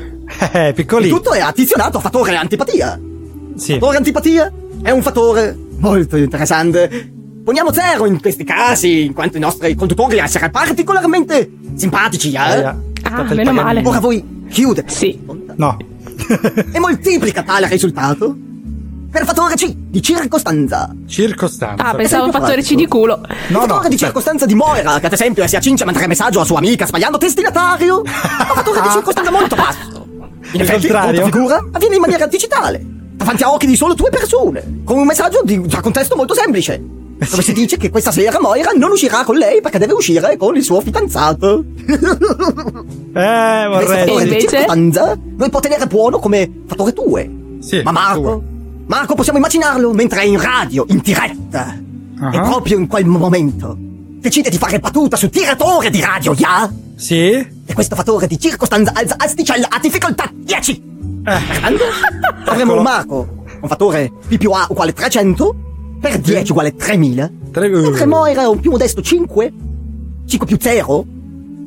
Eh, 0.57 0.73
piccoli. 0.75 1.07
Il 1.07 1.13
tutto 1.13 1.32
è 1.32 1.39
addizionato 1.39 1.97
a 1.97 2.01
fattore 2.01 2.36
antipatia. 2.36 2.99
Sì. 3.55 3.73
Fattore 3.73 3.97
antipatia 3.97 4.51
è 4.84 4.91
un 4.91 5.01
fattore 5.01 5.57
molto 5.80 6.17
interessante. 6.17 7.11
Poniamo 7.43 7.71
zero 7.71 8.05
in 8.05 8.19
questi 8.19 8.43
casi, 8.43 9.05
in 9.05 9.13
quanto 9.13 9.38
i 9.38 9.39
nostri 9.39 9.73
conduttori 9.75 10.17
essere 10.17 10.49
particolarmente 10.49 11.49
simpatici, 11.75 12.30
ya? 12.30 12.55
Eh, 12.55 12.63
ah, 12.63 12.75
Ah, 13.09 13.23
meno 13.34 13.53
male. 13.53 13.82
Ora 13.86 13.99
voi 13.99 14.45
chiudete 14.49 14.91
Sì. 14.91 15.17
No. 15.55 15.78
e 16.73 16.80
moltiplica 16.80 17.43
tale 17.43 17.67
risultato 17.67 18.36
per 19.09 19.23
fattore 19.23 19.55
C 19.55 19.73
di 19.73 20.01
circostanza. 20.01 20.93
Circostanza. 21.07 21.84
Ah, 21.86 21.95
pensavo 21.95 22.25
Esempio 22.25 22.41
fattore 22.41 22.61
C 22.63 22.75
di 22.75 22.86
culo. 22.86 23.21
No, 23.47 23.61
fattore 23.61 23.88
di 23.88 23.97
circostanza 23.97 24.45
di 24.45 24.55
Moira, 24.55 24.99
che 24.99 25.05
ad 25.05 25.13
esempio 25.13 25.47
si 25.47 25.55
accinge 25.55 25.84
a 25.84 25.86
mandare 25.86 26.07
messaggio 26.07 26.41
a 26.41 26.43
sua 26.43 26.57
amica 26.57 26.86
sbagliando 26.86 27.17
destinatario. 27.17 27.99
Un 27.99 28.05
fattore 28.53 28.82
di 28.82 28.89
circostanza 28.89 29.32
molto 29.32 29.55
basso. 29.55 30.05
In 30.51 30.59
Il 30.59 30.61
effetti, 30.61 30.88
contrario? 30.88 31.23
figura 31.25 31.65
avviene 31.71 31.95
in 31.95 32.01
maniera 32.01 32.28
digitale, 32.28 32.86
davanti 33.18 33.43
a 33.43 33.51
occhi 33.51 33.65
di 33.65 33.76
solo 33.76 33.93
due 33.95 34.09
persone, 34.09 34.82
con 34.86 34.97
un 34.99 35.05
messaggio 35.05 35.41
di 35.43 35.57
un 35.57 35.68
contesto 35.82 36.15
molto 36.15 36.34
semplice. 36.34 36.82
Dove 37.18 37.41
si 37.41 37.51
dice 37.51 37.78
che 37.78 37.89
questa 37.89 38.11
sera 38.11 38.39
Moira 38.39 38.72
non 38.76 38.91
uscirà 38.91 39.24
con 39.24 39.38
lei 39.38 39.59
perché 39.59 39.80
deve 39.80 39.93
uscire 39.93 40.38
con 40.38 40.55
il 40.55 40.63
suo 40.63 40.80
fidanzato. 40.82 41.63
Eh, 43.18 43.65
Questo 43.68 43.70
vorrei. 43.70 43.88
fattore 44.05 44.24
di 44.24 44.30
invece? 44.30 44.47
circostanza 44.47 45.18
noi 45.38 45.49
può 45.49 45.59
tenere 45.59 45.88
buono 45.88 46.20
come 46.20 46.51
fattore 46.68 46.93
2. 46.93 47.32
Sì, 47.59 47.82
Ma 47.82 47.91
Marco, 47.91 48.22
due. 48.22 48.41
Marco 48.86 49.15
possiamo 49.15 49.39
immaginarlo 49.39 49.91
mentre 49.93 50.22
è 50.22 50.26
in 50.26 50.39
radio, 50.39 50.86
in 50.89 50.99
diretta. 51.03 51.76
Ah. 52.20 52.36
E 52.36 52.39
proprio 52.41 52.78
in 52.78 52.86
quel 52.86 53.05
momento 53.05 53.76
decide 53.80 54.49
di 54.51 54.57
fare 54.57 54.78
battuta 54.80 55.18
sul 55.18 55.32
tiratore 55.32 55.89
di 55.89 55.99
radio, 55.99 56.34
ya? 56.36 56.72
Sì? 56.95 57.32
E 57.65 57.74
questo 57.74 57.95
fattore 57.95 58.28
di 58.28 58.39
circostanza 58.39 58.91
alza 58.93 59.15
asticella 59.18 59.68
a 59.70 59.80
difficoltà 59.80 60.30
10. 60.34 60.84
Eh. 61.28 61.39
Guardando, 61.45 61.84
avremo 62.45 62.75
un 62.78 62.82
Marco, 62.84 63.28
un 63.61 63.67
fattore 63.67 64.11
P 64.28 64.38
più 64.38 64.51
A 64.51 64.65
uguale 64.69 64.93
300, 64.93 65.55
per 65.99 66.19
10 66.19 66.51
uguale 66.51 66.73
3000, 66.75 67.32
Tre- 67.51 67.67
mentre 67.69 68.05
Moira 68.05 68.47
un 68.47 68.59
più 68.59 68.71
modesto 68.71 69.01
5, 69.01 69.53
5 70.25 70.47
più 70.47 70.57
0, 70.59 71.05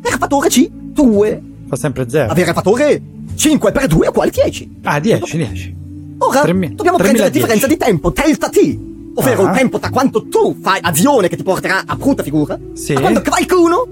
per 0.00 0.16
fattore 0.18 0.48
C 0.48 0.66
2, 0.70 1.42
Fa 1.68 1.76
sempre 1.76 2.08
zero. 2.08 2.30
avere 2.30 2.52
fattore 2.54 3.02
5 3.34 3.70
per 3.72 3.86
2 3.86 4.06
uguale 4.08 4.30
10. 4.30 4.78
Ah, 4.84 4.98
10, 4.98 5.36
10. 5.36 5.76
Ora 6.18 6.40
3000, 6.40 6.74
dobbiamo 6.76 6.96
3010. 6.96 6.98
prendere 6.98 7.24
la 7.24 7.28
differenza 7.30 7.66
di 7.66 7.76
tempo, 7.76 8.10
delta 8.10 8.48
T, 8.48 8.78
ovvero 9.16 9.42
Ah. 9.44 9.50
il 9.50 9.56
tempo 9.58 9.78
tra 9.78 9.90
quanto 9.90 10.26
tu 10.28 10.56
fai 10.62 10.78
azione 10.82 11.28
che 11.28 11.36
ti 11.36 11.42
porterà 11.42 11.82
a 11.84 11.96
brutta 11.96 12.22
figura, 12.22 12.58
Sì. 12.72 12.94
a 12.94 13.00
quando 13.00 13.20
qualcuno 13.20 13.86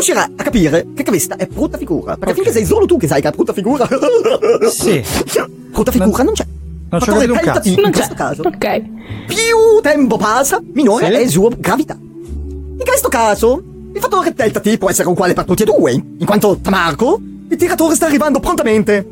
riuscirà 0.00 0.24
a 0.24 0.42
capire 0.42 0.86
che 0.94 1.04
questa 1.04 1.36
è 1.36 1.46
brutta 1.46 1.76
figura. 1.78 2.16
Perché 2.16 2.34
finché 2.34 2.52
sei 2.52 2.64
solo 2.64 2.86
tu 2.86 2.96
che 2.96 3.06
sai 3.06 3.20
che 3.20 3.28
è 3.28 3.30
brutta 3.32 3.52
figura, 3.52 3.86
Sì. 4.70 5.02
brutta 5.70 5.90
figura 5.92 6.22
non 6.22 6.32
c'è. 6.34 6.46
Non 6.90 7.00
ho 7.02 7.04
Fattore 7.04 7.26
capito 7.26 7.32
un 7.32 7.38
delta 7.44 7.52
T, 7.52 7.54
cazzo. 7.54 7.68
in 7.68 7.80
Non 7.82 7.90
questo 7.92 8.14
c'è. 8.14 8.16
caso, 8.18 8.42
Ok. 8.42 8.82
più 9.26 9.80
tempo 9.82 10.16
passa, 10.16 10.62
minore 10.72 11.06
Sì. 11.06 11.12
è 11.12 11.22
la 11.22 11.28
sua 11.28 11.50
gravità. 11.58 11.94
In 12.00 12.82
questo 12.84 13.08
caso, 13.08 13.62
il 13.92 14.00
fattore 14.00 14.32
delta 14.34 14.60
T 14.60 14.78
può 14.78 14.88
essere 14.88 15.08
uguale 15.08 15.34
per 15.34 15.44
tutti 15.44 15.62
e 15.62 15.66
due, 15.66 15.92
in 15.92 16.24
quanto 16.24 16.58
Tamarco, 16.62 17.20
il 17.50 17.56
tiratore 17.56 17.94
sta 17.94 18.06
arrivando 18.06 18.40
prontamente 18.40 19.06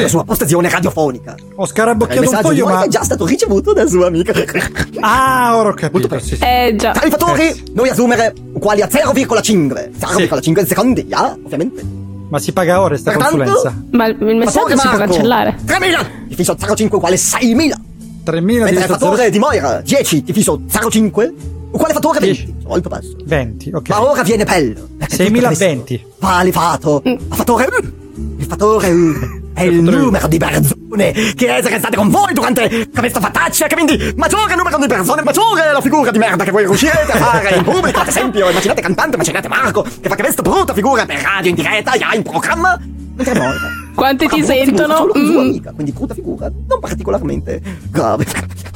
alla 0.00 0.08
sua 0.08 0.24
postazione 0.24 0.68
radiofonica. 0.68 1.34
Ho 1.56 1.66
scarabocchiato 1.66 2.30
un 2.30 2.38
foglio, 2.40 2.66
ma. 2.66 2.84
è 2.84 2.88
già 2.88 3.02
stato 3.02 3.26
ricevuto 3.26 3.72
da 3.72 3.86
sua 3.86 4.06
amica. 4.06 4.32
Ah, 5.04 5.56
ora 5.56 5.70
ho 5.70 5.74
capito. 5.74 6.16
Sì, 6.20 6.36
sì. 6.36 6.42
Eh 6.44 6.76
già. 6.76 6.92
Tra 6.92 7.06
i 7.06 7.10
fattori, 7.10 7.72
noi 7.74 7.88
assumere 7.88 8.32
uguali 8.52 8.82
a 8.82 8.86
0,5. 8.86 9.90
0,5 9.98 10.64
secondi, 10.66 11.06
ya, 11.08 11.36
ovviamente. 11.44 11.82
Ma 12.28 12.38
si 12.38 12.52
paga 12.52 12.80
ora 12.80 12.96
sta 12.96 13.10
Pertanto- 13.10 13.36
consulenza. 13.36 13.82
Ma 13.90 14.06
il 14.06 14.36
messaggio 14.36 14.68
si 14.68 14.74
può 14.74 14.84
Marco, 14.84 14.98
cancellare. 14.98 15.58
3000! 15.66 16.06
Diviso 16.28 16.52
0,5 16.54 16.94
uguale 16.94 17.16
6000. 17.16 17.76
3000 18.24 18.64
Mentre 18.64 18.80
il 18.84 18.88
fattore 18.90 19.16
0... 19.16 19.30
di 19.30 19.38
Moira, 19.38 19.80
10 19.80 20.22
diviso 20.22 20.60
0,5, 20.70 21.32
uguale 21.72 21.92
fattore 21.92 22.20
20. 22.20 22.54
Molto 22.64 22.88
basso. 22.88 23.16
20, 23.24 23.70
ok. 23.74 23.88
Ma 23.88 24.10
ora 24.10 24.22
viene 24.22 24.44
bello. 24.44 24.88
perché 24.96 25.16
6020. 25.16 25.98
tutto 25.98 26.08
questo 26.08 26.26
Va 26.26 26.40
elevato 26.40 27.02
a 27.04 27.34
fattore 27.34 27.66
U. 27.66 27.92
Il 28.38 28.44
fattore 28.46 28.90
U 28.92 29.41
è 29.54 29.62
il 29.62 29.80
numero 29.82 30.26
di 30.28 30.38
persone 30.38 31.12
che 31.12 31.54
essere 31.54 31.78
state 31.78 31.96
con 31.96 32.08
voi 32.08 32.32
durante 32.32 32.88
questa 32.94 33.20
fattaccia, 33.20 33.66
che 33.66 33.74
quindi 33.74 34.12
maggiore 34.16 34.54
numero 34.54 34.78
di 34.78 34.86
persone, 34.86 35.22
maggiore 35.22 35.68
è 35.68 35.72
la 35.72 35.80
figura 35.80 36.10
di 36.10 36.18
merda 36.18 36.44
che 36.44 36.50
voi 36.50 36.64
riuscirete 36.64 37.12
a 37.12 37.16
fare 37.16 37.54
in 37.56 37.62
pubblico. 37.62 38.00
Ad 38.00 38.08
esempio, 38.08 38.48
immaginate 38.48 38.80
cantante, 38.80 39.14
immaginate 39.14 39.48
Marco, 39.48 39.82
che 39.82 40.08
fa 40.08 40.16
questa 40.16 40.42
brutta 40.42 40.72
figura 40.72 41.04
per 41.06 41.20
radio 41.20 41.50
in 41.50 41.56
diretta, 41.56 41.94
ya, 41.94 42.12
in 42.14 42.22
programma. 42.22 42.78
Mentre 43.14 43.38
Moira 43.38 43.80
Quante 43.94 44.26
fa 44.26 44.36
ti 44.36 44.42
sentono? 44.44 44.96
Solo 44.96 45.12
con 45.12 45.24
sua 45.26 45.34
Mm. 45.42 45.48
amica, 45.48 45.72
quindi 45.72 45.92
brutta 45.92 46.14
figura, 46.14 46.50
non 46.66 46.80
particolarmente 46.80 47.60
grave. 47.90 48.24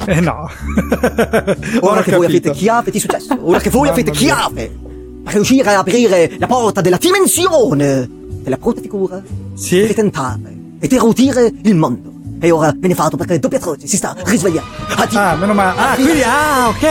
Eh 0.05 0.19
no. 0.21 0.47
Ora 1.81 2.01
che 2.03 2.15
voi 2.15 2.25
avete 2.25 2.49
capito. 2.49 2.51
chiave 2.53 2.91
di 2.91 2.99
successo, 2.99 3.35
ora 3.41 3.59
che 3.59 3.69
voi 3.71 3.87
Mamma 3.87 3.93
avete 3.93 4.11
chiave 4.11 4.75
riuscire 5.25 5.73
a 5.73 5.79
aprire 5.79 6.31
la 6.37 6.47
porta 6.47 6.81
della 6.81 6.97
dimensione 6.97 8.07
della 8.43 8.57
brutta 8.57 8.79
figura, 8.79 9.21
sì. 9.55 9.75
dovete 9.81 9.93
tentare 9.95 10.56
e 10.79 10.87
derutire 10.87 11.51
il 11.63 11.75
mondo. 11.75 12.11
E 12.39 12.51
ora 12.51 12.71
ve 12.75 12.87
ne 12.87 12.93
fatto 12.95 13.17
perché 13.17 13.39
doppia 13.39 13.57
atroce 13.57 13.87
si 13.87 13.97
sta 13.97 14.15
risvegliando. 14.23 14.69
Addio. 14.95 15.19
Ah, 15.19 15.35
meno 15.35 15.53
male. 15.53 15.79
Ah, 15.79 15.95
quindi, 15.95 16.21
ah, 16.23 16.67
ok. 16.67 16.83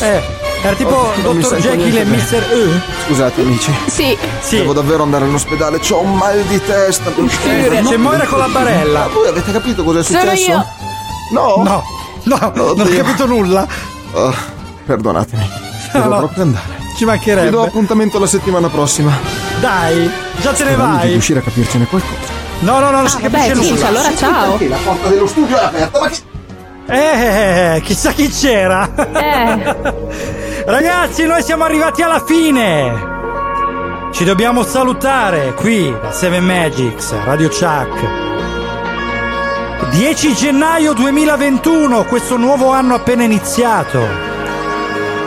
Eh, 0.00 0.22
era 0.62 0.74
tipo 0.74 1.12
Non 1.22 1.38
Dr. 1.38 1.46
sento 1.46 1.68
Jekyll 1.68 1.96
e 1.96 2.04
Mr. 2.04 2.46
E. 2.50 2.80
Scusate 3.06 3.40
amici. 3.42 3.72
Sì. 3.88 4.16
Devo 4.56 4.72
davvero 4.72 5.02
andare 5.02 5.24
all'ospedale, 5.26 5.78
c'ho 5.78 6.00
un 6.00 6.14
mal 6.16 6.40
di 6.44 6.60
testa. 6.64 7.12
C'è 7.12 7.96
Moira 7.96 8.24
con 8.26 8.38
la 8.38 8.48
barella. 8.48 9.00
Ma 9.00 9.08
voi 9.08 9.28
avete 9.28 9.52
capito 9.52 9.84
cosa 9.84 9.98
è 10.00 10.02
Sono 10.02 10.20
successo? 10.20 10.50
io. 10.50 10.64
No. 11.32 11.62
No, 11.62 11.82
no, 12.24 12.52
non 12.54 12.68
ho 12.68 12.70
Oddio. 12.70 13.02
capito 13.04 13.26
nulla. 13.26 13.66
Oh, 14.12 14.34
perdonatemi. 14.86 15.48
Devo 15.92 16.08
no. 16.08 16.18
proprio 16.18 16.42
andare. 16.42 16.84
Ci 16.96 17.04
Vi 17.04 17.04
do 17.04 17.10
mancherebbe. 17.10 17.60
appuntamento 17.66 18.18
la 18.18 18.26
settimana 18.26 18.68
prossima. 18.68 19.12
Dai, 19.60 20.10
già 20.40 20.52
te 20.52 20.64
ne 20.64 20.70
Spero 20.72 20.86
di 20.86 20.96
vai. 20.96 21.08
riuscire 21.10 21.38
a 21.40 21.42
capircene 21.42 21.86
qualcosa. 21.86 22.32
No, 22.60 22.78
no, 22.78 22.90
no, 22.90 22.98
non 23.00 23.08
si 23.08 23.20
vabbè, 23.20 23.48
capisce 23.48 23.72
nulla. 23.74 23.86
allora 23.88 24.16
ciao. 24.16 24.50
Perché 24.52 24.68
la 24.68 24.76
porta 24.82 25.08
dello 25.08 25.26
studio 25.26 25.58
è 25.58 25.64
aperta? 25.64 26.00
Ma 26.00 26.08
che... 26.08 27.74
Eh, 27.74 27.80
chissà 27.82 28.12
chi 28.12 28.28
c'era. 28.30 28.88
Eh. 29.12 29.76
Ragazzi, 30.64 31.26
noi 31.26 31.42
siamo 31.42 31.64
arrivati 31.64 32.00
alla 32.02 32.22
fine. 32.24 33.14
Ci 34.12 34.24
dobbiamo 34.24 34.62
salutare 34.62 35.52
qui 35.54 35.94
da 36.00 36.10
Seven 36.12 36.44
Magics, 36.44 37.12
Radio 37.24 37.48
Chuck. 37.48 38.24
10 39.90 40.34
gennaio 40.34 40.92
2021, 40.94 42.04
questo 42.04 42.36
nuovo 42.38 42.70
anno 42.72 42.94
appena 42.94 43.22
iniziato, 43.24 44.00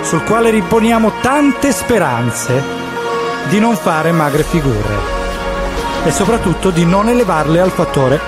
sul 0.01 0.23
quale 0.23 0.49
riponiamo 0.49 1.13
tante 1.21 1.71
speranze 1.71 2.63
di 3.49 3.59
non 3.59 3.75
fare 3.75 4.11
magre 4.11 4.43
figure 4.43 5.17
e 6.05 6.11
soprattutto 6.11 6.69
di 6.69 6.85
non 6.85 7.09
elevarle 7.09 7.59
al 7.59 7.71
fattore. 7.71 8.19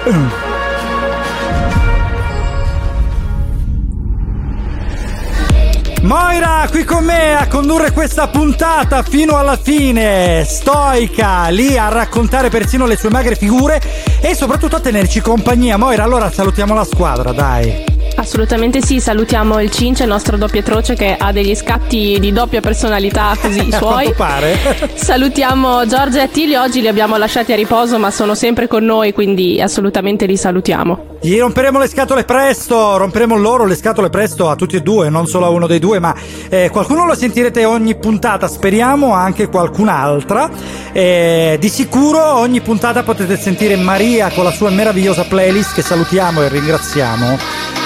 Moira 6.02 6.68
qui 6.70 6.84
con 6.84 7.06
me 7.06 7.38
a 7.38 7.48
condurre 7.48 7.92
questa 7.92 8.28
puntata 8.28 9.04
fino 9.04 9.38
alla 9.38 9.56
fine, 9.56 10.44
stoica, 10.46 11.48
lì 11.50 11.78
a 11.78 11.90
raccontare 11.90 12.50
persino 12.50 12.88
le 12.88 12.98
sue 12.98 13.12
magre 13.12 13.36
figure 13.36 13.80
e 14.20 14.34
soprattutto 14.36 14.78
a 14.78 14.80
tenerci 14.80 15.22
compagnia. 15.22 15.78
Moira, 15.78 16.04
allora 16.04 16.32
salutiamo 16.32 16.74
la 16.74 16.86
squadra, 16.86 17.32
dai. 17.32 17.91
Assolutamente 18.22 18.84
sì, 18.84 19.00
salutiamo 19.00 19.60
il 19.62 19.72
Cince, 19.72 20.04
il 20.04 20.10
nostro 20.10 20.38
doppiatroce 20.38 20.94
che 20.94 21.16
ha 21.18 21.32
degli 21.32 21.56
scatti 21.56 22.20
di 22.20 22.32
doppia 22.32 22.62
personalità 22.62 23.36
così 23.42 23.68
i 23.68 23.72
A 23.74 23.78
suoi. 23.78 24.14
quanto 24.14 24.14
pare. 24.14 24.58
Salutiamo 24.94 25.88
Giorgia 25.88 26.20
e 26.20 26.24
Attilio, 26.26 26.62
oggi 26.62 26.82
li 26.82 26.88
abbiamo 26.88 27.18
lasciati 27.18 27.52
a 27.52 27.56
riposo 27.56 27.98
ma 27.98 28.12
sono 28.12 28.36
sempre 28.36 28.68
con 28.68 28.86
noi 28.86 29.12
quindi 29.12 29.60
assolutamente 29.60 30.28
li 30.28 30.38
salutiamo. 30.38 31.18
Gli 31.20 31.40
romperemo 31.40 31.80
le 31.80 31.88
scatole 31.88 32.24
presto, 32.24 32.96
romperemo 32.98 33.36
loro 33.38 33.66
le 33.66 33.76
scatole 33.76 34.12
presto 34.12 34.50
a 34.52 34.56
tutti 34.56 34.76
e 34.76 34.82
due, 34.82 35.10
non 35.10 35.26
solo 35.26 35.48
a 35.48 35.50
uno 35.50 35.66
dei 35.66 35.80
due, 35.80 35.98
ma 35.98 36.14
eh, 36.48 36.70
qualcuno 36.72 37.08
lo 37.08 37.16
sentirete 37.16 37.66
ogni 37.66 37.96
puntata, 37.96 38.48
speriamo 38.48 39.14
anche 39.14 39.48
qualcun'altra. 39.48 40.48
Eh, 40.92 41.58
di 41.60 41.70
sicuro 41.70 42.38
ogni 42.38 42.62
puntata 42.62 43.02
potete 43.02 43.36
sentire 43.36 43.76
Maria 43.78 44.30
con 44.30 44.44
la 44.44 44.52
sua 44.52 44.70
meravigliosa 44.70 45.24
playlist 45.24 45.74
che 45.74 45.82
salutiamo 45.82 46.44
e 46.44 46.50
ringraziamo. 46.50 47.81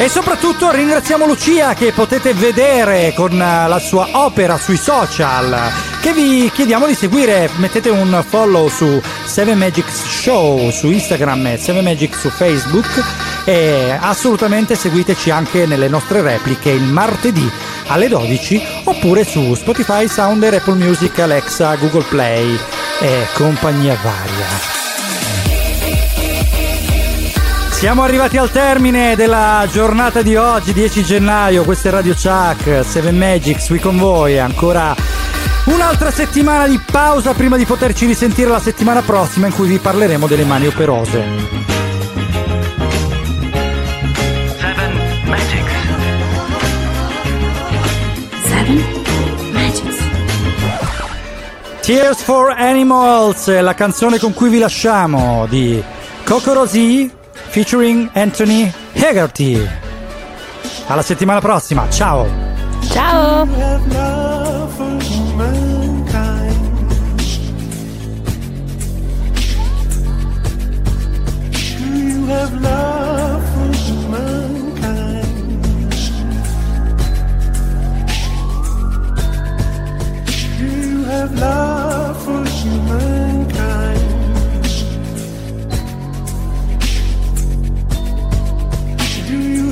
E 0.00 0.08
soprattutto 0.08 0.70
ringraziamo 0.70 1.26
Lucia 1.26 1.74
che 1.74 1.92
potete 1.92 2.32
vedere 2.32 3.12
con 3.14 3.32
eh, 3.32 3.68
la 3.68 3.78
sua 3.78 4.08
opera 4.12 4.56
sui 4.56 4.78
social 4.78 5.70
che 6.00 6.14
vi 6.14 6.50
chiediamo 6.50 6.86
di 6.86 6.94
seguire. 6.94 7.50
Mettete 7.56 7.90
un 7.90 8.24
follow 8.26 8.68
su 8.68 8.98
7 9.26 9.54
Magics 9.54 10.02
Show 10.02 10.70
su 10.70 10.90
Instagram 10.90 11.48
e 11.48 11.58
7 11.58 11.82
Magics 11.82 12.18
su 12.18 12.30
Facebook 12.30 12.88
e 13.44 13.94
assolutamente 14.00 14.74
seguiteci 14.74 15.30
anche 15.30 15.66
nelle 15.66 15.88
nostre 15.88 16.22
repliche 16.22 16.70
il 16.70 16.84
martedì 16.84 17.48
alle 17.88 18.08
12 18.08 18.62
oppure 18.84 19.22
su 19.22 19.54
Spotify, 19.54 20.08
Sounder, 20.08 20.54
Apple 20.54 20.76
Music, 20.76 21.18
Alexa, 21.18 21.74
Google 21.74 22.06
Play 22.08 22.58
e 23.00 23.26
compagnia 23.34 23.98
varia. 24.02 24.79
Siamo 27.80 28.02
arrivati 28.02 28.36
al 28.36 28.50
termine 28.50 29.16
della 29.16 29.66
giornata 29.72 30.20
di 30.20 30.36
oggi, 30.36 30.74
10 30.74 31.02
gennaio. 31.02 31.64
Questo 31.64 31.88
è 31.88 31.90
Radio 31.90 32.12
Chuck, 32.12 32.84
7 32.84 33.10
Magics, 33.10 33.68
qui 33.68 33.78
con 33.78 33.96
voi. 33.96 34.38
Ancora 34.38 34.94
un'altra 35.64 36.10
settimana 36.10 36.68
di 36.68 36.78
pausa 36.78 37.32
prima 37.32 37.56
di 37.56 37.64
poterci 37.64 38.04
risentire 38.04 38.50
la 38.50 38.60
settimana 38.60 39.00
prossima 39.00 39.46
in 39.46 39.54
cui 39.54 39.66
vi 39.66 39.78
parleremo 39.78 40.26
delle 40.26 40.44
mani 40.44 40.66
operose. 40.66 41.24
Tears 51.80 52.20
for 52.20 52.50
Animals, 52.50 53.58
la 53.58 53.72
canzone 53.72 54.18
con 54.18 54.34
cui 54.34 54.50
vi 54.50 54.58
lasciamo 54.58 55.46
di 55.48 55.82
Coco 56.24 56.52
Rosì 56.52 57.18
featuring 57.50 58.08
Anthony 58.14 58.72
Hegarty. 58.92 59.68
Alla 60.86 61.02
settimana 61.02 61.40
prossima, 61.40 61.88
ciao! 61.90 62.26
Ciao! 62.90 63.46
have 72.30 72.62
love 72.62 73.42
for 73.54 73.72
humankind. 73.78 75.34
You 80.58 81.04
have 81.04 81.34
love 81.40 81.69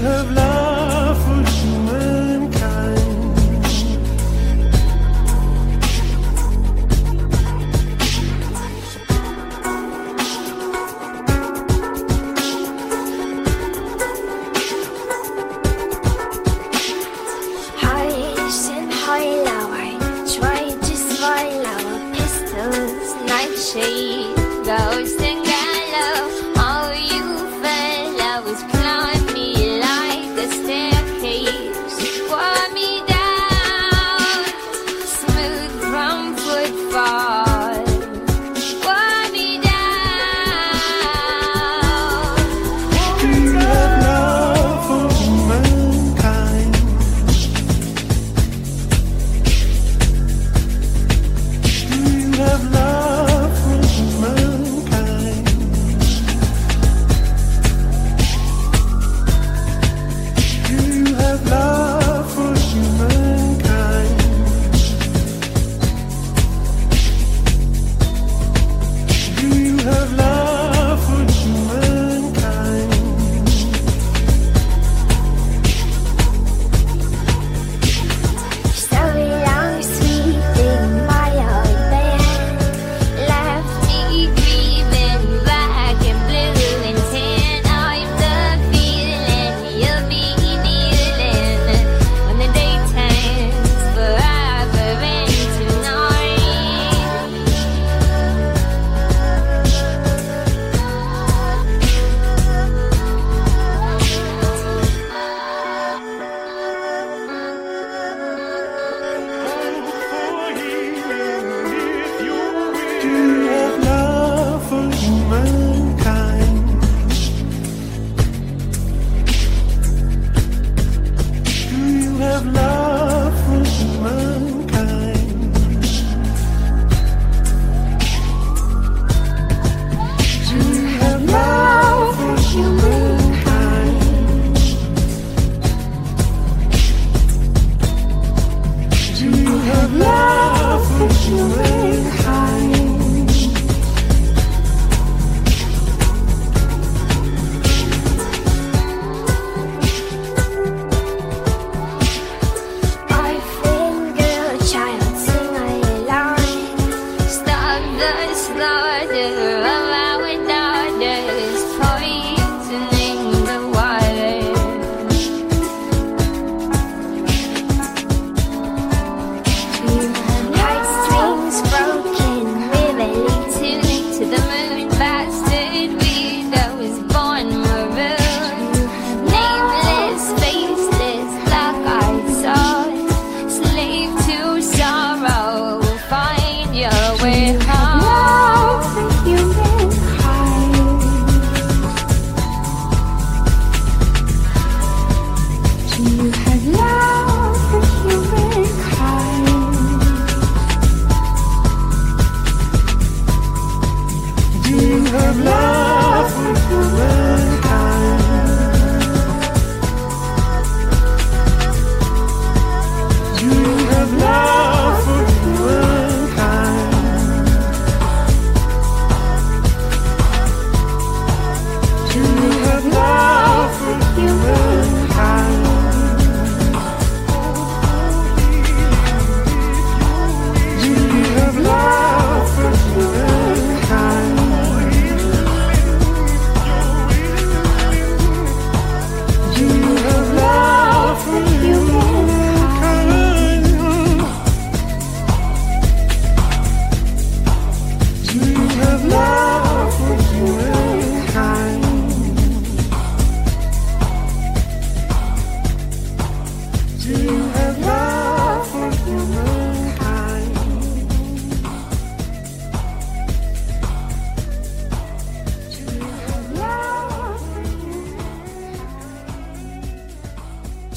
Do 0.09 0.15
you 0.15 0.21
have 0.21 0.31
love 0.33 0.48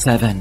Seven 0.04 0.40